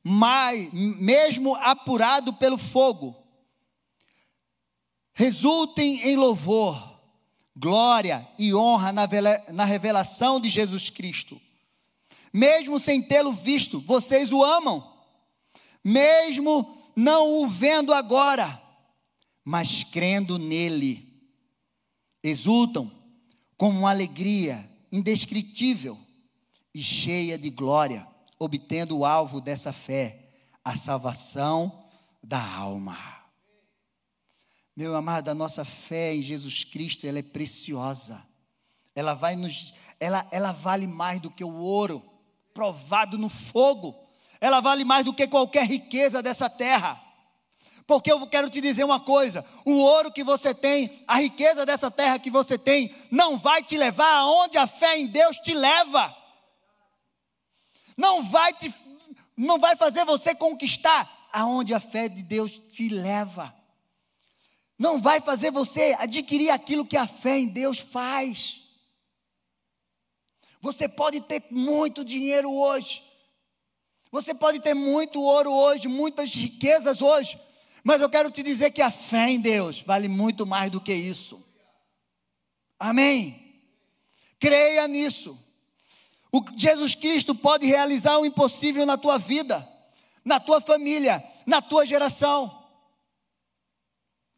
mas, 0.03 0.71
mesmo 0.73 1.55
apurado 1.55 2.35
pelo 2.35 2.59
fogo, 2.59 3.17
resultem 5.15 6.03
em 6.03 6.17
louvor, 6.17 7.01
glória 7.57 8.29
e 8.39 8.55
honra 8.55 8.93
na 8.93 9.65
revelação 9.65 10.39
de 10.39 10.51
Jesus 10.51 10.91
Cristo. 10.91 11.41
Mesmo 12.33 12.79
sem 12.79 13.03
tê-lo 13.03 13.33
visto, 13.33 13.81
vocês 13.81 14.33
o 14.33 14.43
amam, 14.43 14.91
mesmo 15.85 16.79
não 16.97 17.43
o 17.43 17.49
vendo 17.49 17.93
agora, 17.93 18.61
mas 19.45 19.85
crendo 19.85 20.39
nele 20.39 21.13
exultam 22.23 22.91
com 23.57 23.69
uma 23.69 23.91
alegria 23.91 24.69
indescritível 24.91 25.99
e 26.75 26.83
cheia 26.83 27.37
de 27.37 27.51
glória, 27.51 28.07
obtendo 28.39 28.99
o 28.99 29.05
alvo 29.05 29.41
dessa 29.41 29.73
fé, 29.73 30.31
a 30.65 30.77
salvação 30.77 31.85
da 32.23 32.41
alma. 32.41 32.99
Meu 34.75 34.97
amado, 34.97 35.29
a 35.29 35.35
nossa 35.35 35.65
fé 35.65 36.15
em 36.15 36.23
Jesus 36.23 36.65
Cristo, 36.65 37.07
ela 37.07 37.19
é 37.19 37.23
preciosa. 37.23 38.27
Ela 38.95 39.15
vai 39.15 39.37
nos 39.37 39.75
ela, 40.01 40.27
ela 40.31 40.53
vale 40.53 40.87
mais 40.87 41.21
do 41.21 41.31
que 41.31 41.45
o 41.45 41.55
ouro 41.55 42.12
provado 42.53 43.19
no 43.19 43.29
fogo. 43.29 43.95
Ela 44.41 44.61
vale 44.61 44.85
mais 44.85 45.05
do 45.05 45.15
que 45.15 45.27
qualquer 45.27 45.67
riqueza 45.67 46.23
dessa 46.23 46.51
terra. 46.51 47.01
Porque 47.87 48.11
eu 48.11 48.27
quero 48.27 48.49
te 48.49 48.61
dizer 48.61 48.85
uma 48.85 49.01
coisa: 49.01 49.45
o 49.65 49.73
ouro 49.73 50.13
que 50.13 50.25
você 50.25 50.55
tem, 50.55 51.05
a 51.07 51.19
riqueza 51.19 51.67
dessa 51.67 51.91
terra 51.91 52.19
que 52.19 52.31
você 52.31 52.57
tem, 52.57 52.95
não 53.11 53.37
vai 53.37 53.63
te 53.63 53.77
levar 53.77 54.13
aonde 54.17 54.57
a 54.57 54.67
fé 54.67 54.99
em 54.99 55.07
Deus 55.07 55.37
te 55.39 55.53
leva. 55.53 56.17
Não 57.97 58.23
vai 58.23 58.53
te, 58.53 58.73
não 59.37 59.59
vai 59.59 59.77
fazer 59.77 60.05
você 60.05 60.35
conquistar 60.35 61.29
aonde 61.33 61.75
a 61.75 61.81
fé 61.81 62.09
de 62.09 62.23
Deus 62.23 62.53
te 62.73 62.89
leva. 62.89 63.55
Não 64.79 65.01
vai 65.01 65.21
fazer 65.21 65.51
você 65.51 65.97
adquirir 65.99 66.51
aquilo 66.51 66.85
que 66.85 66.97
a 66.97 67.07
fé 67.07 67.39
em 67.39 67.47
Deus 67.47 67.79
faz. 67.79 68.62
Você 70.63 70.89
pode 70.89 71.21
ter 71.21 71.45
muito 71.51 72.05
dinheiro 72.05 72.51
hoje. 72.51 73.03
Você 74.13 74.33
pode 74.33 74.61
ter 74.61 74.75
muito 74.75 75.21
ouro 75.21 75.51
hoje, 75.51 75.89
muitas 75.89 76.33
riquezas 76.33 77.03
hoje, 77.03 77.39
mas 77.83 78.01
eu 78.01 78.09
quero 78.09 78.31
te 78.31 78.43
dizer 78.43 78.71
que 78.71 78.81
a 78.81 78.91
fé 78.91 79.31
em 79.31 79.41
Deus 79.41 79.83
vale 79.83 80.07
muito 80.07 80.47
mais 80.47 80.71
do 80.71 80.81
que 80.81 80.95
isso. 80.95 81.43
Amém? 82.79 83.61
Creia 84.39 84.87
nisso. 84.87 85.39
O 86.31 86.45
Jesus 86.57 86.95
Cristo 86.95 87.35
pode 87.35 87.67
realizar 87.67 88.19
o 88.19 88.27
impossível 88.27 88.87
na 88.87 88.97
tua 88.97 89.19
vida, 89.19 89.69
na 90.25 90.39
tua 90.39 90.61
família, 90.61 91.25
na 91.45 91.61
tua 91.61 91.85
geração. 91.85 92.63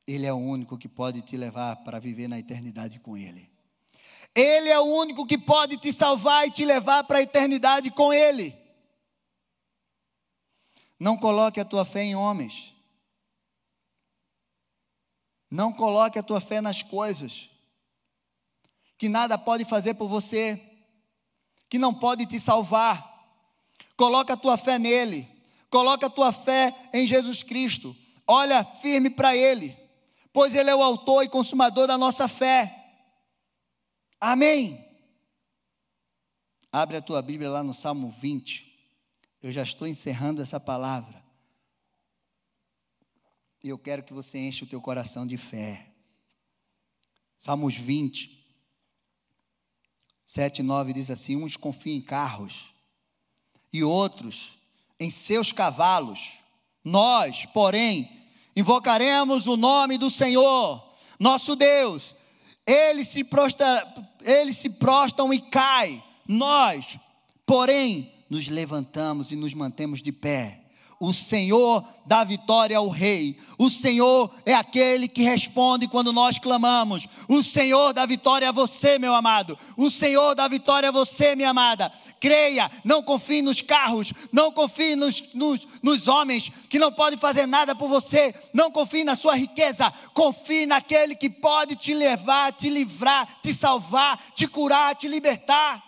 Ele 0.07 0.27
é 0.27 0.33
o 0.33 0.39
único 0.39 0.79
que 0.79 0.89
pode 0.89 1.21
te 1.21 1.37
levar 1.37 1.77
para 1.85 1.99
viver 1.99 2.29
na 2.29 2.39
eternidade 2.39 2.99
com 2.99 3.17
Ele. 3.17 3.54
Ele 4.35 4.69
é 4.69 4.79
o 4.79 4.85
único 4.85 5.27
que 5.27 5.39
pode 5.39 5.77
te 5.77 5.93
salvar 5.93 6.47
e 6.47 6.51
te 6.51 6.65
levar 6.65 7.05
para 7.05 7.19
a 7.19 7.23
eternidade 7.23 7.91
com 7.91 8.13
Ele. 8.13 8.55
Não 10.99 11.17
coloque 11.17 11.61
a 11.61 11.65
tua 11.65 11.85
fé 11.85 12.03
em 12.03 12.17
homens. 12.17 12.75
Não 15.51 15.73
coloque 15.73 16.19
a 16.19 16.23
tua 16.23 16.41
fé 16.41 16.61
nas 16.61 16.83
coisas 16.83 17.51
que 18.97 19.09
nada 19.09 19.37
pode 19.37 19.65
fazer 19.65 19.95
por 19.95 20.09
você, 20.09 20.61
que 21.69 21.79
não 21.79 21.93
pode 21.93 22.27
te 22.27 22.41
salvar. 22.41 23.13
Coloca 23.97 24.33
a 24.33 24.37
tua 24.37 24.57
fé 24.57 24.79
nele. 24.79 25.29
Coloca 25.69 26.07
a 26.07 26.11
tua 26.11 26.33
fé 26.33 26.75
em 26.93 27.07
Jesus 27.07 27.43
Cristo. 27.43 27.95
Olha 28.27 28.65
firme 28.65 29.11
para 29.11 29.37
ele, 29.37 29.77
pois 30.33 30.55
ele 30.55 30.71
é 30.71 30.75
o 30.75 30.83
autor 30.83 31.23
e 31.23 31.29
consumador 31.29 31.87
da 31.87 31.99
nossa 31.99 32.27
fé. 32.27 32.84
Amém. 34.21 34.85
Abre 36.73 36.97
a 36.97 37.03
tua 37.03 37.23
Bíblia 37.23 37.51
lá 37.51 37.63
no 37.63 37.73
Salmo 37.73 38.11
20. 38.11 38.73
Eu 39.43 39.53
já 39.53 39.63
estou 39.63 39.87
encerrando 39.87 40.43
essa 40.43 40.59
palavra. 40.59 41.23
E 43.63 43.69
eu 43.69 43.79
quero 43.79 44.03
que 44.03 44.13
você 44.13 44.39
enche 44.39 44.65
o 44.65 44.67
teu 44.67 44.81
coração 44.81 45.27
de 45.27 45.37
fé. 45.37 45.87
Salmos 47.39 47.77
20, 47.77 48.45
7 50.25 50.59
e 50.59 50.63
9 50.63 50.93
diz 50.93 51.11
assim: 51.11 51.37
Uns 51.37 51.57
confiam 51.57 51.97
em 51.97 52.01
carros, 52.01 52.75
e 53.73 53.85
outros 53.85 54.59
em 54.99 55.11
seus 55.11 55.53
cavalos. 55.53 56.39
Nós, 56.83 57.47
porém, 57.47 58.29
invocaremos 58.57 59.47
o 59.47 59.57
nome 59.57 59.99
do 59.99 60.11
Senhor, 60.11 60.95
nosso 61.19 61.55
Deus. 61.55 62.17
Eles 62.67 63.09
se, 63.09 63.23
prostra, 63.23 63.95
eles 64.23 64.57
se 64.57 64.71
prostam 64.71 65.33
e 65.33 65.41
caem. 65.41 66.03
Nós, 66.27 66.99
porém, 67.45 68.13
nos 68.31 68.49
levantamos 68.49 69.33
e 69.33 69.37
nos 69.37 69.53
mantemos 69.53 70.01
de 70.01 70.11
pé 70.11 70.64
o 71.05 71.13
Senhor 71.13 71.85
dá 72.07 72.25
vitória 72.25 72.79
ao 72.79 72.89
Rei. 72.89 73.39
O 73.59 73.69
Senhor 73.69 74.35
é 74.47 74.55
aquele 74.55 75.07
que 75.07 75.23
responde 75.23 75.87
quando 75.87 76.13
nós 76.13 76.39
clamamos. 76.39 77.07
O 77.29 77.43
Senhor 77.43 77.93
dá 77.93 78.07
vitória 78.07 78.49
a 78.49 78.53
você, 78.53 78.99
meu 78.99 79.15
amado. 79.15 79.59
O 79.77 79.91
Senhor 79.91 80.35
dá 80.35 80.49
vitória 80.49 80.89
a 80.89 80.93
você, 80.93 81.37
minha 81.37 81.51
amada. 81.51 81.93
Creia, 82.21 82.71
não 82.85 83.03
confie 83.03 83.43
nos 83.43 83.61
carros, 83.61 84.13
não 84.33 84.51
confie 84.51 84.97
nos, 84.97 85.23
nos, 85.35 85.67
nos 85.83 86.09
homens 86.09 86.51
que 86.69 86.79
não 86.79 86.91
podem 86.91 87.19
fazer 87.19 87.47
nada 87.47 87.75
por 87.75 87.89
você. 87.89 88.35
Não 88.53 88.71
confie 88.71 89.05
na 89.05 89.15
sua 89.15 89.37
riqueza. 89.37 89.93
Confie 90.15 90.67
naquele 90.67 91.15
que 91.15 91.29
pode 91.29 91.77
te 91.77 91.93
levar, 91.93 92.53
te 92.53 92.71
livrar, 92.71 93.41
te 93.43 93.53
salvar, 93.53 94.19
te 94.35 94.47
curar, 94.47 94.95
te 94.95 95.07
libertar. 95.07 95.83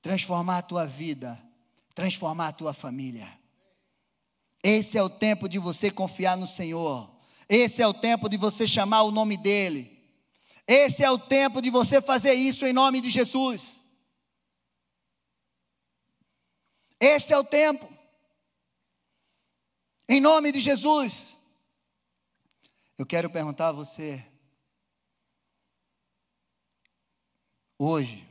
Transformar 0.00 0.58
a 0.58 0.62
tua 0.62 0.86
vida 0.86 1.51
transformar 1.94 2.48
a 2.48 2.52
tua 2.52 2.74
família. 2.74 3.38
Esse 4.62 4.96
é 4.96 5.02
o 5.02 5.10
tempo 5.10 5.48
de 5.48 5.58
você 5.58 5.90
confiar 5.90 6.36
no 6.36 6.46
Senhor. 6.46 7.10
Esse 7.48 7.82
é 7.82 7.86
o 7.86 7.94
tempo 7.94 8.28
de 8.28 8.36
você 8.36 8.66
chamar 8.66 9.02
o 9.02 9.10
nome 9.10 9.36
dEle. 9.36 9.90
Esse 10.66 11.02
é 11.02 11.10
o 11.10 11.18
tempo 11.18 11.60
de 11.60 11.70
você 11.70 12.00
fazer 12.00 12.34
isso 12.34 12.64
em 12.64 12.72
nome 12.72 13.00
de 13.00 13.10
Jesus. 13.10 13.80
Esse 17.00 17.32
é 17.32 17.38
o 17.38 17.44
tempo. 17.44 17.92
Em 20.08 20.20
nome 20.20 20.52
de 20.52 20.60
Jesus. 20.60 21.36
Eu 22.96 23.04
quero 23.04 23.28
perguntar 23.28 23.68
a 23.68 23.72
você. 23.72 24.24
Hoje, 27.76 28.24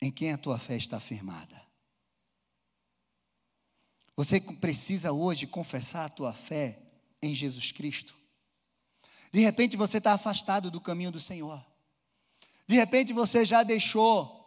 em 0.00 0.12
quem 0.12 0.32
a 0.32 0.38
tua 0.38 0.58
fé 0.58 0.76
está 0.76 1.00
firmada? 1.00 1.63
Você 4.16 4.40
precisa 4.40 5.12
hoje 5.12 5.46
confessar 5.46 6.04
a 6.04 6.08
tua 6.08 6.32
fé 6.32 6.78
em 7.20 7.34
Jesus 7.34 7.72
Cristo. 7.72 8.14
De 9.32 9.40
repente 9.40 9.76
você 9.76 9.98
está 9.98 10.12
afastado 10.12 10.70
do 10.70 10.80
caminho 10.80 11.10
do 11.10 11.18
Senhor. 11.18 11.64
De 12.66 12.76
repente 12.76 13.12
você 13.12 13.44
já 13.44 13.62
deixou 13.62 14.40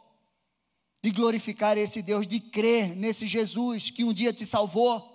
de 1.03 1.11
glorificar 1.11 1.77
esse 1.77 2.01
Deus, 2.01 2.27
de 2.27 2.39
crer 2.39 2.95
nesse 2.95 3.27
Jesus 3.27 3.91
que 3.91 4.03
um 4.03 4.13
dia 4.13 4.31
te 4.31 4.45
salvou. 4.45 5.13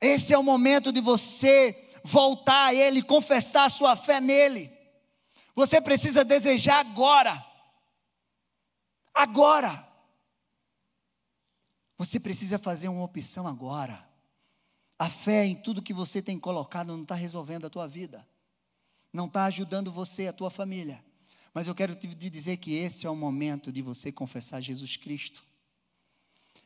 Esse 0.00 0.32
é 0.32 0.38
o 0.38 0.42
momento 0.42 0.90
de 0.90 1.00
você 1.00 1.88
voltar 2.02 2.68
a 2.68 2.74
Ele, 2.74 3.02
confessar 3.02 3.66
a 3.66 3.70
sua 3.70 3.94
fé 3.94 4.20
nele. 4.20 4.72
Você 5.54 5.80
precisa 5.80 6.24
desejar 6.24 6.80
agora. 6.80 7.44
Agora. 9.12 9.89
Você 12.00 12.18
precisa 12.18 12.58
fazer 12.58 12.88
uma 12.88 13.04
opção 13.04 13.46
agora. 13.46 14.02
A 14.98 15.10
fé 15.10 15.44
em 15.44 15.54
tudo 15.54 15.82
que 15.82 15.92
você 15.92 16.22
tem 16.22 16.38
colocado 16.38 16.96
não 16.96 17.02
está 17.02 17.14
resolvendo 17.14 17.66
a 17.66 17.70
tua 17.70 17.86
vida, 17.86 18.26
não 19.12 19.26
está 19.26 19.44
ajudando 19.44 19.92
você, 19.92 20.26
a 20.26 20.32
tua 20.32 20.50
família. 20.50 21.04
Mas 21.52 21.68
eu 21.68 21.74
quero 21.74 21.94
te 21.94 22.06
dizer 22.06 22.56
que 22.56 22.72
esse 22.72 23.06
é 23.06 23.10
o 23.10 23.14
momento 23.14 23.70
de 23.70 23.82
você 23.82 24.10
confessar 24.10 24.62
Jesus 24.62 24.96
Cristo. 24.96 25.44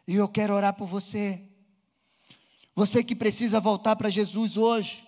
E 0.07 0.15
eu 0.15 0.29
quero 0.29 0.55
orar 0.55 0.73
por 0.73 0.87
você. 0.87 1.43
Você 2.73 3.03
que 3.03 3.17
precisa 3.17 3.59
voltar 3.59 3.97
para 3.97 4.11
Jesus 4.11 4.57
hoje. 4.57 5.05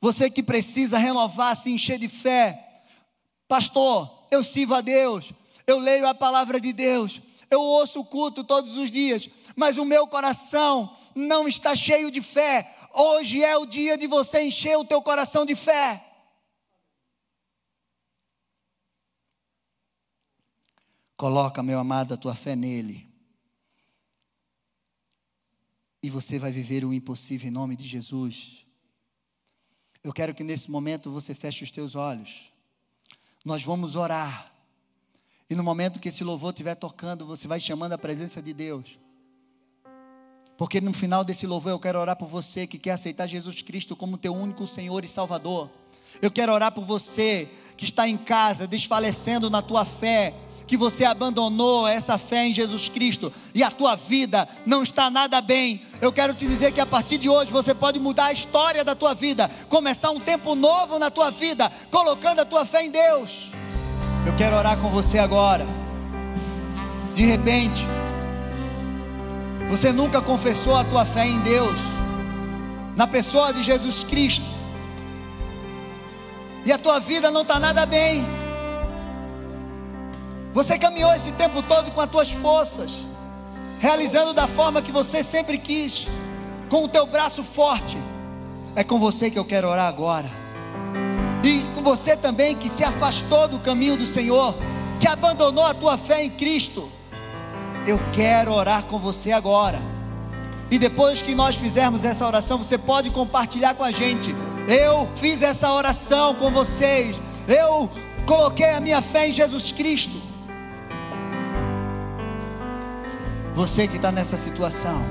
Você 0.00 0.30
que 0.30 0.42
precisa 0.42 0.96
renovar, 0.96 1.54
se 1.54 1.70
encher 1.70 1.98
de 1.98 2.08
fé. 2.08 2.82
Pastor, 3.46 4.26
eu 4.30 4.42
sirvo 4.42 4.72
a 4.72 4.80
Deus. 4.80 5.34
Eu 5.66 5.78
leio 5.78 6.06
a 6.06 6.14
palavra 6.14 6.58
de 6.58 6.72
Deus. 6.72 7.20
Eu 7.52 7.60
ouço 7.60 8.00
o 8.00 8.04
culto 8.04 8.42
todos 8.42 8.78
os 8.78 8.90
dias, 8.90 9.28
mas 9.54 9.76
o 9.76 9.84
meu 9.84 10.06
coração 10.06 10.96
não 11.14 11.46
está 11.46 11.76
cheio 11.76 12.10
de 12.10 12.22
fé. 12.22 12.74
Hoje 12.94 13.44
é 13.44 13.54
o 13.58 13.66
dia 13.66 13.98
de 13.98 14.06
você 14.06 14.42
encher 14.42 14.78
o 14.78 14.86
teu 14.86 15.02
coração 15.02 15.44
de 15.44 15.54
fé. 15.54 16.02
Coloca, 21.14 21.62
meu 21.62 21.78
amado, 21.78 22.14
a 22.14 22.16
tua 22.16 22.34
fé 22.34 22.56
nele. 22.56 23.06
E 26.02 26.08
você 26.08 26.38
vai 26.38 26.50
viver 26.50 26.86
o 26.86 26.94
impossível 26.94 27.48
em 27.48 27.52
nome 27.52 27.76
de 27.76 27.86
Jesus. 27.86 28.66
Eu 30.02 30.12
quero 30.12 30.34
que 30.34 30.42
nesse 30.42 30.70
momento 30.70 31.12
você 31.12 31.34
feche 31.34 31.62
os 31.62 31.70
teus 31.70 31.94
olhos. 31.94 32.50
Nós 33.44 33.62
vamos 33.62 33.94
orar. 33.94 34.51
E 35.48 35.54
no 35.54 35.62
momento 35.62 36.00
que 36.00 36.08
esse 36.08 36.24
louvor 36.24 36.50
estiver 36.50 36.74
tocando, 36.74 37.26
você 37.26 37.46
vai 37.46 37.60
chamando 37.60 37.92
a 37.92 37.98
presença 37.98 38.40
de 38.40 38.52
Deus. 38.52 38.98
Porque 40.56 40.80
no 40.80 40.92
final 40.92 41.24
desse 41.24 41.46
louvor 41.46 41.72
eu 41.72 41.80
quero 41.80 41.98
orar 41.98 42.16
por 42.16 42.28
você 42.28 42.66
que 42.66 42.78
quer 42.78 42.92
aceitar 42.92 43.26
Jesus 43.26 43.62
Cristo 43.62 43.96
como 43.96 44.16
teu 44.16 44.34
único 44.34 44.66
Senhor 44.66 45.04
e 45.04 45.08
Salvador. 45.08 45.68
Eu 46.20 46.30
quero 46.30 46.52
orar 46.52 46.72
por 46.72 46.84
você 46.84 47.48
que 47.76 47.84
está 47.84 48.06
em 48.06 48.16
casa 48.16 48.66
desfalecendo 48.66 49.50
na 49.50 49.60
tua 49.60 49.84
fé, 49.84 50.32
que 50.66 50.76
você 50.76 51.04
abandonou 51.04 51.86
essa 51.86 52.16
fé 52.16 52.46
em 52.46 52.52
Jesus 52.52 52.88
Cristo 52.88 53.32
e 53.54 53.62
a 53.62 53.70
tua 53.70 53.96
vida 53.96 54.48
não 54.64 54.82
está 54.82 55.10
nada 55.10 55.40
bem, 55.40 55.82
eu 56.00 56.12
quero 56.12 56.32
te 56.32 56.46
dizer 56.46 56.72
que 56.72 56.80
a 56.80 56.86
partir 56.86 57.18
de 57.18 57.28
hoje 57.28 57.52
você 57.52 57.74
pode 57.74 57.98
mudar 57.98 58.26
a 58.26 58.32
história 58.32 58.84
da 58.84 58.94
tua 58.94 59.14
vida, 59.14 59.50
começar 59.68 60.10
um 60.10 60.20
tempo 60.20 60.54
novo 60.54 60.98
na 60.98 61.10
tua 61.10 61.30
vida, 61.30 61.70
colocando 61.90 62.40
a 62.40 62.44
tua 62.44 62.64
fé 62.64 62.84
em 62.84 62.90
Deus. 62.90 63.48
Eu 64.24 64.34
quero 64.36 64.56
orar 64.56 64.76
com 64.76 64.88
você 64.88 65.18
agora. 65.18 65.66
De 67.12 67.24
repente, 67.24 67.84
você 69.68 69.92
nunca 69.92 70.20
confessou 70.20 70.76
a 70.76 70.84
tua 70.84 71.04
fé 71.04 71.26
em 71.26 71.40
Deus, 71.40 71.80
na 72.94 73.06
pessoa 73.06 73.52
de 73.52 73.62
Jesus 73.62 74.04
Cristo, 74.04 74.46
e 76.64 76.70
a 76.70 76.78
tua 76.78 77.00
vida 77.00 77.30
não 77.30 77.42
está 77.42 77.58
nada 77.58 77.84
bem. 77.84 78.24
Você 80.52 80.78
caminhou 80.78 81.12
esse 81.12 81.32
tempo 81.32 81.62
todo 81.62 81.90
com 81.90 82.00
as 82.00 82.10
tuas 82.10 82.30
forças, 82.30 83.04
realizando 83.80 84.32
da 84.32 84.46
forma 84.46 84.82
que 84.82 84.92
você 84.92 85.24
sempre 85.24 85.58
quis, 85.58 86.06
com 86.68 86.84
o 86.84 86.88
teu 86.88 87.06
braço 87.06 87.42
forte. 87.42 87.98
É 88.76 88.84
com 88.84 88.98
você 88.98 89.30
que 89.30 89.38
eu 89.38 89.44
quero 89.44 89.68
orar 89.68 89.88
agora. 89.88 90.30
E 91.42 91.64
com 91.82 91.96
você 91.96 92.16
também 92.16 92.54
que 92.54 92.68
se 92.68 92.84
afastou 92.84 93.48
do 93.48 93.58
caminho 93.58 93.96
do 93.96 94.06
Senhor, 94.06 94.54
que 95.00 95.08
abandonou 95.08 95.66
a 95.66 95.74
tua 95.74 95.98
fé 95.98 96.22
em 96.22 96.30
Cristo. 96.30 96.88
Eu 97.84 98.00
quero 98.12 98.52
orar 98.52 98.84
com 98.84 98.98
você 98.98 99.32
agora. 99.32 99.80
E 100.70 100.78
depois 100.78 101.20
que 101.20 101.34
nós 101.34 101.56
fizermos 101.56 102.04
essa 102.04 102.24
oração, 102.24 102.56
você 102.56 102.78
pode 102.78 103.10
compartilhar 103.10 103.74
com 103.74 103.82
a 103.82 103.90
gente. 103.90 104.32
Eu 104.68 105.08
fiz 105.16 105.42
essa 105.42 105.72
oração 105.72 106.36
com 106.36 106.50
vocês. 106.52 107.20
Eu 107.48 107.90
coloquei 108.24 108.70
a 108.70 108.80
minha 108.80 109.02
fé 109.02 109.28
em 109.28 109.32
Jesus 109.32 109.72
Cristo. 109.72 110.16
Você 113.54 113.88
que 113.88 113.96
está 113.96 114.12
nessa 114.12 114.36
situação, 114.36 115.04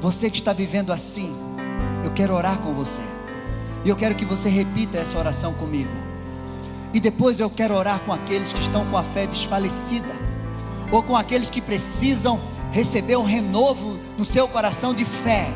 você 0.00 0.30
que 0.30 0.38
está 0.38 0.52
vivendo 0.52 0.90
assim, 0.90 1.32
eu 2.02 2.10
quero 2.12 2.34
orar 2.34 2.58
com 2.58 2.72
você. 2.72 3.17
E 3.84 3.88
eu 3.88 3.96
quero 3.96 4.14
que 4.14 4.24
você 4.24 4.48
repita 4.48 4.98
essa 4.98 5.18
oração 5.18 5.54
comigo. 5.54 5.90
E 6.92 7.00
depois 7.00 7.38
eu 7.38 7.50
quero 7.50 7.74
orar 7.74 8.00
com 8.00 8.12
aqueles 8.12 8.52
que 8.52 8.60
estão 8.60 8.84
com 8.86 8.96
a 8.96 9.02
fé 9.02 9.26
desfalecida, 9.26 10.14
ou 10.90 11.02
com 11.02 11.16
aqueles 11.16 11.50
que 11.50 11.60
precisam 11.60 12.40
receber 12.72 13.16
um 13.16 13.24
renovo 13.24 13.98
no 14.16 14.24
seu 14.24 14.48
coração 14.48 14.94
de 14.94 15.04
fé. 15.04 15.48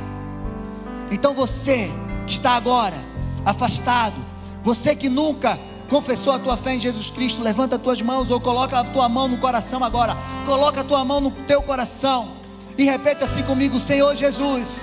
Então 1.10 1.34
você 1.34 1.90
que 2.26 2.32
está 2.32 2.52
agora 2.52 2.96
afastado, 3.44 4.16
você 4.62 4.94
que 4.94 5.08
nunca 5.08 5.58
confessou 5.88 6.32
a 6.32 6.38
tua 6.38 6.56
fé 6.56 6.74
em 6.74 6.78
Jesus 6.78 7.10
Cristo, 7.10 7.42
levanta 7.42 7.76
as 7.76 7.82
tuas 7.82 8.00
mãos 8.00 8.30
ou 8.30 8.40
coloca 8.40 8.78
a 8.78 8.84
tua 8.84 9.08
mão 9.08 9.28
no 9.28 9.38
coração 9.38 9.82
agora. 9.84 10.16
Coloca 10.46 10.80
a 10.80 10.84
tua 10.84 11.04
mão 11.04 11.20
no 11.20 11.30
teu 11.30 11.62
coração 11.62 12.32
e 12.78 12.84
repete 12.84 13.24
assim 13.24 13.42
comigo: 13.42 13.78
Senhor 13.78 14.14
Jesus, 14.16 14.80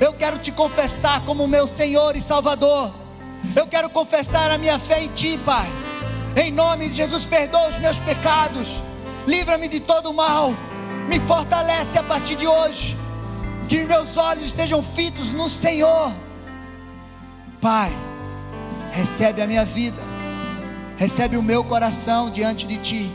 eu 0.00 0.12
quero 0.12 0.38
te 0.38 0.50
confessar 0.52 1.24
como 1.24 1.46
meu 1.46 1.66
Senhor 1.66 2.16
e 2.16 2.20
Salvador. 2.20 2.92
Eu 3.54 3.66
quero 3.66 3.90
confessar 3.90 4.50
a 4.50 4.58
minha 4.58 4.78
fé 4.78 5.02
em 5.02 5.08
Ti, 5.08 5.38
Pai. 5.44 5.68
Em 6.36 6.50
nome 6.50 6.88
de 6.88 6.96
Jesus, 6.96 7.24
perdoa 7.24 7.68
os 7.68 7.78
meus 7.78 7.98
pecados. 8.00 8.82
Livra-me 9.26 9.68
de 9.68 9.80
todo 9.80 10.10
o 10.10 10.14
mal. 10.14 10.52
Me 11.08 11.20
fortalece 11.20 11.98
a 11.98 12.02
partir 12.02 12.34
de 12.34 12.46
hoje. 12.46 12.96
Que 13.68 13.84
meus 13.84 14.16
olhos 14.16 14.44
estejam 14.44 14.82
fitos 14.82 15.32
no 15.32 15.48
Senhor. 15.48 16.12
Pai 17.60 17.92
recebe 18.94 19.42
a 19.42 19.46
minha 19.46 19.64
vida, 19.64 20.00
recebe 20.96 21.36
o 21.36 21.42
meu 21.42 21.64
coração 21.64 22.30
diante 22.30 22.66
de 22.66 22.76
Ti, 22.76 23.10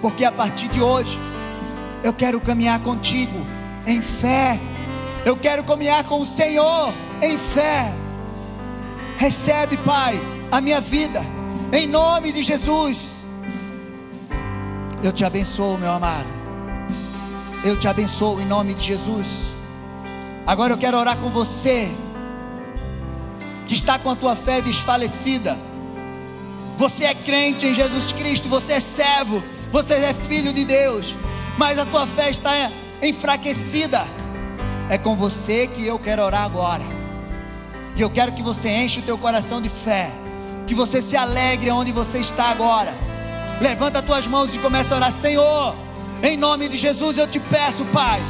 porque 0.00 0.24
a 0.24 0.30
partir 0.30 0.68
de 0.68 0.80
hoje 0.80 1.18
eu 2.04 2.12
quero 2.12 2.40
caminhar 2.40 2.78
contigo 2.80 3.44
em 3.84 4.00
fé, 4.00 4.60
eu 5.24 5.36
quero 5.36 5.62
caminhar 5.64 6.04
com 6.04 6.20
o 6.20 6.26
Senhor 6.26 6.92
em 7.20 7.36
fé. 7.36 7.92
Recebe, 9.16 9.76
Pai, 9.78 10.20
a 10.50 10.60
minha 10.60 10.80
vida, 10.80 11.22
em 11.72 11.86
nome 11.86 12.32
de 12.32 12.42
Jesus. 12.42 13.24
Eu 15.02 15.12
te 15.12 15.24
abençoo, 15.24 15.78
meu 15.78 15.92
amado. 15.92 16.28
Eu 17.64 17.76
te 17.76 17.86
abençoo 17.86 18.40
em 18.40 18.46
nome 18.46 18.74
de 18.74 18.82
Jesus. 18.82 19.38
Agora 20.46 20.72
eu 20.72 20.78
quero 20.78 20.98
orar 20.98 21.16
com 21.16 21.28
você 21.28 21.88
que 23.68 23.74
está 23.74 23.98
com 23.98 24.10
a 24.10 24.16
tua 24.16 24.34
fé 24.34 24.60
desfalecida. 24.60 25.56
Você 26.76 27.04
é 27.04 27.14
crente 27.14 27.66
em 27.66 27.74
Jesus 27.74 28.12
Cristo, 28.12 28.48
você 28.48 28.74
é 28.74 28.80
servo, 28.80 29.42
você 29.70 29.94
é 29.94 30.12
filho 30.12 30.52
de 30.52 30.64
Deus, 30.64 31.16
mas 31.56 31.78
a 31.78 31.86
tua 31.86 32.06
fé 32.06 32.30
está 32.30 32.72
enfraquecida. 33.00 34.04
É 34.92 34.98
com 34.98 35.16
você 35.16 35.66
que 35.66 35.86
eu 35.86 35.98
quero 35.98 36.22
orar 36.22 36.42
agora. 36.42 36.84
E 37.96 38.00
eu 38.02 38.10
quero 38.10 38.32
que 38.32 38.42
você 38.42 38.68
enche 38.68 39.00
o 39.00 39.02
teu 39.02 39.16
coração 39.16 39.58
de 39.58 39.70
fé, 39.70 40.10
que 40.66 40.74
você 40.74 41.00
se 41.00 41.16
alegre 41.16 41.70
onde 41.70 41.90
você 41.90 42.18
está 42.18 42.50
agora. 42.50 42.92
Levanta 43.58 44.00
as 44.00 44.04
tuas 44.04 44.26
mãos 44.26 44.54
e 44.54 44.58
começa 44.58 44.94
a 44.94 44.98
orar, 44.98 45.10
Senhor. 45.10 45.74
Em 46.22 46.36
nome 46.36 46.68
de 46.68 46.76
Jesus 46.76 47.16
eu 47.16 47.26
te 47.26 47.40
peço, 47.40 47.86
Pai, 47.86 48.20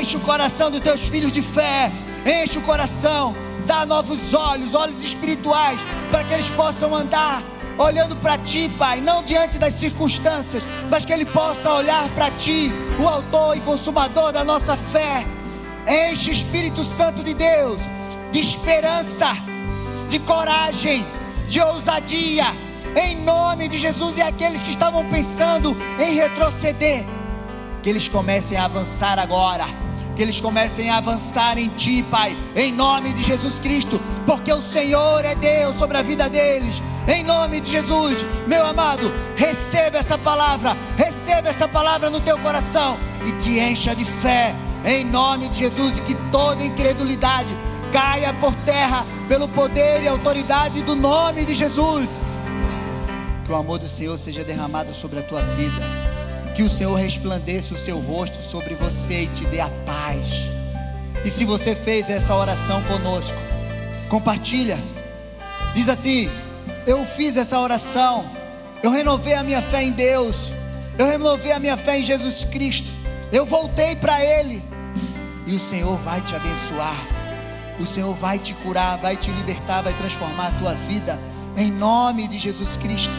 enche 0.00 0.16
o 0.16 0.20
coração 0.20 0.72
dos 0.72 0.80
teus 0.80 1.02
filhos 1.08 1.32
de 1.32 1.40
fé, 1.40 1.92
enche 2.26 2.58
o 2.58 2.62
coração 2.62 3.32
dá 3.68 3.86
novos 3.86 4.34
olhos, 4.34 4.74
olhos 4.74 5.04
espirituais, 5.04 5.78
para 6.10 6.24
que 6.24 6.32
eles 6.32 6.50
possam 6.50 6.92
andar 6.96 7.44
olhando 7.76 8.16
para 8.16 8.36
ti, 8.38 8.68
Pai, 8.76 9.00
não 9.00 9.22
diante 9.22 9.56
das 9.56 9.74
circunstâncias, 9.74 10.66
mas 10.90 11.04
que 11.04 11.12
ele 11.12 11.26
possa 11.26 11.72
olhar 11.74 12.08
para 12.08 12.28
ti, 12.30 12.72
o 12.98 13.06
autor 13.06 13.56
e 13.56 13.60
consumador 13.60 14.32
da 14.32 14.42
nossa 14.42 14.76
fé. 14.76 15.24
Enche 15.88 16.30
Espírito 16.30 16.84
Santo 16.84 17.24
de 17.24 17.34
Deus 17.34 17.80
de 18.30 18.40
esperança, 18.40 19.32
de 20.08 20.18
coragem, 20.18 21.06
de 21.48 21.60
ousadia, 21.60 22.46
em 22.96 23.16
nome 23.16 23.68
de 23.68 23.78
Jesus 23.78 24.18
e 24.18 24.22
aqueles 24.22 24.62
que 24.62 24.70
estavam 24.70 25.08
pensando 25.08 25.76
em 25.98 26.14
retroceder, 26.14 27.04
que 27.82 27.88
eles 27.88 28.08
comecem 28.08 28.58
a 28.58 28.64
avançar 28.64 29.18
agora 29.18 29.66
que 30.14 30.22
eles 30.22 30.40
comecem 30.40 30.90
a 30.90 30.96
avançar 30.96 31.58
em 31.58 31.68
Ti, 31.68 32.04
Pai, 32.10 32.36
em 32.56 32.72
nome 32.72 33.12
de 33.12 33.22
Jesus 33.22 33.60
Cristo, 33.60 34.00
porque 34.26 34.52
o 34.52 34.60
Senhor 34.60 35.24
é 35.24 35.36
Deus 35.36 35.76
sobre 35.76 35.96
a 35.96 36.02
vida 36.02 36.28
deles, 36.28 36.82
em 37.06 37.22
nome 37.22 37.60
de 37.60 37.70
Jesus, 37.70 38.26
meu 38.44 38.66
amado, 38.66 39.14
receba 39.36 39.98
essa 39.98 40.18
palavra, 40.18 40.76
receba 40.96 41.50
essa 41.50 41.68
palavra 41.68 42.10
no 42.10 42.20
teu 42.20 42.36
coração 42.40 42.98
e 43.24 43.30
te 43.40 43.60
encha 43.60 43.94
de 43.94 44.04
fé, 44.04 44.56
em 44.84 45.04
nome 45.04 45.48
de 45.48 45.58
Jesus, 45.58 45.98
e 45.98 46.02
que 46.02 46.14
toda 46.30 46.62
incredulidade 46.62 47.54
caia 47.92 48.32
por 48.34 48.54
terra 48.64 49.06
pelo 49.28 49.48
poder 49.48 50.02
e 50.02 50.08
autoridade 50.08 50.82
do 50.82 50.94
nome 50.94 51.44
de 51.44 51.54
Jesus. 51.54 52.26
Que 53.44 53.52
o 53.52 53.56
amor 53.56 53.78
do 53.78 53.88
Senhor 53.88 54.18
seja 54.18 54.44
derramado 54.44 54.92
sobre 54.92 55.20
a 55.20 55.22
tua 55.22 55.42
vida 55.42 56.08
que 56.58 56.64
o 56.64 56.68
Senhor 56.68 56.96
resplandeça 56.96 57.72
o 57.72 57.78
seu 57.78 58.00
rosto 58.00 58.42
sobre 58.42 58.74
você 58.74 59.22
e 59.22 59.26
te 59.28 59.46
dê 59.46 59.60
a 59.60 59.70
paz. 59.86 60.50
E 61.24 61.30
se 61.30 61.44
você 61.44 61.72
fez 61.72 62.10
essa 62.10 62.34
oração 62.34 62.82
conosco, 62.82 63.38
compartilha. 64.08 64.76
Diz 65.72 65.88
assim: 65.88 66.28
Eu 66.84 67.06
fiz 67.06 67.36
essa 67.36 67.60
oração, 67.60 68.28
eu 68.82 68.90
renovei 68.90 69.34
a 69.34 69.44
minha 69.44 69.62
fé 69.62 69.84
em 69.84 69.92
Deus, 69.92 70.52
eu 70.98 71.06
renovei 71.06 71.52
a 71.52 71.60
minha 71.60 71.76
fé 71.76 72.00
em 72.00 72.02
Jesus 72.02 72.42
Cristo, 72.42 72.90
eu 73.30 73.44
voltei 73.44 73.94
para 73.96 74.22
Ele, 74.24 74.62
e 75.46 75.54
o 75.54 75.58
Senhor 75.58 75.96
vai 75.98 76.20
te 76.20 76.34
abençoar, 76.34 76.96
o 77.78 77.86
Senhor 77.86 78.14
vai 78.14 78.38
te 78.38 78.54
curar, 78.54 78.98
vai 78.98 79.16
te 79.16 79.30
libertar, 79.30 79.82
vai 79.82 79.94
transformar 79.94 80.48
a 80.48 80.58
tua 80.58 80.74
vida, 80.74 81.18
em 81.56 81.70
nome 81.70 82.26
de 82.26 82.38
Jesus 82.38 82.76
Cristo. 82.76 83.14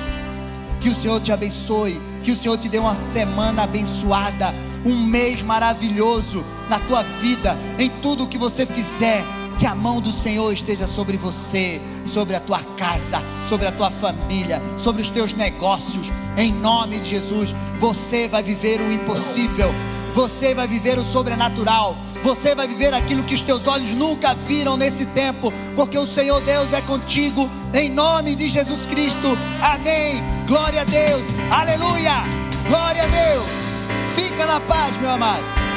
Que 0.80 0.89
o 0.89 0.95
Senhor 0.95 1.20
te 1.20 1.32
abençoe, 1.32 2.01
que 2.24 2.32
o 2.32 2.36
Senhor 2.36 2.57
te 2.57 2.70
dê 2.70 2.78
uma 2.78 2.95
semana 2.95 3.64
abençoada, 3.64 4.53
um 4.86 4.95
mês 4.97 5.43
maravilhoso 5.43 6.45
na 6.70 6.80
tua 6.80 7.03
vida, 7.03 7.57
em 7.78 7.89
tudo 8.01 8.28
que 8.28 8.38
você 8.38 8.66
fizer. 8.66 9.24
Que 9.60 9.66
a 9.66 9.76
mão 9.76 9.99
do 9.99 10.10
Senhor 10.10 10.53
esteja 10.53 10.88
sobre 10.88 11.18
você, 11.18 11.82
sobre 12.05 12.34
a 12.34 12.39
tua 12.39 12.60
casa, 12.78 13.22
sobre 13.43 13.68
a 13.68 13.74
tua 13.74 13.91
família, 13.91 14.62
sobre 14.78 15.01
os 15.01 15.10
teus 15.10 15.34
negócios. 15.34 16.10
Em 16.38 16.49
nome 16.49 16.97
de 16.99 17.10
Jesus, 17.10 17.53
você 17.78 18.26
vai 18.30 18.41
viver 18.41 18.80
o 18.80 18.89
impossível 18.89 19.70
você 20.14 20.53
vai 20.53 20.68
viver 20.68 20.97
o 20.97 21.03
sobrenatural, 21.03 21.97
você 22.24 22.55
vai 22.55 22.68
viver 22.68 22.93
aquilo 22.93 23.24
que 23.24 23.34
os 23.34 23.41
teus 23.41 23.68
olhos 23.68 23.93
nunca 23.93 24.34
viram 24.34 24.76
nesse 24.78 25.05
tempo, 25.07 25.51
porque 25.76 25.97
o 25.97 26.05
Senhor 26.05 26.41
Deus 26.41 26.74
é 26.74 26.82
contigo, 26.82 27.49
em 27.74 27.89
nome 27.89 28.36
de 28.36 28.49
Jesus 28.49 28.86
Cristo, 28.86 29.38
amém. 29.62 30.22
Glória 30.47 30.82
a 30.82 30.86
Deus, 30.86 31.24
aleluia, 31.51 32.24
glória 32.68 33.03
a 33.03 33.07
Deus. 33.07 33.70
Fica 34.16 34.45
na 34.45 34.60
paz, 34.60 34.97
meu 34.97 35.12
amado. 35.12 35.68